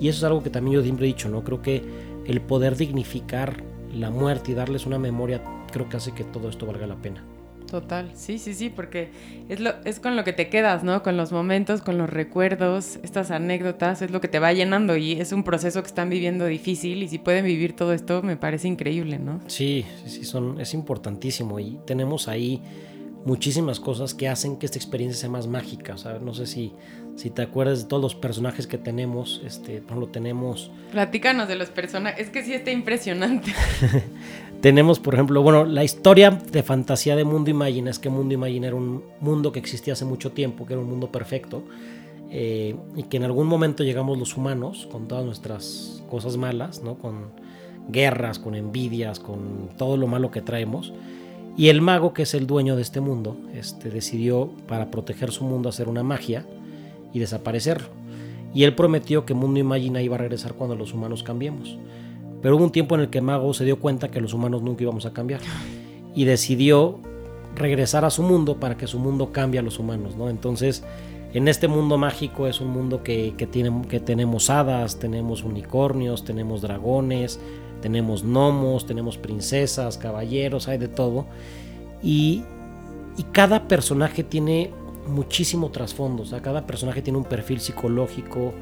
Y 0.00 0.08
eso 0.08 0.18
es 0.20 0.24
algo 0.24 0.42
que 0.42 0.48
también 0.48 0.76
yo 0.76 0.82
siempre 0.82 1.04
he 1.04 1.08
dicho, 1.08 1.28
¿no? 1.28 1.44
Creo 1.44 1.60
que 1.60 1.82
el 2.24 2.40
poder 2.40 2.76
dignificar 2.76 3.62
la 3.96 4.10
muerte 4.10 4.52
y 4.52 4.54
darles 4.54 4.86
una 4.86 4.98
memoria, 4.98 5.42
creo 5.72 5.88
que 5.88 5.96
hace 5.96 6.12
que 6.12 6.24
todo 6.24 6.48
esto 6.48 6.66
valga 6.66 6.86
la 6.86 6.96
pena. 6.96 7.24
Total, 7.66 8.12
sí, 8.14 8.38
sí, 8.38 8.54
sí, 8.54 8.70
porque 8.70 9.10
es, 9.48 9.58
lo, 9.58 9.74
es 9.84 9.98
con 9.98 10.14
lo 10.14 10.22
que 10.22 10.32
te 10.32 10.48
quedas, 10.48 10.84
¿no? 10.84 11.02
Con 11.02 11.16
los 11.16 11.32
momentos, 11.32 11.82
con 11.82 11.98
los 11.98 12.08
recuerdos, 12.08 13.00
estas 13.02 13.32
anécdotas, 13.32 14.02
es 14.02 14.12
lo 14.12 14.20
que 14.20 14.28
te 14.28 14.38
va 14.38 14.52
llenando 14.52 14.96
y 14.96 15.12
es 15.12 15.32
un 15.32 15.42
proceso 15.42 15.82
que 15.82 15.88
están 15.88 16.08
viviendo 16.08 16.46
difícil 16.46 17.02
y 17.02 17.08
si 17.08 17.18
pueden 17.18 17.44
vivir 17.44 17.74
todo 17.74 17.92
esto 17.92 18.22
me 18.22 18.36
parece 18.36 18.68
increíble, 18.68 19.18
¿no? 19.18 19.40
Sí, 19.48 19.84
sí, 20.04 20.10
sí, 20.10 20.24
son, 20.24 20.60
es 20.60 20.74
importantísimo 20.74 21.58
y 21.58 21.78
tenemos 21.84 22.28
ahí 22.28 22.62
muchísimas 23.26 23.80
cosas 23.80 24.14
que 24.14 24.28
hacen 24.28 24.56
que 24.56 24.64
esta 24.66 24.78
experiencia 24.78 25.20
sea 25.20 25.28
más 25.28 25.46
mágica. 25.48 25.94
O 25.94 25.98
sea, 25.98 26.18
no 26.20 26.32
sé 26.32 26.46
si, 26.46 26.72
si 27.16 27.28
te 27.28 27.42
acuerdas 27.42 27.82
de 27.82 27.88
todos 27.88 28.02
los 28.02 28.14
personajes 28.14 28.66
que 28.66 28.78
tenemos. 28.78 29.42
Este, 29.44 29.80
por 29.80 29.90
ejemplo, 29.90 30.08
tenemos, 30.08 30.70
Platícanos 30.92 31.48
de 31.48 31.56
los 31.56 31.68
personajes, 31.68 32.26
es 32.26 32.30
que 32.30 32.42
sí 32.44 32.54
está 32.54 32.70
impresionante. 32.70 33.52
tenemos, 34.62 35.00
por 35.00 35.14
ejemplo, 35.14 35.42
bueno, 35.42 35.64
la 35.64 35.82
historia 35.84 36.30
de 36.30 36.62
fantasía 36.62 37.16
de 37.16 37.24
Mundo 37.24 37.50
Imagine 37.50 37.90
es 37.90 37.98
que 37.98 38.08
Mundo 38.08 38.32
Imagine 38.32 38.68
era 38.68 38.76
un 38.76 39.02
mundo 39.20 39.50
que 39.52 39.58
existía 39.58 39.94
hace 39.94 40.04
mucho 40.04 40.30
tiempo, 40.32 40.64
que 40.64 40.74
era 40.74 40.80
un 40.82 40.88
mundo 40.88 41.10
perfecto. 41.10 41.64
eh, 42.30 42.74
y 42.96 43.04
que 43.04 43.16
en 43.18 43.24
algún 43.24 43.46
momento 43.46 43.84
llegamos 43.84 44.18
los 44.18 44.36
humanos 44.36 44.88
con 44.90 45.06
todas 45.08 45.24
nuestras 45.24 46.02
cosas 46.10 46.36
malas, 46.36 46.82
¿no? 46.82 46.96
Con 46.96 47.30
guerras, 47.88 48.38
con 48.38 48.54
envidias, 48.54 49.20
con 49.20 49.70
todo 49.76 49.96
lo 49.96 50.06
malo 50.06 50.30
que 50.30 50.42
traemos. 50.42 50.92
Y 51.56 51.68
el 51.68 51.80
mago, 51.80 52.12
que 52.12 52.22
es 52.22 52.34
el 52.34 52.46
dueño 52.46 52.76
de 52.76 52.82
este 52.82 53.00
mundo, 53.00 53.36
este, 53.54 53.90
decidió 53.90 54.50
para 54.68 54.90
proteger 54.90 55.30
su 55.30 55.44
mundo 55.44 55.70
hacer 55.70 55.88
una 55.88 56.02
magia 56.02 56.44
y 57.14 57.18
desaparecerlo. 57.18 57.88
Y 58.54 58.64
él 58.64 58.74
prometió 58.74 59.24
que 59.24 59.34
Mundo 59.34 59.58
Imagina 59.60 60.02
iba 60.02 60.16
a 60.16 60.18
regresar 60.18 60.54
cuando 60.54 60.76
los 60.76 60.92
humanos 60.92 61.22
cambiemos. 61.22 61.78
Pero 62.42 62.56
hubo 62.56 62.64
un 62.64 62.72
tiempo 62.72 62.94
en 62.94 63.02
el 63.02 63.10
que 63.10 63.20
Mago 63.20 63.52
se 63.54 63.64
dio 63.64 63.80
cuenta 63.80 64.10
que 64.10 64.20
los 64.20 64.34
humanos 64.34 64.62
nunca 64.62 64.82
íbamos 64.82 65.06
a 65.06 65.12
cambiar. 65.12 65.40
Y 66.14 66.24
decidió 66.24 66.98
regresar 67.54 68.04
a 68.04 68.10
su 68.10 68.22
mundo 68.22 68.60
para 68.60 68.76
que 68.76 68.86
su 68.86 68.98
mundo 68.98 69.32
cambie 69.32 69.58
a 69.58 69.62
los 69.62 69.78
humanos, 69.78 70.14
¿no? 70.16 70.28
Entonces, 70.28 70.84
en 71.32 71.48
este 71.48 71.68
mundo 71.68 71.98
mágico 71.98 72.46
es 72.46 72.60
un 72.60 72.68
mundo 72.68 73.02
que, 73.02 73.34
que 73.36 73.46
tiene, 73.46 73.86
que 73.88 74.00
tenemos 74.00 74.50
hadas, 74.50 74.98
tenemos 74.98 75.42
unicornios, 75.42 76.24
tenemos 76.24 76.62
dragones, 76.62 77.40
tenemos 77.80 78.22
gnomos, 78.22 78.86
tenemos 78.86 79.18
princesas, 79.18 79.98
caballeros, 79.98 80.68
hay 80.68 80.78
de 80.78 80.88
todo. 80.88 81.26
Y, 82.02 82.44
y 83.16 83.22
cada 83.32 83.68
personaje 83.68 84.24
tiene 84.24 84.70
muchísimo 85.06 85.70
trasfondo, 85.70 86.24
o 86.24 86.26
sea, 86.26 86.42
cada 86.42 86.66
personaje 86.66 87.00
tiene 87.00 87.18
un 87.18 87.24
perfil 87.24 87.60
psicológico 87.60 88.52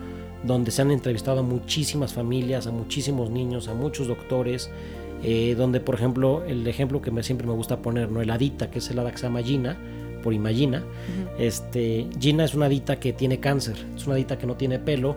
donde 0.42 0.70
se 0.70 0.82
han 0.82 0.90
entrevistado 0.90 1.40
a 1.40 1.42
muchísimas 1.42 2.12
familias, 2.12 2.66
a 2.66 2.70
muchísimos 2.70 3.30
niños, 3.30 3.68
a 3.68 3.74
muchos 3.74 4.06
doctores, 4.06 4.70
eh, 5.22 5.54
donde 5.56 5.80
por 5.80 5.94
ejemplo 5.94 6.44
el 6.44 6.66
ejemplo 6.66 7.00
que 7.00 7.10
me, 7.10 7.22
siempre 7.22 7.46
me 7.46 7.54
gusta 7.54 7.80
poner, 7.80 8.10
¿no? 8.10 8.20
el 8.20 8.30
Adita, 8.30 8.70
que 8.70 8.78
es 8.78 8.90
el 8.90 8.98
hada 8.98 9.10
que 9.10 9.18
se 9.18 9.24
llama 9.24 9.42
Gina, 9.42 9.78
por 10.22 10.32
Imagina, 10.32 10.82
este, 11.38 12.06
Gina 12.18 12.44
es 12.44 12.54
una 12.54 12.66
adita 12.66 12.98
que 12.98 13.12
tiene 13.12 13.40
cáncer, 13.40 13.76
es 13.94 14.06
una 14.06 14.14
adita 14.14 14.38
que 14.38 14.46
no 14.46 14.56
tiene 14.56 14.78
pelo, 14.78 15.16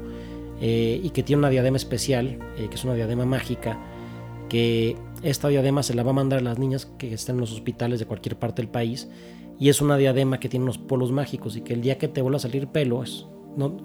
eh, 0.62 1.00
y 1.04 1.10
que 1.12 1.24
tiene 1.24 1.40
una 1.40 1.50
diadema 1.50 1.78
especial, 1.78 2.40
eh, 2.58 2.68
que 2.70 2.76
es 2.76 2.84
una 2.84 2.96
diadema 2.96 3.26
mágica, 3.26 3.80
que 4.50 4.96
esta 5.24 5.48
diadema 5.48 5.84
se 5.84 5.94
la 5.94 6.04
va 6.04 6.12
a 6.12 6.14
mandar 6.14 6.40
a 6.40 6.42
las 6.42 6.60
niñas 6.60 6.86
que 6.98 7.14
estén 7.14 7.36
en 7.36 7.42
los 7.42 7.52
hospitales 7.52 8.00
de 8.00 8.06
cualquier 8.06 8.38
parte 8.38 8.62
del 8.62 8.70
país 8.70 9.10
y 9.60 9.70
es 9.70 9.82
una 9.82 9.98
diadema 9.98 10.40
que 10.40 10.50
tiene 10.50 10.64
unos 10.64 10.78
polos 10.78 11.12
mágicos 11.12 11.56
y 11.56 11.62
que 11.62 11.74
el 11.74 11.82
día 11.82 11.98
que 11.98 12.08
te 12.08 12.22
vuelva 12.22 12.38
a 12.38 12.42
salir 12.42 12.68
pelo, 12.68 13.04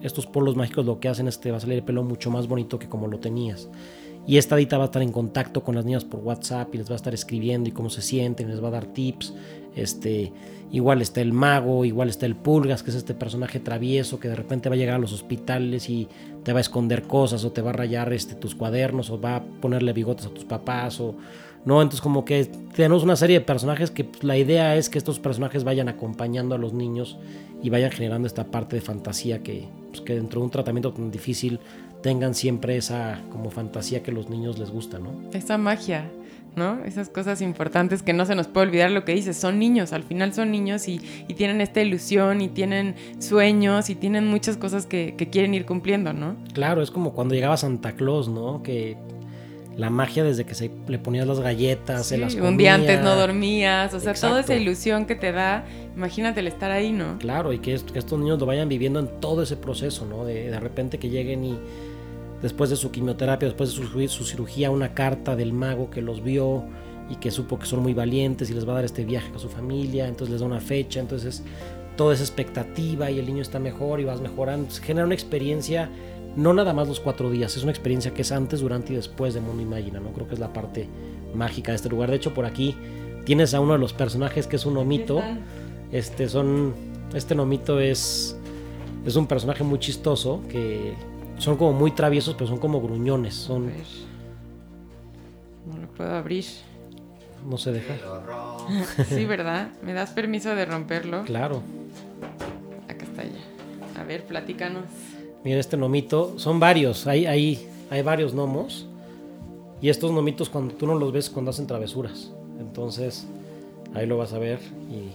estos 0.02 0.26
polos 0.26 0.54
mágicos 0.54 0.84
lo 0.84 1.00
que 1.00 1.08
hacen 1.08 1.28
es 1.28 1.38
que 1.38 1.44
te 1.44 1.50
va 1.50 1.56
a 1.56 1.60
salir 1.60 1.78
el 1.78 1.84
pelo 1.84 2.02
mucho 2.02 2.30
más 2.30 2.46
bonito 2.46 2.78
que 2.78 2.88
como 2.88 3.06
lo 3.06 3.18
tenías. 3.18 3.70
Y 4.26 4.36
esta 4.36 4.54
dita 4.54 4.78
va 4.78 4.84
a 4.84 4.86
estar 4.86 5.02
en 5.02 5.10
contacto 5.10 5.64
con 5.64 5.74
las 5.74 5.84
niñas 5.84 6.04
por 6.04 6.20
WhatsApp 6.20 6.72
y 6.74 6.78
les 6.78 6.88
va 6.88 6.92
a 6.92 6.96
estar 6.96 7.14
escribiendo 7.14 7.68
y 7.68 7.72
cómo 7.72 7.90
se 7.90 8.02
sienten, 8.02 8.48
les 8.48 8.62
va 8.62 8.68
a 8.68 8.72
dar 8.72 8.86
tips. 8.86 9.34
Este, 9.74 10.32
igual 10.70 11.02
está 11.02 11.20
el 11.20 11.32
mago, 11.32 11.84
igual 11.84 12.08
está 12.08 12.26
el 12.26 12.34
Pulgas, 12.34 12.82
que 12.82 12.90
es 12.90 12.96
este 12.96 13.14
personaje 13.14 13.60
travieso 13.60 14.18
que 14.18 14.28
de 14.28 14.34
repente 14.34 14.68
va 14.68 14.74
a 14.74 14.78
llegar 14.78 14.96
a 14.96 14.98
los 14.98 15.12
hospitales 15.12 15.88
y 15.88 16.08
te 16.42 16.52
va 16.52 16.58
a 16.58 16.60
esconder 16.62 17.02
cosas 17.02 17.44
o 17.44 17.52
te 17.52 17.62
va 17.62 17.70
a 17.70 17.74
rayar 17.74 18.12
este, 18.12 18.34
tus 18.34 18.54
cuadernos 18.54 19.10
o 19.10 19.20
va 19.20 19.36
a 19.36 19.42
ponerle 19.42 19.92
bigotes 19.92 20.26
a 20.26 20.30
tus 20.30 20.44
papás 20.44 21.00
o 21.00 21.14
no, 21.64 21.80
entonces 21.80 22.00
como 22.00 22.24
que 22.24 22.44
tenemos 22.74 23.04
una 23.04 23.14
serie 23.14 23.38
de 23.38 23.44
personajes 23.44 23.90
que 23.90 24.04
pues, 24.04 24.24
la 24.24 24.36
idea 24.36 24.74
es 24.74 24.88
que 24.88 24.98
estos 24.98 25.20
personajes 25.20 25.62
vayan 25.62 25.88
acompañando 25.88 26.56
a 26.56 26.58
los 26.58 26.72
niños 26.72 27.18
y 27.62 27.70
vayan 27.70 27.92
generando 27.92 28.26
esta 28.26 28.44
parte 28.44 28.76
de 28.76 28.82
fantasía 28.82 29.42
que, 29.42 29.68
pues, 29.90 30.00
que 30.00 30.14
dentro 30.14 30.40
de 30.40 30.46
un 30.46 30.50
tratamiento 30.50 30.92
tan 30.92 31.12
difícil 31.12 31.60
tengan 32.02 32.34
siempre 32.34 32.76
esa 32.76 33.20
como 33.30 33.50
fantasía 33.50 34.02
que 34.02 34.10
los 34.10 34.28
niños 34.28 34.58
les 34.58 34.70
gusta, 34.70 34.98
¿no? 34.98 35.12
Esa 35.32 35.56
magia, 35.56 36.10
¿no? 36.56 36.84
Esas 36.84 37.08
cosas 37.08 37.40
importantes 37.40 38.02
que 38.02 38.12
no 38.12 38.26
se 38.26 38.34
nos 38.34 38.48
puede 38.48 38.66
olvidar 38.66 38.90
lo 38.90 39.04
que 39.04 39.14
dices, 39.14 39.36
son 39.36 39.58
niños, 39.58 39.92
al 39.92 40.02
final 40.02 40.32
son 40.34 40.50
niños 40.50 40.88
y, 40.88 41.00
tienen 41.36 41.60
esta 41.60 41.80
ilusión 41.80 42.40
y 42.40 42.48
tienen 42.48 42.94
sueños 43.18 43.90
y 43.90 43.94
tienen 43.94 44.26
muchas 44.26 44.56
cosas 44.56 44.86
que, 44.86 45.14
que, 45.16 45.28
quieren 45.28 45.54
ir 45.54 45.64
cumpliendo, 45.64 46.12
¿no? 46.12 46.36
Claro, 46.52 46.82
es 46.82 46.90
como 46.90 47.14
cuando 47.14 47.34
llegaba 47.34 47.56
Santa 47.56 47.92
Claus, 47.92 48.28
¿no? 48.28 48.62
Que 48.62 48.96
la 49.76 49.90
magia 49.90 50.24
desde 50.24 50.44
que 50.44 50.54
se 50.54 50.70
le 50.86 50.98
ponías 50.98 51.26
las 51.26 51.40
galletas, 51.40 52.06
se 52.06 52.18
las 52.18 52.34
comía. 52.34 52.48
Un 52.48 52.56
día 52.56 52.74
antes 52.74 53.00
no 53.00 53.16
dormías, 53.16 53.94
o 53.94 54.00
sea, 54.00 54.14
toda 54.14 54.40
esa 54.40 54.54
ilusión 54.54 55.06
que 55.06 55.14
te 55.14 55.32
da, 55.32 55.64
imagínate 55.96 56.40
el 56.40 56.46
estar 56.46 56.70
ahí, 56.70 56.92
¿no? 56.92 57.18
Claro, 57.18 57.52
y 57.52 57.58
que, 57.58 57.72
estos 57.72 58.18
niños 58.18 58.38
lo 58.38 58.46
vayan 58.46 58.68
viviendo 58.68 59.00
en 59.00 59.08
todo 59.20 59.42
ese 59.42 59.56
proceso, 59.56 60.06
¿no? 60.06 60.24
De, 60.24 60.50
de 60.50 60.60
repente 60.60 60.98
que 60.98 61.08
lleguen 61.08 61.44
y 61.44 61.58
después 62.42 62.70
de 62.70 62.76
su 62.76 62.90
quimioterapia, 62.90 63.48
después 63.48 63.70
de 63.70 63.76
su, 63.76 64.08
su 64.08 64.24
cirugía, 64.24 64.70
una 64.70 64.94
carta 64.94 65.36
del 65.36 65.52
mago 65.52 65.90
que 65.90 66.02
los 66.02 66.22
vio 66.22 66.64
y 67.08 67.16
que 67.16 67.30
supo 67.30 67.58
que 67.58 67.66
son 67.66 67.80
muy 67.80 67.94
valientes 67.94 68.50
y 68.50 68.54
les 68.54 68.66
va 68.66 68.72
a 68.72 68.74
dar 68.76 68.84
este 68.84 69.04
viaje 69.04 69.30
con 69.30 69.40
su 69.40 69.48
familia, 69.48 70.08
entonces 70.08 70.30
les 70.30 70.40
da 70.40 70.46
una 70.46 70.60
fecha, 70.60 71.00
entonces 71.00 71.42
toda 71.96 72.14
esa 72.14 72.22
expectativa 72.22 73.10
y 73.10 73.18
el 73.18 73.26
niño 73.26 73.42
está 73.42 73.58
mejor 73.58 74.00
y 74.00 74.04
vas 74.04 74.20
mejorando, 74.20 74.68
genera 74.82 75.04
una 75.04 75.14
experiencia 75.14 75.90
no 76.36 76.54
nada 76.54 76.72
más 76.72 76.88
los 76.88 77.00
cuatro 77.00 77.30
días, 77.30 77.56
es 77.56 77.62
una 77.62 77.72
experiencia 77.72 78.14
que 78.14 78.22
es 78.22 78.32
antes, 78.32 78.60
durante 78.60 78.92
y 78.92 78.96
después 78.96 79.34
de 79.34 79.40
Mundo 79.40 79.62
Imagina, 79.62 80.00
¿no? 80.00 80.12
Creo 80.12 80.26
que 80.26 80.34
es 80.34 80.40
la 80.40 80.52
parte 80.52 80.88
mágica 81.34 81.72
de 81.72 81.76
este 81.76 81.88
lugar. 81.88 82.10
De 82.10 82.16
hecho, 82.16 82.32
por 82.32 82.46
aquí 82.46 82.74
tienes 83.24 83.54
a 83.54 83.60
uno 83.60 83.74
de 83.74 83.78
los 83.78 83.92
personajes 83.92 84.46
que 84.46 84.56
es 84.56 84.66
un 84.66 84.74
nomito. 84.74 85.22
Este 85.90 86.28
son. 86.28 86.74
Este 87.14 87.34
nomito 87.34 87.80
es. 87.80 88.36
Es 89.04 89.16
un 89.16 89.26
personaje 89.26 89.62
muy 89.62 89.78
chistoso. 89.78 90.42
Que 90.48 90.94
son 91.38 91.56
como 91.56 91.72
muy 91.72 91.90
traviesos, 91.90 92.34
pero 92.34 92.46
son 92.46 92.58
como 92.58 92.80
gruñones. 92.80 93.34
Son. 93.34 93.66
No 95.66 95.78
lo 95.78 95.88
puedo 95.88 96.14
abrir. 96.14 96.44
No 97.48 97.58
se 97.58 97.72
deja. 97.72 97.94
sí, 99.08 99.24
¿verdad? 99.24 99.70
¿Me 99.82 99.92
das 99.92 100.10
permiso 100.10 100.54
de 100.54 100.64
romperlo? 100.64 101.24
Claro. 101.24 101.62
Acá 102.88 103.04
está 103.04 103.24
ya. 103.24 104.00
A 104.00 104.04
ver, 104.04 104.24
platícanos. 104.24 104.84
Mira 105.44 105.58
este 105.58 105.76
nomito, 105.76 106.38
son 106.38 106.60
varios, 106.60 107.08
hay, 107.08 107.26
hay, 107.26 107.68
hay 107.90 108.02
varios 108.02 108.32
gnomos. 108.32 108.86
Y 109.80 109.88
estos 109.88 110.12
nomitos 110.12 110.48
cuando 110.48 110.74
tú 110.74 110.86
no 110.86 110.94
los 110.94 111.12
ves 111.12 111.28
cuando 111.28 111.50
hacen 111.50 111.66
travesuras. 111.66 112.30
Entonces, 112.60 113.26
ahí 113.94 114.06
lo 114.06 114.16
vas 114.16 114.32
a 114.32 114.38
ver 114.38 114.60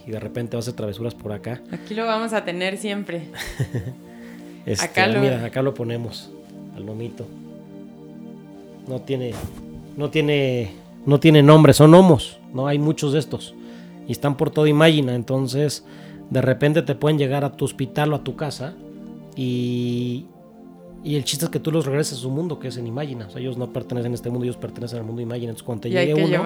y, 0.06 0.12
de 0.12 0.20
repente 0.20 0.58
vas 0.58 0.66
a 0.66 0.72
hacer 0.72 0.76
travesuras 0.76 1.16
por 1.16 1.32
acá. 1.32 1.62
Aquí 1.72 1.96
lo 1.96 2.06
vamos 2.06 2.34
a 2.34 2.44
tener 2.44 2.78
siempre. 2.78 3.30
Este, 4.68 4.86
acá 4.86 5.08
lo... 5.08 5.22
Mira, 5.22 5.46
acá 5.46 5.62
lo 5.62 5.74
ponemos, 5.74 6.30
al 6.76 6.86
nomito. 6.86 7.26
No 8.88 9.02
tiene, 9.02 9.32
no 9.96 10.10
tiene, 10.10 10.72
no 11.06 11.20
tiene 11.20 11.42
nombre, 11.42 11.74
son 11.74 11.92
gnomos, 11.92 12.38
¿no? 12.54 12.68
Hay 12.68 12.78
muchos 12.78 13.14
de 13.14 13.20
estos. 13.20 13.56
Y 14.08 14.12
están 14.12 14.36
por 14.36 14.52
todo 14.52 14.68
Imagina, 14.68 15.16
entonces 15.16 15.86
de 16.30 16.42
repente 16.42 16.82
te 16.82 16.96
pueden 16.96 17.18
llegar 17.18 17.46
a 17.46 17.54
tu 17.54 17.64
hospital 17.64 18.12
o 18.12 18.18
a 18.18 18.24
tu 18.24 18.36
casa 18.36 18.76
y, 19.36 20.26
y 21.04 21.16
el 21.16 21.24
chiste 21.24 21.46
es 21.46 21.52
que 21.52 21.60
tú 21.60 21.72
los 21.72 21.86
regreses 21.86 22.18
a 22.18 22.22
su 22.22 22.30
mundo, 22.30 22.60
que 22.60 22.68
es 22.68 22.78
en 22.78 22.88
Imagina. 22.88 23.28
O 23.28 23.30
sea, 23.30 23.40
ellos 23.40 23.58
no 23.58 23.72
pertenecen 23.72 24.12
a 24.12 24.16
este 24.16 24.30
mundo, 24.30 24.46
ellos 24.46 24.58
pertenecen 24.58 25.00
al 25.00 25.06
mundo 25.06 25.20
de 25.20 25.24
Imagina. 25.24 25.52
Entonces, 25.52 25.64
cuando 25.64 25.84
te 25.84 25.90
llegue 25.90 26.14
uno, 26.14 26.44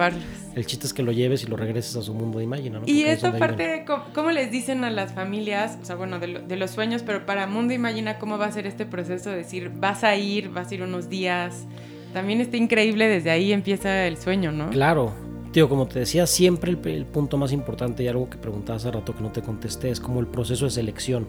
el 0.54 0.66
chiste 0.66 0.86
es 0.86 0.94
que 0.94 1.02
lo 1.02 1.12
lleves 1.12 1.42
y 1.42 1.46
lo 1.46 1.56
regreses 1.56 1.96
a 1.96 2.02
su 2.02 2.14
mundo 2.14 2.38
de 2.38 2.44
Imagina. 2.44 2.78
¿no? 2.78 2.86
Y 2.86 3.02
esta 3.02 3.36
parte, 3.36 3.84
¿cómo, 4.14 4.30
les 4.30 4.50
dicen 4.50 4.84
a 4.84 4.90
las 4.90 5.12
familias? 5.12 5.78
O 5.82 5.84
sea, 5.84 5.96
bueno, 5.96 6.18
de, 6.18 6.56
los 6.56 6.70
sueños, 6.70 7.02
pero 7.04 7.26
para 7.26 7.46
Mundo 7.46 7.74
Imagina, 7.74 8.18
¿cómo 8.18 8.38
va 8.38 8.46
a 8.46 8.52
ser 8.52 8.66
este 8.66 8.86
proceso 8.86 9.30
de 9.30 9.36
decir, 9.36 9.70
vas 9.74 10.04
a 10.04 10.14
ir, 10.16 10.50
vas 10.50 10.70
a 10.70 10.74
ir 10.74 10.82
unos 10.82 11.08
días? 11.08 11.66
También 12.12 12.40
está 12.40 12.56
increíble, 12.56 13.08
desde 13.08 13.30
ahí 13.30 13.52
empieza 13.52 14.06
el 14.06 14.16
sueño, 14.18 14.52
¿no? 14.52 14.70
Claro. 14.70 15.12
Tío, 15.52 15.68
como 15.68 15.86
te 15.86 15.98
decía, 15.98 16.26
siempre 16.26 16.70
el, 16.70 16.78
el 16.86 17.04
punto 17.04 17.36
más 17.36 17.52
importante 17.52 18.02
y 18.02 18.08
algo 18.08 18.30
que 18.30 18.38
preguntaba 18.38 18.76
hace 18.76 18.90
rato 18.90 19.14
que 19.14 19.22
no 19.22 19.32
te 19.32 19.42
contesté 19.42 19.90
es 19.90 20.00
como 20.00 20.20
el 20.20 20.26
proceso 20.26 20.66
de 20.66 20.70
selección. 20.70 21.26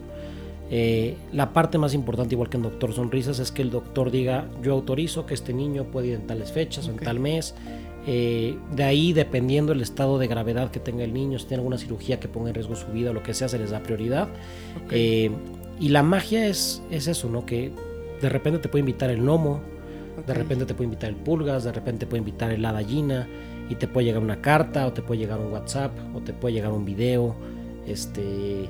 Eh, 0.75 1.17
la 1.31 1.53
parte 1.53 1.77
más 1.77 1.93
importante, 1.93 2.33
igual 2.33 2.49
que 2.49 2.57
en 2.57 2.63
Doctor 2.63 2.93
Sonrisas, 2.93 3.38
es 3.38 3.51
que 3.51 3.62
el 3.62 3.69
doctor 3.69 4.09
diga, 4.09 4.47
yo 4.63 4.73
autorizo 4.73 5.27
que 5.27 5.36
este 5.36 5.53
niño 5.53 5.83
puede 5.83 6.07
ir 6.07 6.13
en 6.15 6.25
tales 6.25 6.51
fechas 6.51 6.88
o 6.88 6.89
en 6.89 6.97
tal 6.97 7.19
mes. 7.19 7.53
Eh, 8.07 8.57
de 8.75 8.83
ahí, 8.83 9.13
dependiendo 9.13 9.71
del 9.71 9.83
estado 9.83 10.17
de 10.17 10.25
gravedad 10.25 10.71
que 10.71 10.79
tenga 10.79 11.03
el 11.03 11.13
niño, 11.13 11.38
si 11.38 11.45
tiene 11.45 11.59
alguna 11.62 11.77
cirugía 11.77 12.19
que 12.19 12.27
ponga 12.27 12.49
en 12.49 12.55
riesgo 12.55 12.75
su 12.75 12.88
vida 12.88 13.12
o 13.12 13.13
lo 13.13 13.21
que 13.21 13.36
sea, 13.36 13.47
se 13.49 13.59
les 13.59 13.69
da 13.69 13.83
prioridad. 13.83 14.29
Eh, 14.89 15.29
y 15.79 15.89
la 15.89 16.01
magia 16.01 16.47
es, 16.47 16.81
es 16.89 17.05
eso, 17.05 17.29
¿no? 17.29 17.45
Que 17.45 17.71
de 18.19 18.29
repente 18.29 18.57
te 18.57 18.67
puede 18.67 18.79
invitar 18.79 19.12
el 19.12 19.21
gnomo, 19.21 19.62
de 20.25 20.33
repente 20.33 20.65
te 20.65 20.73
puede 20.73 20.86
invitar 20.86 21.12
el 21.12 21.17
pulgas, 21.17 21.65
de 21.65 21.71
repente 21.71 22.07
te 22.07 22.07
puede 22.07 22.21
invitar 22.21 22.49
el 22.49 22.65
hada 22.65 22.81
gallina 22.81 23.27
y 23.69 23.75
te 23.75 23.88
puede 23.88 24.07
llegar 24.07 24.23
una 24.23 24.41
carta 24.41 24.88
o 24.88 24.93
te 24.93 25.03
puede 25.03 25.19
llegar 25.19 25.39
un 25.39 25.53
WhatsApp 25.53 25.91
o 26.15 26.21
te 26.21 26.33
puede 26.33 26.55
llegar 26.55 26.71
un 26.71 26.83
video, 26.83 27.36
este, 27.86 28.67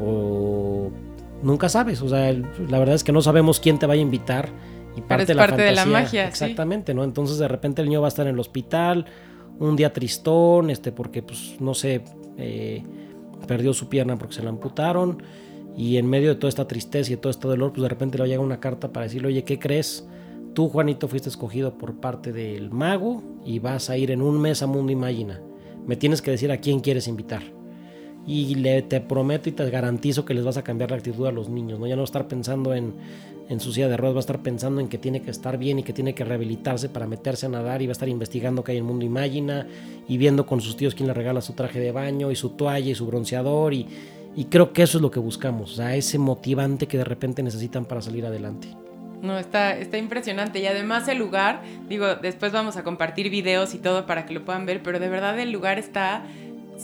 o 0.00 0.90
nunca 1.42 1.68
sabes. 1.68 2.02
O 2.02 2.08
sea, 2.08 2.32
la 2.32 2.78
verdad 2.78 2.94
es 2.94 3.04
que 3.04 3.12
no 3.12 3.22
sabemos 3.22 3.60
quién 3.60 3.78
te 3.78 3.86
vaya 3.86 4.00
a 4.00 4.02
invitar. 4.02 4.48
Y 4.96 5.02
parte, 5.02 5.26
de, 5.26 5.34
la 5.34 5.46
parte 5.46 5.62
de 5.62 5.72
la 5.72 5.86
magia. 5.86 6.26
Exactamente, 6.26 6.94
¿no? 6.94 7.04
Entonces 7.04 7.38
de 7.38 7.48
repente 7.48 7.82
el 7.82 7.88
niño 7.88 8.00
va 8.00 8.08
a 8.08 8.10
estar 8.10 8.26
en 8.26 8.34
el 8.34 8.40
hospital, 8.40 9.06
un 9.58 9.76
día 9.76 9.92
tristón, 9.92 10.70
este, 10.70 10.90
porque, 10.90 11.22
pues, 11.22 11.56
no 11.60 11.74
sé, 11.74 12.02
eh, 12.36 12.82
perdió 13.46 13.72
su 13.72 13.88
pierna 13.88 14.16
porque 14.16 14.34
se 14.34 14.42
la 14.42 14.50
amputaron. 14.50 15.22
Y 15.76 15.96
en 15.96 16.08
medio 16.08 16.30
de 16.30 16.34
toda 16.34 16.48
esta 16.48 16.66
tristeza 16.66 17.12
y 17.12 17.14
de 17.14 17.20
todo 17.20 17.30
este 17.30 17.46
dolor, 17.46 17.72
pues 17.72 17.82
de 17.82 17.88
repente 17.88 18.18
le 18.18 18.26
llega 18.26 18.40
una 18.40 18.58
carta 18.58 18.92
para 18.92 19.04
decirle, 19.04 19.28
oye, 19.28 19.44
¿qué 19.44 19.58
crees? 19.58 20.06
Tú, 20.52 20.68
Juanito, 20.68 21.06
fuiste 21.06 21.28
escogido 21.28 21.78
por 21.78 22.00
parte 22.00 22.32
del 22.32 22.70
mago 22.70 23.22
y 23.44 23.60
vas 23.60 23.88
a 23.88 23.96
ir 23.96 24.10
en 24.10 24.20
un 24.20 24.40
mes 24.40 24.62
a 24.62 24.66
Mundo 24.66 24.90
Imagina. 24.90 25.40
Me 25.86 25.94
tienes 25.94 26.20
que 26.20 26.32
decir 26.32 26.50
a 26.50 26.58
quién 26.58 26.80
quieres 26.80 27.06
invitar 27.06 27.59
y 28.26 28.54
le, 28.54 28.82
te 28.82 29.00
prometo 29.00 29.48
y 29.48 29.52
te 29.52 29.68
garantizo 29.70 30.24
que 30.24 30.34
les 30.34 30.44
vas 30.44 30.56
a 30.56 30.62
cambiar 30.62 30.90
la 30.90 30.96
actitud 30.96 31.26
a 31.26 31.32
los 31.32 31.48
niños, 31.48 31.78
¿no? 31.78 31.86
Ya 31.86 31.96
no 31.96 32.04
estar 32.04 32.28
pensando 32.28 32.74
en, 32.74 32.94
en 33.48 33.60
su 33.60 33.72
silla 33.72 33.88
de 33.88 33.96
ruedas, 33.96 34.14
va 34.14 34.18
a 34.18 34.20
estar 34.20 34.40
pensando 34.40 34.80
en 34.80 34.88
que 34.88 34.98
tiene 34.98 35.22
que 35.22 35.30
estar 35.30 35.58
bien 35.58 35.80
y 35.80 35.82
que 35.82 35.92
tiene 35.92 36.14
que 36.14 36.24
rehabilitarse 36.24 36.88
para 36.88 37.06
meterse 37.06 37.46
a 37.46 37.48
nadar 37.48 37.82
y 37.82 37.86
va 37.86 37.90
a 37.90 37.92
estar 37.92 38.08
investigando 38.08 38.62
que 38.62 38.72
hay 38.72 38.78
en 38.78 38.84
el 38.84 38.88
mundo 38.88 39.04
Imagina 39.04 39.66
y 40.06 40.18
viendo 40.18 40.46
con 40.46 40.60
sus 40.60 40.76
tíos 40.76 40.94
quién 40.94 41.08
le 41.08 41.14
regala 41.14 41.40
su 41.40 41.54
traje 41.54 41.80
de 41.80 41.92
baño 41.92 42.30
y 42.30 42.36
su 42.36 42.50
toalla 42.50 42.90
y 42.90 42.94
su 42.94 43.06
bronceador 43.06 43.74
y, 43.74 43.86
y 44.36 44.44
creo 44.44 44.72
que 44.72 44.82
eso 44.82 44.98
es 44.98 45.02
lo 45.02 45.10
que 45.10 45.18
buscamos, 45.18 45.78
o 45.78 45.88
ese 45.88 46.18
motivante 46.18 46.86
que 46.86 46.98
de 46.98 47.04
repente 47.04 47.42
necesitan 47.42 47.84
para 47.84 48.02
salir 48.02 48.24
adelante. 48.24 48.68
No, 49.22 49.38
está, 49.38 49.76
está 49.76 49.98
impresionante. 49.98 50.60
Y 50.60 50.66
además 50.66 51.06
el 51.08 51.18
lugar, 51.18 51.62
digo, 51.88 52.14
después 52.14 52.52
vamos 52.52 52.76
a 52.76 52.84
compartir 52.84 53.28
videos 53.30 53.74
y 53.74 53.78
todo 53.78 54.06
para 54.06 54.24
que 54.24 54.32
lo 54.32 54.44
puedan 54.44 54.64
ver, 54.64 54.82
pero 54.82 54.98
de 54.98 55.08
verdad 55.08 55.38
el 55.38 55.52
lugar 55.52 55.78
está 55.78 56.22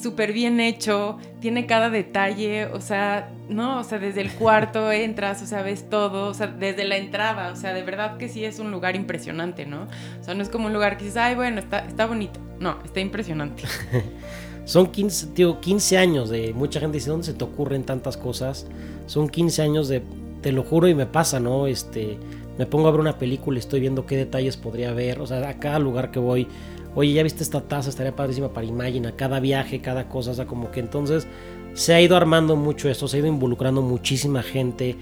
súper 0.01 0.33
bien 0.33 0.61
hecho, 0.61 1.19
tiene 1.41 1.67
cada 1.67 1.91
detalle, 1.91 2.67
o 2.67 2.81
sea, 2.81 3.31
no, 3.49 3.81
o 3.81 3.85
sea, 3.85 3.99
desde 3.99 4.21
el 4.21 4.33
cuarto 4.33 4.93
entras, 4.93 5.43
o 5.43 5.47
sea, 5.47 5.63
ves 5.63 5.89
todo, 5.89 6.29
o 6.29 6.35
sea, 6.35 6.47
desde 6.47 6.85
la 6.85 6.97
entrada, 6.97 7.53
o 7.53 7.57
sea, 7.57 7.73
de 7.73 7.83
verdad 7.83 8.17
que 8.17 8.29
sí 8.29 8.45
es 8.45 8.59
un 8.59 8.71
lugar 8.71 8.97
impresionante, 8.97 9.67
¿no? 9.67 9.89
O 10.21 10.25
sea, 10.25 10.35
no 10.35 10.43
es 10.43 10.49
como 10.49 10.67
un 10.67 10.73
lugar 10.73 10.97
que 10.97 11.05
dices, 11.05 11.19
ay, 11.19 11.35
bueno, 11.35 11.61
está, 11.61 11.81
está 11.87 12.07
bonito, 12.07 12.41
no, 12.61 12.79
está 12.85 13.01
impresionante. 13.01 13.65
Son 14.65 14.89
15, 14.89 15.29
tío, 15.29 15.61
15 15.61 15.97
años 15.97 16.29
de 16.29 16.53
mucha 16.53 16.81
gente 16.81 16.97
dice, 16.97 17.11
¿dónde 17.11 17.27
se 17.27 17.35
te 17.35 17.45
ocurren 17.45 17.85
tantas 17.85 18.17
cosas? 18.17 18.67
Son 19.07 19.29
15 19.29 19.63
años 19.63 19.87
de, 19.87 20.03
te 20.43 20.51
lo 20.51 20.65
juro 20.65 20.89
y 20.89 20.95
me 20.95 21.07
pasa, 21.07 21.39
¿no? 21.39 21.69
Este, 21.69 22.19
me 22.59 22.67
pongo 22.67 22.89
a 22.89 22.91
ver 22.91 23.01
una 23.01 23.17
película 23.17 23.59
y 23.59 23.61
estoy 23.61 23.79
viendo 23.79 24.07
qué 24.07 24.17
detalles 24.17 24.57
podría 24.57 24.91
haber, 24.91 25.21
o 25.21 25.27
sea, 25.27 25.49
a 25.49 25.59
cada 25.61 25.79
lugar 25.79 26.11
que 26.11 26.19
voy 26.19 26.49
oye, 26.97 27.13
ya 27.13 27.23
viste 27.23 27.43
esta 27.43 27.61
taza, 27.61 27.91
estaría 27.91 28.17
padrísima 28.17 28.49
para 28.49 28.67
Imagina, 28.67 29.13
cada 29.13 29.39
viaje, 29.39 29.81
cada 29.81 30.09
cosa, 30.09 30.33
o 30.33 30.35
sea, 30.35 30.47
como 30.47 30.73
que 30.73 30.81
entonces 30.81 31.29
se 31.75 31.95
ha 31.95 32.01
ido 32.01 32.17
armando 32.17 32.57
mucho 32.57 32.89
esto, 32.89 33.07
se 33.07 33.19
ha 33.19 33.21
ido 33.21 33.29
involucrando 33.29 33.83
muchísima 33.83 34.43
gente. 34.43 34.97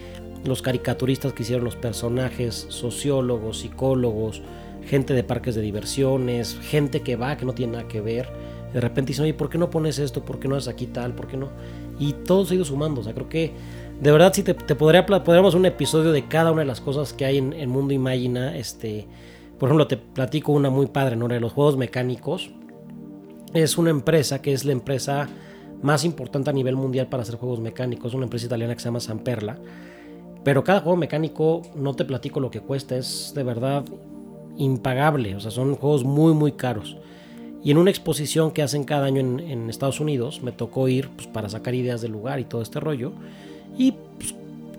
los 0.44 0.60
caricaturistas 0.60 1.32
que 1.32 1.42
hicieron 1.42 1.64
los 1.64 1.76
personajes, 1.76 2.66
sociólogos, 2.68 3.60
psicólogos, 3.60 4.42
gente 4.86 5.14
de 5.14 5.24
parques 5.24 5.54
de 5.54 5.62
diversiones, 5.62 6.58
gente 6.60 7.00
que 7.00 7.16
va, 7.16 7.38
que 7.38 7.46
no 7.46 7.54
tiene 7.54 7.72
nada 7.72 7.88
que 7.88 8.02
ver. 8.02 8.28
De 8.74 8.80
repente 8.80 9.12
dicen, 9.12 9.22
oye, 9.22 9.32
¿por 9.32 9.48
qué 9.48 9.56
no 9.56 9.70
pones 9.70 9.98
esto? 9.98 10.22
¿Por 10.22 10.38
qué 10.38 10.48
no 10.48 10.56
haces 10.56 10.68
aquí 10.68 10.86
tal? 10.86 11.14
¿Por 11.14 11.28
qué 11.28 11.38
no? 11.38 11.48
Y 11.98 12.12
todo 12.12 12.44
se 12.44 12.52
ha 12.52 12.56
ido 12.56 12.64
sumando. 12.66 13.00
O 13.00 13.04
sea, 13.04 13.14
creo 13.14 13.28
que 13.28 13.52
de 14.02 14.10
verdad 14.10 14.34
si 14.34 14.42
te, 14.42 14.52
podría, 14.54 15.06
podríamos 15.06 15.54
un 15.54 15.64
episodio 15.64 16.12
de 16.12 16.26
cada 16.26 16.50
una 16.50 16.62
de 16.62 16.66
las 16.66 16.80
cosas 16.80 17.12
que 17.12 17.24
hay 17.24 17.38
en 17.38 17.52
el 17.52 17.68
mundo 17.68 17.94
Imagina. 17.94 18.56
Este, 18.56 19.06
por 19.58 19.68
ejemplo, 19.68 19.86
te 19.86 19.96
platico 19.96 20.52
una 20.52 20.70
muy 20.70 20.86
padre, 20.86 21.16
¿no? 21.16 21.28
De 21.28 21.40
los 21.40 21.52
juegos 21.52 21.76
mecánicos. 21.76 22.50
Es 23.52 23.78
una 23.78 23.90
empresa 23.90 24.42
que 24.42 24.52
es 24.52 24.64
la 24.64 24.72
empresa 24.72 25.28
más 25.82 26.04
importante 26.04 26.50
a 26.50 26.52
nivel 26.52 26.76
mundial 26.76 27.08
para 27.08 27.22
hacer 27.22 27.36
juegos 27.36 27.60
mecánicos. 27.60 28.12
Es 28.12 28.14
una 28.14 28.24
empresa 28.24 28.46
italiana 28.46 28.74
que 28.74 28.80
se 28.80 28.86
llama 28.86 29.00
Samperla. 29.00 29.58
Pero 30.42 30.64
cada 30.64 30.80
juego 30.80 30.96
mecánico, 30.96 31.62
no 31.74 31.94
te 31.94 32.04
platico 32.04 32.40
lo 32.40 32.50
que 32.50 32.60
cuesta, 32.60 32.96
es 32.96 33.32
de 33.34 33.42
verdad 33.42 33.84
impagable. 34.56 35.34
O 35.36 35.40
sea, 35.40 35.50
son 35.50 35.74
juegos 35.76 36.04
muy, 36.04 36.34
muy 36.34 36.52
caros. 36.52 36.96
Y 37.62 37.70
en 37.70 37.78
una 37.78 37.90
exposición 37.90 38.50
que 38.50 38.62
hacen 38.62 38.84
cada 38.84 39.06
año 39.06 39.20
en, 39.20 39.70
Estados 39.70 39.98
Unidos, 40.00 40.42
me 40.42 40.52
tocó 40.52 40.86
ir 40.88 41.08
pues, 41.16 41.26
para 41.28 41.48
sacar 41.48 41.74
ideas 41.74 42.02
del 42.02 42.12
lugar 42.12 42.38
y 42.40 42.44
todo 42.44 42.60
este 42.60 42.78
rollo. 42.78 43.12
Y 43.78 43.94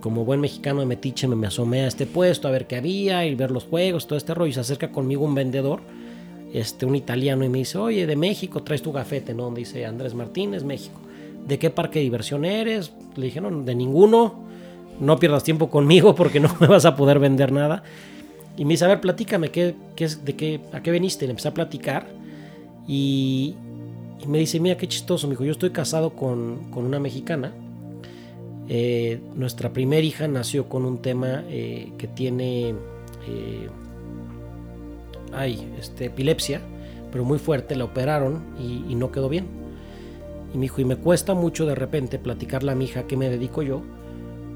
como 0.06 0.24
buen 0.24 0.40
mexicano 0.40 0.82
de 0.82 0.86
metiche 0.86 1.28
me, 1.28 1.36
me 1.36 1.48
asomé 1.48 1.82
a 1.82 1.88
este 1.88 2.06
puesto 2.06 2.48
a 2.48 2.52
ver 2.52 2.68
qué 2.68 2.76
había 2.76 3.26
y 3.26 3.34
ver 3.34 3.50
los 3.50 3.64
juegos, 3.64 4.06
todo 4.06 4.20
este 4.20 4.36
rollo. 4.36 4.52
Y 4.52 4.54
se 4.54 4.60
acerca 4.60 4.92
conmigo 4.92 5.26
un 5.26 5.34
vendedor, 5.34 5.82
este, 6.54 6.86
un 6.86 6.96
italiano, 6.96 7.44
y 7.44 7.50
me 7.50 7.58
dice, 7.58 7.80
oye, 7.80 8.06
de 8.06 8.16
México 8.16 8.62
traes 8.62 8.84
tu 8.84 8.92
gafete, 8.92 9.34
¿no? 9.34 9.50
Dice 9.50 9.84
Andrés 9.84 10.14
Martínez, 10.14 10.64
México. 10.64 11.00
¿De 11.48 11.58
qué 11.58 11.72
parque 11.72 11.98
de 11.98 12.04
diversión 12.04 12.46
eres? 12.46 12.94
Le 13.16 13.26
dije, 13.26 13.42
no, 13.42 13.50
de 13.50 13.74
ninguno. 13.74 14.46
No 15.00 15.18
pierdas 15.18 15.44
tiempo 15.44 15.72
conmigo 15.72 16.14
porque 16.14 16.40
no 16.40 16.56
me 16.60 16.68
vas 16.68 16.86
a 16.86 16.96
poder 16.96 17.18
vender 17.18 17.52
nada. 17.52 17.82
Y 18.58 18.64
me 18.64 18.76
dice, 18.76 18.86
a 18.86 18.90
ver, 18.90 19.02
platícame, 19.02 19.50
¿qué, 19.50 19.74
qué 19.96 20.08
de 20.08 20.36
qué, 20.36 20.62
¿a 20.72 20.84
qué 20.84 20.92
veniste? 20.92 21.26
Le 21.26 21.32
empecé 21.32 21.48
a 21.48 21.54
platicar 21.56 22.06
y, 22.88 23.56
me 24.28 24.38
dice, 24.38 24.60
mira, 24.60 24.78
qué 24.78 24.88
chistoso, 24.88 25.28
me 25.28 25.36
yo 25.36 25.52
estoy 25.52 25.72
casado 25.72 26.12
con, 26.12 26.60
una 26.76 27.00
mexicana. 27.00 27.54
Eh, 28.68 29.20
nuestra 29.36 29.72
primera 29.74 30.02
hija 30.02 30.28
nació 30.28 30.68
con 30.68 30.86
un 30.86 31.00
tema 31.00 31.44
eh, 31.50 31.92
que 31.98 32.08
tiene 32.08 32.70
eh, 33.28 33.70
ay, 35.32 35.72
este, 35.80 36.06
epilepsia, 36.06 36.62
pero 37.12 37.24
muy 37.24 37.38
fuerte, 37.38 37.76
la 37.76 37.84
operaron 37.84 38.44
y, 38.60 38.92
y 38.92 38.96
no 38.96 39.12
quedó 39.12 39.30
bien. 39.30 39.46
Y 40.54 40.58
me 40.58 40.64
dijo, 40.64 40.82
y 40.82 40.86
me 40.86 40.96
cuesta 40.96 41.34
mucho 41.34 41.66
de 41.66 41.76
repente 41.76 42.18
platicarle 42.18 42.72
a 42.72 42.76
mi 42.76 42.86
hija 42.86 43.04
qué 43.08 43.18
me 43.18 43.30
dedico 43.30 43.62
yo 43.62 43.84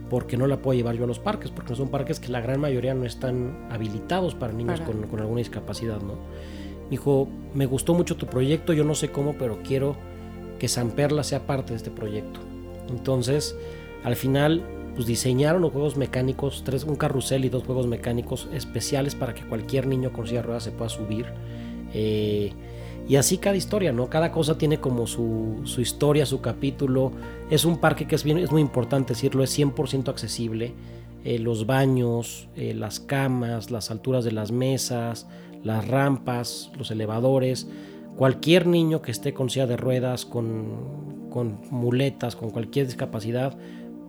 porque 0.09 0.37
no 0.37 0.47
la 0.47 0.57
puedo 0.57 0.75
llevar 0.75 0.95
yo 0.95 1.03
a 1.03 1.07
los 1.07 1.19
parques, 1.19 1.51
porque 1.51 1.71
no 1.71 1.75
son 1.75 1.89
parques 1.89 2.19
que 2.19 2.29
la 2.29 2.41
gran 2.41 2.59
mayoría 2.59 2.93
no 2.93 3.05
están 3.05 3.67
habilitados 3.69 4.35
para 4.35 4.51
niños 4.51 4.81
Con, 4.81 5.03
con, 5.03 5.19
alguna 5.19 5.37
discapacidad, 5.37 6.01
¿no? 6.01 6.15
Me 6.85 6.91
dijo, 6.91 7.27
me 7.53 7.67
gustó 7.67 7.93
mucho 7.93 8.17
tu 8.17 8.25
proyecto, 8.25 8.73
yo 8.73 8.83
no 8.83 8.95
sé 8.95 9.11
cómo, 9.11 9.35
pero 9.37 9.59
quiero 9.63 9.95
que 10.57 10.67
San 10.67 10.91
Perla 10.91 11.23
sea 11.23 11.45
parte 11.45 11.71
de 11.71 11.77
este 11.77 11.91
proyecto. 11.91 12.39
Entonces, 12.89 13.55
al 14.03 14.15
final, 14.15 14.63
pues 14.95 15.07
diseñaron 15.07 15.61
los 15.61 15.71
juegos 15.71 15.97
mecánicos, 15.97 16.63
tres, 16.65 16.83
un 16.83 16.95
carrusel 16.95 17.45
y 17.45 17.49
dos 17.49 17.63
juegos 17.63 17.87
mecánicos 17.87 18.47
especiales 18.53 19.15
para 19.15 19.33
que 19.33 19.43
cualquier 19.43 19.87
niño 19.87 20.11
con 20.13 20.25
silla 20.25 20.41
de 20.41 20.47
ruedas 20.47 20.63
se 20.63 20.71
pueda 20.71 20.89
subir. 20.89 21.25
Eh, 21.93 22.53
y 23.09 23.15
así 23.15 23.39
cada 23.39 23.55
historia, 23.55 23.91
¿no? 23.91 24.07
Cada 24.07 24.31
cosa 24.31 24.57
tiene 24.59 24.79
como 24.79 25.07
su, 25.07 25.63
historia, 25.79 26.27
su 26.27 26.41
capítulo. 26.41 27.11
Es 27.49 27.65
un 27.65 27.77
parque 27.77 28.05
que 28.07 28.13
es, 28.13 28.23
bien, 28.23 28.37
es 28.37 28.51
muy 28.51 28.61
importante 28.61 29.13
decirlo, 29.13 29.43
es 29.43 29.57
100% 29.57 30.09
accesible. 30.09 30.73
Eh, 31.23 31.39
los 31.39 31.65
baños, 31.65 32.47
eh, 32.55 32.75
las 32.75 32.99
camas, 32.99 33.71
las 33.71 33.89
alturas 33.89 34.23
de 34.23 34.31
las 34.31 34.51
mesas, 34.51 35.27
las 35.63 35.87
rampas, 35.87 36.71
los 36.77 36.91
elevadores. 36.91 37.67
Cualquier 38.15 38.67
niño 38.67 39.01
que 39.01 39.11
esté 39.11 39.33
con 39.33 39.49
silla 39.49 39.65
de 39.65 39.75
ruedas, 39.75 40.25
con, 40.25 41.29
con 41.31 41.61
muletas, 41.71 42.35
con 42.35 42.51
cualquier 42.51 42.85
discapacidad, 42.85 43.57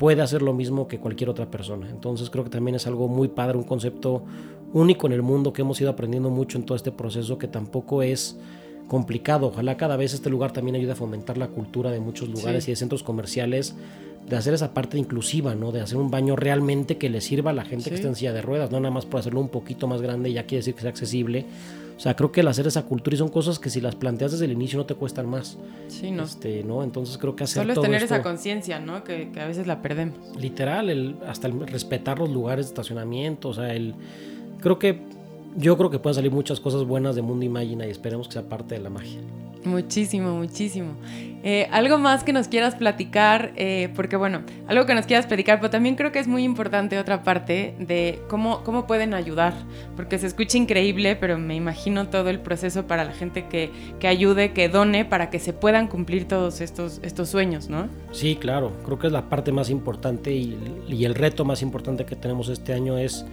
puede 0.01 0.23
hacer 0.23 0.41
lo 0.41 0.55
mismo 0.55 0.89
que 0.89 0.99
cualquier 0.99 1.29
otra 1.29 1.51
persona. 1.51 1.87
Entonces 1.91 2.31
creo 2.31 2.43
que 2.43 2.49
también 2.49 2.75
es 2.75 2.87
algo 2.87 3.07
muy 3.07 3.29
padre, 3.29 3.59
un 3.59 3.65
concepto 3.65 4.25
único 4.73 5.07
en 5.07 5.13
el 5.13 5.21
mundo 5.21 5.53
que 5.53 5.61
hemos 5.61 5.79
ido 5.79 5.91
aprendiendo 5.91 6.31
mucho 6.31 6.57
en 6.57 6.65
todo 6.65 6.75
este 6.75 6.91
proceso 6.91 7.37
que 7.37 7.49
tampoco 7.49 8.03
es 8.03 8.39
complicado. 8.89 9.49
Ojalá 9.49 9.77
cada 9.77 9.99
vez 9.99 10.15
este 10.15 10.31
lugar 10.31 10.53
también 10.53 10.77
ayude 10.77 10.93
a 10.93 10.97
fomentar 10.97 11.37
la 11.37 11.49
cultura 11.49 11.91
de 11.91 12.01
muchos 12.01 12.31
lugares 12.31 12.67
y 12.67 12.71
de 12.71 12.77
centros 12.77 13.03
comerciales, 13.03 13.77
de 14.27 14.37
hacer 14.37 14.55
esa 14.55 14.73
parte 14.73 14.97
inclusiva, 14.97 15.55
¿no? 15.55 15.71
De 15.71 15.83
hacer 15.83 15.99
un 15.99 16.11
baño 16.11 16.35
realmente 16.35 16.97
que 16.97 17.11
le 17.11 17.21
sirva 17.21 17.51
a 17.51 17.55
la 17.55 17.67
gente 17.67 17.91
que 17.91 17.97
está 17.97 18.09
en 18.09 18.15
silla 18.15 18.33
de 18.33 18.41
ruedas, 18.41 18.71
no 18.71 18.81
nada 18.81 18.95
más 18.95 19.05
por 19.05 19.21
hacerlo 19.21 19.41
un 19.41 19.51
poquito 19.51 19.87
más 19.87 20.01
grande, 20.01 20.33
ya 20.33 20.45
quiere 20.45 20.61
decir 20.61 20.75
que 20.75 20.81
sea 20.81 20.91
accesible. 20.91 21.45
O 22.01 22.03
sea, 22.03 22.17
creo 22.17 22.33
que 22.33 22.41
el 22.41 22.49
hacer 22.49 22.67
esa 22.67 22.85
cultura 22.87 23.15
y 23.15 23.19
son 23.19 23.29
cosas 23.29 23.59
que 23.59 23.69
si 23.69 23.79
las 23.79 23.95
planteas 23.95 24.33
desde 24.33 24.47
el 24.47 24.53
inicio 24.53 24.79
no 24.79 24.87
te 24.87 24.95
cuestan 24.95 25.29
más. 25.29 25.59
Sí, 25.89 26.11
¿no? 26.11 26.23
Este, 26.23 26.65
¿no? 26.65 26.83
Entonces 26.83 27.19
creo 27.19 27.37
que 27.37 27.45
hacer 27.45 27.61
Solo 27.61 27.75
es 27.75 27.81
tener 27.83 28.03
esa 28.03 28.23
conciencia, 28.23 28.81
¿no? 28.81 29.05
Que, 29.05 29.31
a 29.39 29.47
veces 29.47 29.67
la 29.67 29.83
perdemos. 29.83 30.17
Literal, 30.35 30.89
el, 30.89 31.17
hasta 31.29 31.47
el 31.47 31.67
respetar 31.67 32.19
los 32.19 32.31
lugares 32.31 32.65
de 32.65 32.71
estacionamiento, 32.71 33.51
o 33.51 33.53
sea, 33.53 33.75
el... 33.75 33.95
Creo 34.63 34.79
que 34.79 34.99
yo 35.59 35.77
creo 35.77 35.91
que 35.91 35.99
pueden 35.99 36.15
salir 36.15 36.33
muchas 36.33 36.59
cosas 36.59 36.85
buenas 36.85 37.17
de 37.17 37.21
Mundo 37.21 37.45
Imagina 37.45 37.87
y 37.87 37.91
esperemos 37.91 38.29
que 38.29 38.33
sea 38.33 38.49
parte 38.49 38.77
de 38.77 38.81
la 38.81 38.89
magia. 38.89 39.21
Muchísimo, 39.65 40.35
muchísimo. 40.39 40.95
Eh, 41.43 41.69
algo 41.71 41.99
más 41.99 42.23
que 42.23 42.33
nos 42.33 42.49
quieras 42.49 42.75
platicar, 42.75 43.53
eh, 43.57 43.91
porque 43.97 44.17
bueno, 44.17 44.43
algo 44.67 44.85
que 44.85 44.95
nos 44.95 45.07
quieras 45.07 45.27
platicar, 45.27 45.59
pero 45.59 45.71
también 45.71 45.95
creo 45.97 46.13
que 46.13 46.19
es 46.19 46.29
muy 46.29 46.45
importante 46.45 46.99
otra 46.99 47.23
parte 47.23 47.75
de 47.79 48.21
cómo, 48.29 48.63
cómo 48.63 48.87
pueden 48.87 49.15
ayudar, 49.15 49.55
porque 49.97 50.19
se 50.19 50.27
escucha 50.27 50.59
increíble, 50.59 51.17
pero 51.17 51.39
me 51.39 51.55
imagino 51.55 52.09
todo 52.09 52.29
el 52.29 52.41
proceso 52.41 52.87
para 52.87 53.05
la 53.05 53.13
gente 53.13 53.47
que, 53.47 53.71
que 53.99 54.09
ayude, 54.09 54.53
que 54.53 54.69
done, 54.69 55.07
para 55.07 55.31
que 55.31 55.39
se 55.39 55.55
puedan 55.55 55.89
cumplir 55.89 56.29
todos 56.29 56.61
estos, 56.61 57.01
estos 57.03 57.31
sueños, 57.31 57.71
¿no? 57.71 57.89
Sí, 58.13 58.37
claro, 58.37 58.73
creo 58.85 58.99
que 58.99 59.07
es 59.07 59.13
la 59.13 59.31
parte 59.31 59.51
más 59.51 59.71
importante 59.71 60.33
y, 60.33 60.59
y 60.89 61.05
el 61.07 61.15
reto 61.15 61.47
más 61.47 61.63
importante 61.63 62.05
que 62.05 62.17
tenemos 62.17 62.51
este 62.51 62.75
año 62.75 62.99
es 62.99 63.25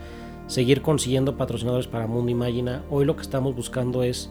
seguir 0.47 0.81
consiguiendo 0.81 1.35
patrocinadores 1.35 1.87
para 1.87 2.07
Mundo 2.07 2.31
Imagina. 2.31 2.83
Hoy 2.89 3.05
lo 3.05 3.17
que 3.17 3.21
estamos 3.21 3.53
buscando 3.53 4.01
es, 4.03 4.29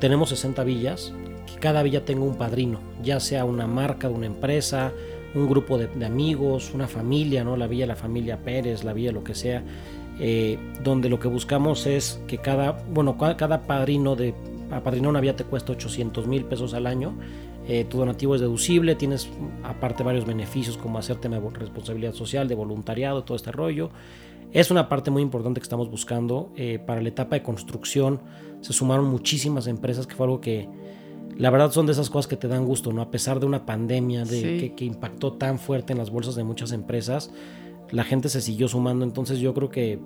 tenemos 0.00 0.30
60 0.30 0.64
villas, 0.64 1.12
que 1.46 1.58
cada 1.58 1.82
villa 1.82 2.04
tenga 2.04 2.24
un 2.24 2.36
padrino, 2.36 2.80
ya 3.02 3.20
sea 3.20 3.44
una 3.44 3.66
marca 3.66 4.08
de 4.08 4.14
una 4.14 4.26
empresa, 4.26 4.92
un 5.34 5.48
grupo 5.48 5.78
de, 5.78 6.04
amigos, 6.04 6.72
una 6.74 6.88
familia, 6.88 7.44
¿no? 7.44 7.56
La 7.56 7.66
villa, 7.66 7.86
la 7.86 7.96
familia 7.96 8.38
Pérez, 8.38 8.84
la 8.84 8.92
villa, 8.92 9.12
lo 9.12 9.22
que 9.22 9.34
sea, 9.34 9.62
eh, 10.18 10.58
donde 10.82 11.08
lo 11.08 11.18
que 11.18 11.28
buscamos 11.28 11.86
es 11.86 12.20
que 12.26 12.38
cada, 12.38 12.72
bueno, 12.90 13.16
cada, 13.18 13.62
padrino 13.62 14.16
de, 14.16 14.34
apadrinar 14.70 15.10
una 15.10 15.20
villa 15.20 15.36
te 15.36 15.44
cuesta 15.44 15.72
800 15.72 16.26
mil 16.26 16.44
pesos 16.44 16.74
al 16.74 16.86
año. 16.86 17.14
Eh, 17.68 17.84
tu 17.84 17.98
donativo 17.98 18.34
es 18.34 18.40
deducible, 18.40 18.94
tienes 18.94 19.28
aparte 19.64 20.04
varios 20.04 20.24
beneficios 20.24 20.76
como 20.76 20.98
hacerte 20.98 21.28
responsabilidad 21.28 22.12
social, 22.12 22.48
de 22.48 22.54
voluntariado, 22.54 23.24
todo 23.24 23.36
este 23.36 23.52
rollo. 23.52 23.90
Es 24.52 24.70
una 24.70 24.88
parte 24.88 25.10
muy 25.10 25.22
importante 25.22 25.60
que 25.60 25.64
estamos 25.64 25.90
buscando. 25.90 26.52
Eh, 26.56 26.78
para 26.78 27.02
la 27.02 27.08
etapa 27.08 27.36
de 27.36 27.42
construcción 27.42 28.20
se 28.60 28.72
sumaron 28.72 29.06
muchísimas 29.06 29.66
empresas, 29.66 30.06
que 30.06 30.14
fue 30.14 30.24
algo 30.24 30.40
que 30.40 30.68
la 31.38 31.50
verdad 31.50 31.70
son 31.70 31.86
de 31.86 31.92
esas 31.92 32.08
cosas 32.08 32.26
que 32.26 32.36
te 32.36 32.48
dan 32.48 32.64
gusto, 32.64 32.92
¿no? 32.92 33.02
A 33.02 33.10
pesar 33.10 33.40
de 33.40 33.46
una 33.46 33.66
pandemia 33.66 34.24
de, 34.24 34.72
que, 34.74 34.84
impactó 34.84 35.34
tan 35.34 35.58
fuerte 35.58 35.92
en 35.92 35.98
las 35.98 36.10
bolsas 36.10 36.34
de 36.34 36.44
muchas 36.44 36.72
empresas, 36.72 37.30
la 37.90 38.04
gente 38.04 38.28
se 38.28 38.40
siguió 38.40 38.68
sumando. 38.68 39.04
Entonces 39.04 39.38
yo 39.38 39.52
creo 39.52 39.68
que, 39.68 39.98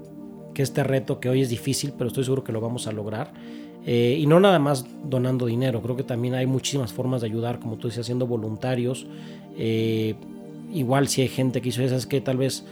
que 0.55 0.63
este 0.63 0.83
reto, 0.83 1.21
que 1.21 1.29
hoy 1.29 1.43
es 1.43 1.49
difícil, 1.49 1.93
pero 1.97 2.09
estoy 2.09 2.25
seguro 2.25 2.43
que 2.43 2.53
lo 2.53 2.61
vamos 2.61 2.87
a 2.89 2.93
lograr. 2.93 3.33
Eh, 3.87 4.19
y 4.21 4.27
no 4.27 4.41
nada 4.41 4.59
más 4.59 4.85
donando 5.05 5.47
dinero, 5.47 5.81
creo 5.81 5.97
que 5.97 6.03
también 6.03 6.35
hay 6.35 6.47
muchísimas 6.47 6.93
formas 6.93 7.23
de 7.23 7.29
ayudar, 7.29 7.61
como 7.61 7.77
tú 7.77 7.89
dices, 7.89 8.03
haciendo 8.03 8.27
voluntarios. 8.27 9.07
Eh, 9.57 10.17
igual 10.73 11.09
si 11.09 11.23
hay 11.23 11.29
gente 11.29 11.61
que 11.61 11.71
hizo 11.71 11.83
esas 11.83 12.07
que 12.07 12.21
tal 12.21 12.37
vez 12.39 12.65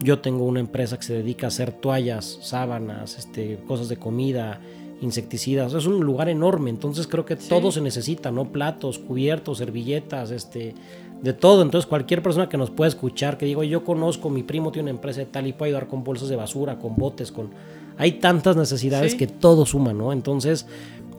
yo 0.00 0.20
tengo 0.20 0.44
una 0.44 0.60
empresa 0.60 0.96
que 0.96 1.04
se 1.04 1.14
dedica 1.14 1.46
a 1.46 1.48
hacer 1.48 1.72
toallas, 1.72 2.38
sábanas, 2.42 3.18
este, 3.18 3.58
cosas 3.66 3.88
de 3.88 3.96
comida, 3.96 4.60
insecticidas. 5.00 5.74
Es 5.74 5.86
un 5.86 6.00
lugar 6.00 6.28
enorme, 6.28 6.70
entonces 6.70 7.06
creo 7.06 7.24
que 7.24 7.36
todo 7.36 7.70
se 7.70 7.80
necesita, 7.80 8.30
¿no? 8.30 8.50
Platos, 8.50 8.98
cubiertos, 8.98 9.58
servilletas, 9.58 10.30
este, 10.30 10.74
de 11.22 11.32
todo. 11.32 11.62
Entonces 11.62 11.86
cualquier 11.86 12.22
persona 12.22 12.48
que 12.48 12.56
nos 12.56 12.70
pueda 12.70 12.88
escuchar, 12.88 13.38
que 13.38 13.46
digo, 13.46 13.62
yo 13.62 13.84
conozco, 13.84 14.30
mi 14.30 14.42
primo 14.42 14.72
tiene 14.72 14.90
una 14.90 14.96
empresa 14.96 15.20
de 15.20 15.26
tal 15.26 15.46
y 15.46 15.52
puede 15.52 15.70
ayudar 15.70 15.88
con 15.88 16.04
bolsas 16.04 16.28
de 16.28 16.36
basura, 16.36 16.78
con 16.78 16.96
botes, 16.96 17.32
con... 17.32 17.50
Hay 17.98 18.12
tantas 18.12 18.56
necesidades 18.56 19.14
que 19.14 19.26
todo 19.26 19.64
suma, 19.64 19.94
¿no? 19.94 20.12
Entonces 20.12 20.66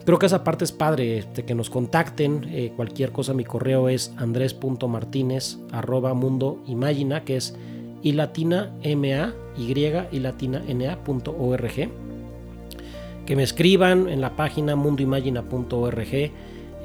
creo 0.05 0.19
que 0.19 0.27
esa 0.27 0.43
parte 0.43 0.63
es 0.63 0.71
padre, 0.71 1.17
este, 1.17 1.43
que 1.43 1.55
nos 1.55 1.71
contacten. 1.71 2.45
Eh, 2.49 2.71
cualquier 2.75 3.11
cosa, 3.11 3.33
mi 3.33 3.43
correo 3.43 3.89
es 3.89 4.13
andres.martinez 4.17 5.57
arroba 5.71 6.13
mundo 6.13 6.61
imagina, 6.67 7.23
que 7.23 7.37
es 7.37 7.55
y 8.03 8.11
latina 8.11 8.71
ma 8.95 9.33
y 9.57 9.71
y 9.71 10.19
latina 10.19 10.61
na.org 10.67 12.06
que 13.27 13.35
me 13.35 13.43
escriban 13.43 14.07
en 14.07 14.21
la 14.21 14.35
página 14.35 14.75
mundoimagina.org 14.77 16.31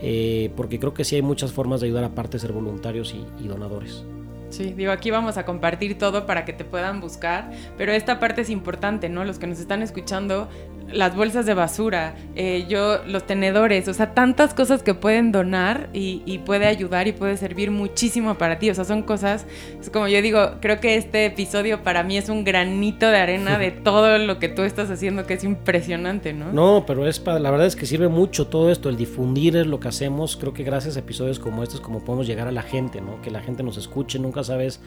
eh, 0.04 0.50
porque 0.56 0.80
creo 0.80 0.92
que 0.92 1.04
sí 1.04 1.14
hay 1.14 1.22
muchas 1.22 1.52
formas 1.52 1.80
de 1.80 1.86
ayudar 1.86 2.02
aparte 2.02 2.32
de 2.32 2.40
ser 2.40 2.52
voluntarios 2.52 3.14
y, 3.40 3.46
donadores. 3.46 4.04
Sí, 4.52 4.74
digo, 4.76 4.92
aquí 4.92 5.10
vamos 5.10 5.38
a 5.38 5.46
compartir 5.46 5.96
todo 5.96 6.26
para 6.26 6.44
que 6.44 6.52
te 6.52 6.64
puedan 6.64 7.00
buscar, 7.00 7.50
pero 7.78 7.92
esta 7.92 8.20
parte 8.20 8.42
es 8.42 8.50
importante, 8.50 9.08
¿no? 9.08 9.24
Los 9.24 9.38
que 9.38 9.46
nos 9.46 9.58
están 9.58 9.80
escuchando, 9.82 10.48
las 10.92 11.16
bolsas 11.16 11.46
de 11.46 11.54
basura, 11.54 12.14
eh, 12.36 12.66
yo, 12.68 13.02
los 13.06 13.26
tenedores, 13.26 13.88
o 13.88 13.94
sea, 13.94 14.12
tantas 14.12 14.52
cosas 14.52 14.82
que 14.82 14.92
pueden 14.92 15.32
donar 15.32 15.88
y, 15.94 16.22
y, 16.26 16.38
puede 16.38 16.66
ayudar 16.66 17.08
y 17.08 17.12
puede 17.12 17.38
servir 17.38 17.70
muchísimo 17.70 18.36
para 18.36 18.58
ti. 18.58 18.68
O 18.68 18.74
sea, 18.74 18.84
son 18.84 19.02
cosas, 19.02 19.46
es 19.80 19.88
como 19.88 20.06
yo 20.06 20.20
digo, 20.20 20.56
creo 20.60 20.80
que 20.80 20.96
este 20.96 21.24
episodio 21.24 21.82
para 21.82 22.02
mí 22.02 22.18
es 22.18 22.28
un 22.28 22.44
granito 22.44 23.08
de 23.08 23.16
arena 23.16 23.58
de 23.58 23.70
todo 23.70 24.18
lo 24.18 24.38
que 24.38 24.50
tú 24.50 24.62
estás 24.62 24.90
haciendo, 24.90 25.24
que 25.24 25.34
es 25.34 25.44
impresionante, 25.44 26.34
¿no? 26.34 26.52
No, 26.52 26.84
pero 26.86 27.06
es 27.06 27.18
para, 27.20 27.38
la 27.38 27.50
verdad 27.50 27.66
es 27.66 27.76
que 27.76 27.86
sirve 27.86 28.08
mucho 28.08 28.48
todo 28.48 28.70
esto, 28.70 28.90
el 28.90 28.98
difundir 28.98 29.56
es 29.56 29.66
lo 29.66 29.80
que 29.80 29.88
hacemos. 29.88 30.36
Creo 30.36 30.52
que 30.52 30.62
gracias 30.62 30.96
a 30.96 30.98
episodios 31.00 31.38
como 31.38 31.62
estos, 31.62 31.80
como 31.80 32.04
podemos 32.04 32.26
llegar 32.26 32.48
a 32.48 32.52
la 32.52 32.62
gente, 32.62 33.00
¿no? 33.00 33.22
Que 33.22 33.30
la 33.30 33.40
gente 33.40 33.62
nos 33.62 33.78
escuche, 33.78 34.18
nunca 34.18 34.41
sabes 34.44 34.80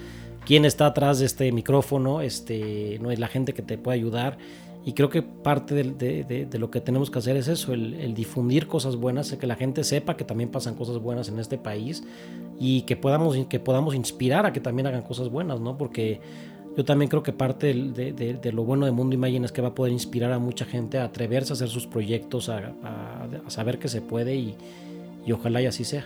quién 0.46 0.66
está 0.66 0.88
atrás 0.88 1.20
de 1.20 1.26
este 1.26 1.52
micrófono, 1.52 2.22
este, 2.22 3.00
no 3.02 3.12
es 3.12 3.20
la 3.20 3.28
gente 3.28 3.54
que 3.54 3.62
te 3.62 3.78
puede 3.78 3.98
ayudar 3.98 4.38
y 4.86 4.94
creo 4.94 5.10
que 5.10 5.24
parte 5.24 5.74
de, 5.74 6.48
lo 6.60 6.70
que 6.70 6.80
tenemos 6.80 7.10
que 7.10 7.18
hacer 7.18 7.36
es 7.38 7.48
eso, 7.48 7.74
el, 7.74 8.14
difundir 8.14 8.68
cosas 8.68 8.96
buenas, 8.96 9.34
que 9.34 9.48
la 9.48 9.56
gente 9.56 9.84
sepa 9.84 10.16
que 10.16 10.24
también 10.24 10.52
pasan 10.52 10.76
cosas 10.76 11.00
buenas 11.00 11.28
en 11.28 11.40
este 11.40 11.58
país 11.58 12.04
y 12.60 12.84
que 12.84 12.96
podamos, 12.96 13.36
que 13.48 13.60
podamos 13.60 13.96
inspirar 13.96 14.46
a 14.46 14.54
que 14.54 14.60
también 14.60 14.86
hagan 14.86 15.02
cosas 15.02 15.30
buenas, 15.30 15.60
¿no? 15.60 15.76
Porque 15.76 16.22
yo 16.78 16.86
también 16.86 17.10
creo 17.10 17.24
que 17.24 17.34
parte 17.34 17.74
de, 17.74 18.52
lo 18.54 18.64
bueno 18.64 18.86
de 18.86 18.92
Mundo 18.92 19.16
Imagine 19.16 19.48
es 19.48 19.52
que 19.52 19.64
va 19.64 19.70
a 19.70 19.76
poder 19.76 19.92
inspirar 19.92 20.32
a 20.32 20.38
mucha 20.38 20.66
gente 20.66 21.00
a 21.00 21.06
atreverse 21.06 21.54
a 21.54 21.56
hacer 21.56 21.70
sus 21.70 21.88
proyectos, 21.88 22.50
a 22.50 23.28
saber 23.48 23.80
que 23.80 23.88
se 23.88 24.02
puede 24.02 24.36
y, 24.36 24.56
y 25.26 25.32
ojalá 25.32 25.64
y 25.64 25.66
así 25.66 25.84
sea. 25.84 26.06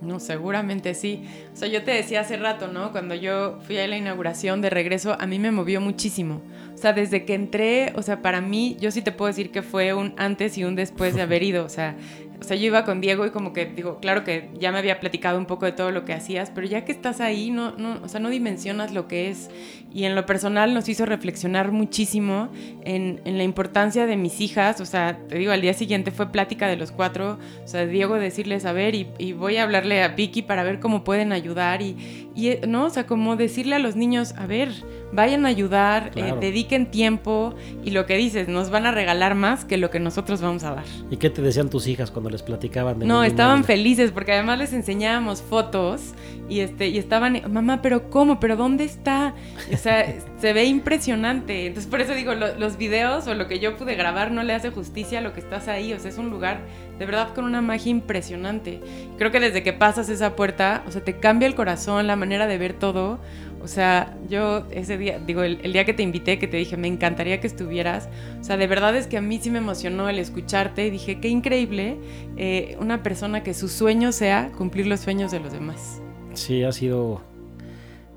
No, 0.00 0.20
seguramente 0.20 0.94
sí. 0.94 1.24
O 1.52 1.56
sea, 1.56 1.68
yo 1.68 1.82
te 1.82 1.92
decía 1.92 2.20
hace 2.20 2.36
rato, 2.36 2.68
¿no? 2.68 2.92
Cuando 2.92 3.14
yo 3.14 3.58
fui 3.66 3.78
a 3.78 3.86
la 3.88 3.96
inauguración 3.96 4.60
de 4.60 4.70
regreso, 4.70 5.16
a 5.18 5.26
mí 5.26 5.38
me 5.38 5.50
movió 5.50 5.80
muchísimo. 5.80 6.42
O 6.74 6.76
sea, 6.76 6.92
desde 6.92 7.24
que 7.24 7.34
entré, 7.34 7.92
o 7.96 8.02
sea, 8.02 8.20
para 8.20 8.40
mí, 8.40 8.76
yo 8.80 8.90
sí 8.90 9.00
te 9.02 9.12
puedo 9.12 9.28
decir 9.28 9.50
que 9.50 9.62
fue 9.62 9.94
un 9.94 10.12
antes 10.16 10.58
y 10.58 10.64
un 10.64 10.74
después 10.74 11.14
de 11.14 11.22
haber 11.22 11.42
ido. 11.50 11.64
O 11.64 11.68
sea, 11.68 11.96
o 12.44 12.48
sea, 12.48 12.56
yo 12.56 12.66
iba 12.66 12.84
con 12.84 13.00
Diego 13.00 13.24
y 13.24 13.30
como 13.30 13.52
que 13.52 13.64
digo, 13.66 13.98
claro 14.00 14.22
que 14.22 14.50
ya 14.58 14.70
me 14.70 14.78
había 14.78 15.00
platicado 15.00 15.38
un 15.38 15.46
poco 15.46 15.64
de 15.64 15.72
todo 15.72 15.90
lo 15.90 16.04
que 16.04 16.12
hacías, 16.12 16.50
pero 16.54 16.66
ya 16.66 16.84
que 16.84 16.92
estás 16.92 17.20
ahí, 17.20 17.50
no, 17.50 17.72
no, 17.76 18.00
o 18.02 18.08
sea, 18.08 18.20
no 18.20 18.28
dimensionas 18.28 18.92
lo 18.92 19.08
que 19.08 19.30
es. 19.30 19.50
Y 19.94 20.04
en 20.04 20.16
lo 20.16 20.26
personal 20.26 20.74
nos 20.74 20.88
hizo 20.88 21.06
reflexionar 21.06 21.70
muchísimo 21.70 22.48
en, 22.82 23.20
en, 23.24 23.38
la 23.38 23.44
importancia 23.44 24.06
de 24.06 24.16
mis 24.16 24.40
hijas. 24.40 24.80
O 24.80 24.86
sea, 24.86 25.20
te 25.28 25.38
digo, 25.38 25.52
al 25.52 25.60
día 25.60 25.72
siguiente 25.72 26.10
fue 26.10 26.32
plática 26.32 26.66
de 26.66 26.76
los 26.76 26.90
cuatro. 26.90 27.38
O 27.64 27.68
sea, 27.68 27.86
Diego 27.86 28.16
decirles, 28.16 28.64
a 28.64 28.72
ver, 28.72 28.96
y, 28.96 29.06
y 29.18 29.34
voy 29.34 29.56
a 29.56 29.62
hablarle 29.62 30.02
a 30.02 30.08
Vicky 30.08 30.42
para 30.42 30.64
ver 30.64 30.80
cómo 30.80 31.04
pueden 31.04 31.32
ayudar. 31.32 31.80
Y, 31.80 32.28
y, 32.34 32.56
¿no? 32.66 32.86
O 32.86 32.90
sea, 32.90 33.06
como 33.06 33.36
decirle 33.36 33.76
a 33.76 33.78
los 33.78 33.94
niños, 33.94 34.34
a 34.36 34.46
ver, 34.46 34.70
vayan 35.12 35.46
a 35.46 35.48
ayudar, 35.48 36.10
claro. 36.10 36.36
eh, 36.36 36.38
dediquen 36.40 36.90
tiempo. 36.90 37.54
Y 37.84 37.92
lo 37.92 38.04
que 38.04 38.16
dices, 38.16 38.48
nos 38.48 38.70
van 38.70 38.86
a 38.86 38.90
regalar 38.90 39.36
más 39.36 39.64
que 39.64 39.76
lo 39.76 39.90
que 39.90 40.00
nosotros 40.00 40.40
vamos 40.40 40.64
a 40.64 40.74
dar. 40.74 40.84
¿Y 41.08 41.18
qué 41.18 41.30
te 41.30 41.40
decían 41.40 41.70
tus 41.70 41.86
hijas 41.86 42.10
cuando 42.10 42.30
les 42.34 42.42
platicaban 42.42 42.98
de 42.98 43.06
No, 43.06 43.22
estaban 43.22 43.64
felices 43.64 44.10
porque 44.10 44.32
además 44.32 44.58
les 44.58 44.72
enseñábamos 44.72 45.40
fotos 45.40 46.14
y 46.48 46.60
este 46.60 46.88
y 46.88 46.98
estaban, 46.98 47.40
mamá, 47.52 47.80
pero 47.80 48.10
¿cómo? 48.10 48.40
¿Pero 48.40 48.56
dónde 48.56 48.84
está? 48.84 49.34
O 49.72 49.76
sea, 49.76 50.04
se 50.40 50.52
ve 50.52 50.64
impresionante. 50.64 51.66
Entonces, 51.66 51.88
por 51.88 52.00
eso 52.00 52.12
digo, 52.14 52.34
lo, 52.34 52.58
los 52.58 52.76
videos 52.76 53.26
o 53.28 53.34
lo 53.34 53.46
que 53.46 53.60
yo 53.60 53.76
pude 53.76 53.94
grabar 53.94 54.32
no 54.32 54.42
le 54.42 54.52
hace 54.52 54.70
justicia 54.70 55.20
a 55.20 55.22
lo 55.22 55.32
que 55.32 55.40
estás 55.40 55.68
ahí. 55.68 55.92
O 55.92 55.98
sea, 56.00 56.10
es 56.10 56.18
un 56.18 56.28
lugar 56.28 56.58
de 56.98 57.06
verdad 57.06 57.32
con 57.34 57.44
una 57.44 57.62
magia 57.62 57.90
impresionante. 57.90 58.80
Creo 59.16 59.30
que 59.30 59.40
desde 59.40 59.62
que 59.62 59.72
pasas 59.72 60.08
esa 60.08 60.34
puerta, 60.34 60.82
o 60.86 60.90
sea, 60.90 61.02
te 61.02 61.18
cambia 61.18 61.46
el 61.46 61.54
corazón, 61.54 62.06
la 62.06 62.16
manera 62.16 62.46
de 62.46 62.58
ver 62.58 62.74
todo. 62.74 63.20
O 63.64 63.66
sea, 63.66 64.14
yo 64.28 64.66
ese 64.70 64.98
día, 64.98 65.18
digo, 65.18 65.42
el, 65.42 65.72
día 65.72 65.86
que 65.86 65.94
te 65.94 66.02
invité, 66.02 66.38
que 66.38 66.46
te 66.46 66.58
dije, 66.58 66.76
me 66.76 66.86
encantaría 66.86 67.40
que 67.40 67.46
estuvieras, 67.46 68.10
o 68.38 68.44
sea, 68.44 68.58
de 68.58 68.66
verdad 68.66 68.94
es 68.94 69.06
que 69.06 69.16
a 69.16 69.22
mí 69.22 69.38
sí 69.40 69.48
me 69.48 69.56
emocionó 69.56 70.06
el 70.10 70.18
escucharte 70.18 70.86
y 70.86 70.90
dije, 70.90 71.18
qué 71.18 71.28
increíble 71.28 71.96
eh, 72.36 72.76
una 72.78 73.02
persona 73.02 73.42
que 73.42 73.54
su 73.54 73.68
sueño 73.68 74.12
sea 74.12 74.52
cumplir 74.58 74.86
los 74.86 75.00
sueños 75.00 75.32
de 75.32 75.40
los 75.40 75.50
demás. 75.50 76.02
Sí, 76.34 76.62
ha 76.62 76.72
sido 76.72 77.22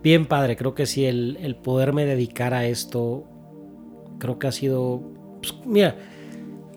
bien 0.03 0.25
padre, 0.25 0.57
creo 0.57 0.75
que 0.75 0.85
sí, 0.85 1.05
el, 1.05 1.37
el 1.41 1.55
poderme 1.55 2.03
dedicar 2.03 2.53
a 2.53 2.65
esto, 2.65 3.23
creo 4.19 4.39
que 4.39 4.47
ha 4.47 4.51
sido, 4.51 5.01
pues, 5.41 5.55
mira, 5.65 5.95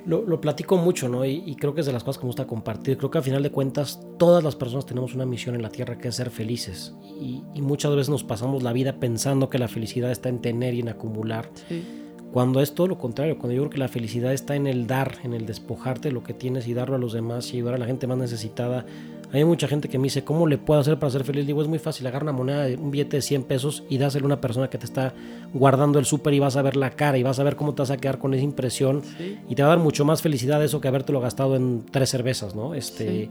lo, 0.06 0.22
lo, 0.22 0.40
platico 0.40 0.76
mucho, 0.76 1.08
¿no? 1.08 1.24
Y, 1.24 1.42
y, 1.46 1.56
creo 1.56 1.74
que 1.74 1.80
es 1.80 1.86
de 1.86 1.92
las 1.92 2.04
cosas 2.04 2.18
que 2.18 2.24
me 2.24 2.28
gusta 2.28 2.46
compartir. 2.46 2.96
Creo 2.98 3.10
que 3.10 3.18
al 3.18 3.24
final 3.24 3.42
de 3.42 3.50
cuentas, 3.50 4.00
todas 4.18 4.42
las 4.42 4.56
personas 4.56 4.86
tenemos 4.86 5.14
una 5.14 5.26
misión 5.26 5.54
en 5.54 5.62
la 5.62 5.70
Tierra 5.70 5.98
que 5.98 6.08
es 6.08 6.14
ser 6.14 6.30
felices. 6.30 6.94
Y, 7.20 7.42
y 7.54 7.62
muchas 7.62 7.92
veces 7.92 8.08
nos 8.08 8.24
pasamos 8.24 8.62
la 8.62 8.72
vida 8.72 8.94
pensando 9.00 9.50
que 9.50 9.58
la 9.58 9.68
felicidad 9.68 10.10
está 10.10 10.28
en 10.28 10.40
tener 10.40 10.74
y 10.74 10.80
en 10.80 10.88
acumular. 10.88 11.50
Sí. 11.68 11.84
Cuando 12.32 12.60
es 12.60 12.74
todo 12.74 12.86
lo 12.86 12.98
contrario, 12.98 13.38
cuando 13.38 13.54
yo 13.54 13.62
creo 13.62 13.70
que 13.70 13.78
la 13.78 13.88
felicidad 13.88 14.32
está 14.32 14.54
en 14.54 14.68
el 14.68 14.86
dar, 14.86 15.18
en 15.24 15.34
el 15.34 15.46
despojarte 15.46 16.08
de 16.08 16.12
lo 16.12 16.22
que 16.22 16.32
tienes 16.32 16.68
y 16.68 16.74
darlo 16.74 16.94
a 16.94 16.98
los 16.98 17.12
demás 17.12 17.52
y 17.52 17.56
ayudar 17.56 17.74
a 17.74 17.78
la 17.78 17.86
gente 17.86 18.06
más 18.06 18.18
necesitada. 18.18 18.86
Hay 19.32 19.44
mucha 19.44 19.68
gente 19.68 19.88
que 19.88 19.98
me 19.98 20.04
dice, 20.04 20.24
¿cómo 20.24 20.46
le 20.46 20.58
puedo 20.58 20.80
hacer 20.80 20.98
para 20.98 21.10
ser 21.10 21.22
feliz? 21.24 21.46
Digo, 21.46 21.62
es 21.62 21.68
muy 21.68 21.78
fácil, 21.78 22.06
agarra 22.06 22.24
una 22.24 22.32
moneda, 22.32 22.66
un 22.80 22.90
billete 22.90 23.18
de 23.18 23.22
100 23.22 23.44
pesos 23.44 23.84
y 23.88 23.96
dáselo 23.98 24.24
a 24.24 24.26
una 24.26 24.40
persona 24.40 24.68
que 24.68 24.76
te 24.76 24.86
está 24.86 25.14
guardando 25.54 25.98
el 26.00 26.04
súper 26.04 26.34
y 26.34 26.40
vas 26.40 26.56
a 26.56 26.62
ver 26.62 26.76
la 26.76 26.90
cara 26.90 27.16
y 27.16 27.22
vas 27.22 27.38
a 27.38 27.44
ver 27.44 27.54
cómo 27.54 27.74
te 27.74 27.82
vas 27.82 27.90
a 27.90 27.96
quedar 27.96 28.18
con 28.18 28.34
esa 28.34 28.42
impresión 28.42 29.02
sí. 29.18 29.38
y 29.48 29.54
te 29.54 29.62
va 29.62 29.68
a 29.68 29.76
dar 29.76 29.78
mucho 29.78 30.04
más 30.04 30.20
felicidad 30.20 30.62
eso 30.64 30.80
que 30.80 30.88
habértelo 30.88 31.20
gastado 31.20 31.54
en 31.54 31.84
tres 31.90 32.10
cervezas, 32.10 32.56
¿no? 32.56 32.74
Este, 32.74 33.26
sí. 33.26 33.30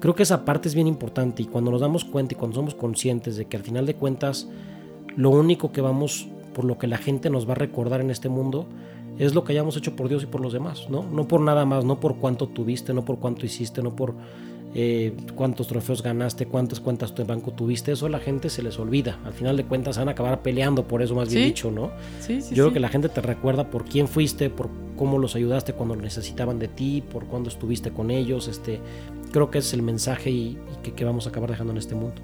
Creo 0.00 0.14
que 0.14 0.24
esa 0.24 0.44
parte 0.44 0.68
es 0.68 0.74
bien 0.74 0.86
importante 0.86 1.42
y 1.42 1.46
cuando 1.46 1.70
nos 1.70 1.80
damos 1.80 2.04
cuenta 2.04 2.34
y 2.34 2.36
cuando 2.36 2.56
somos 2.56 2.74
conscientes 2.74 3.36
de 3.36 3.46
que 3.46 3.56
al 3.56 3.62
final 3.62 3.86
de 3.86 3.94
cuentas 3.94 4.48
lo 5.16 5.30
único 5.30 5.72
que 5.72 5.80
vamos, 5.80 6.28
por 6.54 6.64
lo 6.64 6.76
que 6.76 6.86
la 6.86 6.98
gente 6.98 7.30
nos 7.30 7.48
va 7.48 7.52
a 7.52 7.56
recordar 7.56 8.00
en 8.00 8.10
este 8.10 8.28
mundo, 8.28 8.66
es 9.18 9.34
lo 9.34 9.44
que 9.44 9.52
hayamos 9.52 9.76
hecho 9.76 9.96
por 9.96 10.08
Dios 10.08 10.22
y 10.22 10.26
por 10.26 10.42
los 10.42 10.52
demás, 10.52 10.88
¿no? 10.90 11.02
No 11.04 11.26
por 11.26 11.40
nada 11.40 11.64
más, 11.64 11.84
no 11.84 11.98
por 12.00 12.16
cuánto 12.16 12.48
tuviste, 12.48 12.92
no 12.92 13.04
por 13.04 13.18
cuánto 13.18 13.46
hiciste, 13.46 13.82
no 13.82 13.96
por 13.96 14.14
eh, 14.74 15.12
cuántos 15.34 15.68
trofeos 15.68 16.02
ganaste, 16.02 16.46
cuántas 16.46 16.80
cuentas 16.80 17.14
de 17.14 17.24
banco 17.24 17.52
tuviste, 17.52 17.92
eso 17.92 18.06
a 18.06 18.10
la 18.10 18.18
gente 18.18 18.50
se 18.50 18.62
les 18.62 18.78
olvida. 18.78 19.18
Al 19.24 19.32
final 19.32 19.56
de 19.56 19.64
cuentas 19.64 19.98
van 19.98 20.08
a 20.08 20.12
acabar 20.12 20.42
peleando 20.42 20.86
por 20.86 21.02
eso, 21.02 21.14
más 21.14 21.28
bien 21.30 21.42
¿Sí? 21.42 21.48
dicho, 21.48 21.70
¿no? 21.70 21.90
Sí, 22.20 22.42
sí, 22.42 22.54
Yo 22.54 22.64
creo 22.64 22.74
que 22.74 22.80
la 22.80 22.88
gente 22.88 23.08
te 23.08 23.20
recuerda 23.20 23.70
por 23.70 23.84
quién 23.84 24.08
fuiste, 24.08 24.50
por 24.50 24.68
cómo 24.96 25.18
los 25.18 25.34
ayudaste 25.36 25.72
cuando 25.72 25.94
lo 25.94 26.02
necesitaban 26.02 26.58
de 26.58 26.68
ti, 26.68 27.02
por 27.10 27.26
cuándo 27.26 27.48
estuviste 27.48 27.90
con 27.90 28.10
ellos. 28.10 28.48
Este, 28.48 28.80
creo 29.32 29.50
que 29.50 29.58
ese 29.58 29.68
es 29.68 29.74
el 29.74 29.82
mensaje 29.82 30.30
y, 30.30 30.58
y 30.58 30.82
que, 30.82 30.92
que 30.92 31.04
vamos 31.04 31.26
a 31.26 31.30
acabar 31.30 31.50
dejando 31.50 31.72
en 31.72 31.78
este 31.78 31.94
mundo. 31.94 32.20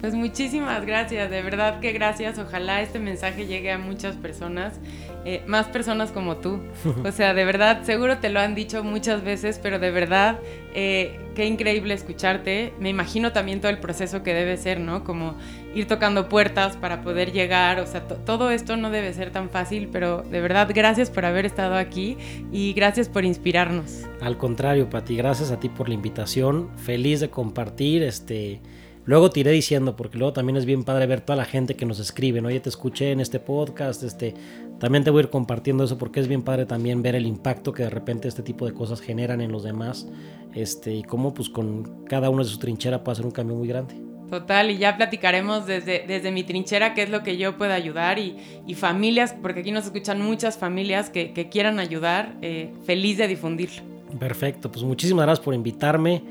Pues 0.00 0.14
muchísimas 0.14 0.86
gracias, 0.86 1.30
de 1.30 1.42
verdad 1.42 1.78
que 1.80 1.92
gracias. 1.92 2.38
Ojalá 2.38 2.80
este 2.80 2.98
mensaje 2.98 3.46
llegue 3.46 3.70
a 3.70 3.76
muchas 3.76 4.16
personas, 4.16 4.80
eh, 5.26 5.42
más 5.46 5.66
personas 5.66 6.10
como 6.10 6.38
tú. 6.38 6.60
O 7.04 7.12
sea, 7.12 7.34
de 7.34 7.44
verdad, 7.44 7.82
seguro 7.82 8.18
te 8.18 8.30
lo 8.30 8.40
han 8.40 8.54
dicho 8.54 8.82
muchas 8.82 9.22
veces, 9.22 9.60
pero 9.62 9.78
de 9.78 9.90
verdad, 9.90 10.38
eh, 10.74 11.18
qué 11.34 11.46
increíble 11.46 11.92
escucharte. 11.92 12.72
Me 12.78 12.88
imagino 12.88 13.32
también 13.32 13.60
todo 13.60 13.70
el 13.70 13.78
proceso 13.78 14.22
que 14.22 14.32
debe 14.32 14.56
ser, 14.56 14.80
¿no? 14.80 15.04
Como 15.04 15.34
ir 15.74 15.86
tocando 15.86 16.30
puertas 16.30 16.78
para 16.78 17.02
poder 17.02 17.32
llegar. 17.32 17.78
O 17.80 17.86
sea, 17.86 18.06
todo 18.06 18.50
esto 18.50 18.78
no 18.78 18.90
debe 18.90 19.12
ser 19.12 19.30
tan 19.32 19.50
fácil, 19.50 19.90
pero 19.92 20.22
de 20.22 20.40
verdad, 20.40 20.70
gracias 20.74 21.10
por 21.10 21.26
haber 21.26 21.44
estado 21.44 21.76
aquí 21.76 22.16
y 22.50 22.72
gracias 22.72 23.10
por 23.10 23.26
inspirarnos. 23.26 24.06
Al 24.22 24.38
contrario, 24.38 24.88
Pati, 24.88 25.14
gracias 25.16 25.50
a 25.50 25.60
ti 25.60 25.68
por 25.68 25.88
la 25.88 25.94
invitación. 25.94 26.70
Feliz 26.78 27.20
de 27.20 27.28
compartir 27.28 28.02
este 28.02 28.62
Luego 29.04 29.30
te 29.30 29.40
iré 29.40 29.50
diciendo, 29.52 29.96
porque 29.96 30.18
luego 30.18 30.32
también 30.32 30.56
es 30.56 30.66
bien 30.66 30.84
padre 30.84 31.06
ver 31.06 31.22
toda 31.22 31.36
la 31.36 31.44
gente 31.44 31.74
que 31.74 31.86
nos 31.86 31.98
escribe, 31.98 32.40
¿no? 32.40 32.48
Oye, 32.48 32.60
te 32.60 32.68
escuché 32.68 33.12
en 33.12 33.20
este 33.20 33.40
podcast, 33.40 34.02
este, 34.02 34.34
también 34.78 35.04
te 35.04 35.10
voy 35.10 35.20
a 35.20 35.24
ir 35.24 35.30
compartiendo 35.30 35.84
eso 35.84 35.96
porque 35.96 36.20
es 36.20 36.28
bien 36.28 36.42
padre 36.42 36.66
también 36.66 37.02
ver 37.02 37.14
el 37.14 37.26
impacto 37.26 37.72
que 37.72 37.84
de 37.84 37.90
repente 37.90 38.28
este 38.28 38.42
tipo 38.42 38.66
de 38.66 38.72
cosas 38.72 39.00
generan 39.00 39.40
en 39.40 39.52
los 39.52 39.62
demás, 39.62 40.06
este, 40.54 40.94
y 40.94 41.02
cómo 41.02 41.32
pues 41.32 41.48
con 41.48 42.04
cada 42.04 42.28
uno 42.28 42.42
de 42.42 42.48
sus 42.48 42.58
trincheras 42.58 43.00
puede 43.00 43.14
hacer 43.14 43.26
un 43.26 43.32
cambio 43.32 43.56
muy 43.56 43.68
grande. 43.68 43.94
Total, 44.28 44.70
y 44.70 44.78
ya 44.78 44.96
platicaremos 44.96 45.66
desde, 45.66 46.04
desde 46.06 46.30
mi 46.30 46.44
trinchera 46.44 46.94
qué 46.94 47.02
es 47.02 47.10
lo 47.10 47.24
que 47.24 47.36
yo 47.36 47.58
puedo 47.58 47.72
ayudar 47.72 48.20
y, 48.20 48.36
y 48.64 48.74
familias, 48.74 49.34
porque 49.42 49.60
aquí 49.60 49.72
nos 49.72 49.86
escuchan 49.86 50.20
muchas 50.20 50.56
familias 50.56 51.10
que, 51.10 51.32
que 51.32 51.48
quieran 51.48 51.80
ayudar, 51.80 52.36
eh, 52.42 52.72
feliz 52.84 53.18
de 53.18 53.26
difundirlo. 53.26 53.82
Perfecto, 54.20 54.70
pues 54.70 54.84
muchísimas 54.84 55.24
gracias 55.24 55.44
por 55.44 55.54
invitarme 55.54 56.22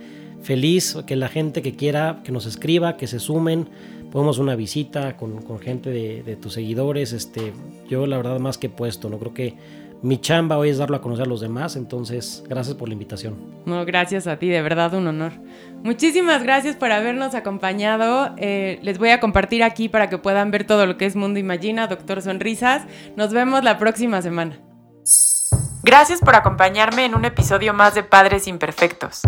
feliz 0.42 0.98
que 1.06 1.16
la 1.16 1.28
gente 1.28 1.62
que 1.62 1.76
quiera 1.76 2.22
que 2.24 2.32
nos 2.32 2.46
escriba, 2.46 2.98
que 2.98 3.08
se 3.08 3.20
sumen, 3.20 3.68
podemos 4.12 4.38
una 4.40 4.56
visita 4.56 5.18
con, 5.18 5.42
con 5.42 5.60
gente 5.60 5.90
de, 5.90 6.24
de, 6.24 6.36
tus 6.36 6.54
seguidores. 6.54 7.14
Este, 7.14 7.54
yo 7.88 8.08
la 8.08 8.18
verdad 8.18 8.40
más 8.40 8.58
que 8.58 8.70
puesto, 8.70 9.10
no 9.10 9.18
creo 9.20 9.34
que 9.34 9.56
mi 10.02 10.18
chamba 10.20 10.58
hoy 10.58 10.70
es 10.70 10.78
darlo 10.78 10.96
a 10.96 11.02
conocer 11.02 11.26
a 11.26 11.30
los 11.30 11.42
demás, 11.42 11.76
entonces 11.76 12.44
gracias 12.48 12.76
por 12.76 12.88
la 12.88 12.94
invitación. 12.94 13.36
No, 13.66 13.84
gracias 13.86 14.28
a 14.28 14.38
ti, 14.38 14.48
de 14.48 14.62
verdad 14.62 14.94
un 14.94 15.08
honor. 15.08 15.34
Muchísimas 15.84 16.42
gracias 16.44 16.78
por 16.78 16.92
habernos 16.92 17.36
acompañado. 17.36 18.34
Eh, 18.38 18.80
les 18.82 18.98
voy 18.98 19.10
a 19.10 19.20
compartir 19.20 19.62
aquí 19.62 19.90
para 19.90 20.10
que 20.10 20.18
puedan 20.18 20.52
ver 20.52 20.66
todo 20.66 20.86
lo 20.86 20.98
que 20.98 21.06
es 21.06 21.16
Mundo 21.16 21.40
Imagina, 21.40 21.88
Doctor 21.88 22.22
Sonrisas. 22.22 22.84
Nos 23.18 23.34
vemos 23.34 23.64
la 23.64 23.78
próxima 23.78 24.22
semana. 24.22 24.60
Gracias 25.84 26.22
por 26.22 26.36
acompañarme 26.36 27.06
en 27.06 27.16
un 27.16 27.26
episodio 27.26 27.74
más 27.74 27.96
de 27.96 28.04
Padres 28.04 28.48
Imperfectos. 28.48 29.22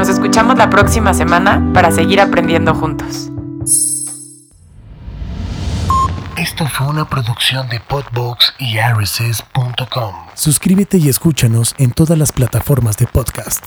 Nos 0.00 0.08
escuchamos 0.08 0.56
la 0.56 0.70
próxima 0.70 1.12
semana 1.12 1.62
para 1.74 1.90
seguir 1.90 2.22
aprendiendo 2.22 2.74
juntos. 2.74 3.30
Esto 6.38 6.66
fue 6.66 6.86
una 6.86 7.06
producción 7.06 7.68
de 7.68 7.80
Podbox 7.80 8.54
y 8.58 8.78
Suscríbete 10.32 10.96
y 10.96 11.10
escúchanos 11.10 11.74
en 11.76 11.90
todas 11.90 12.16
las 12.16 12.32
plataformas 12.32 12.96
de 12.96 13.08
podcast. 13.08 13.62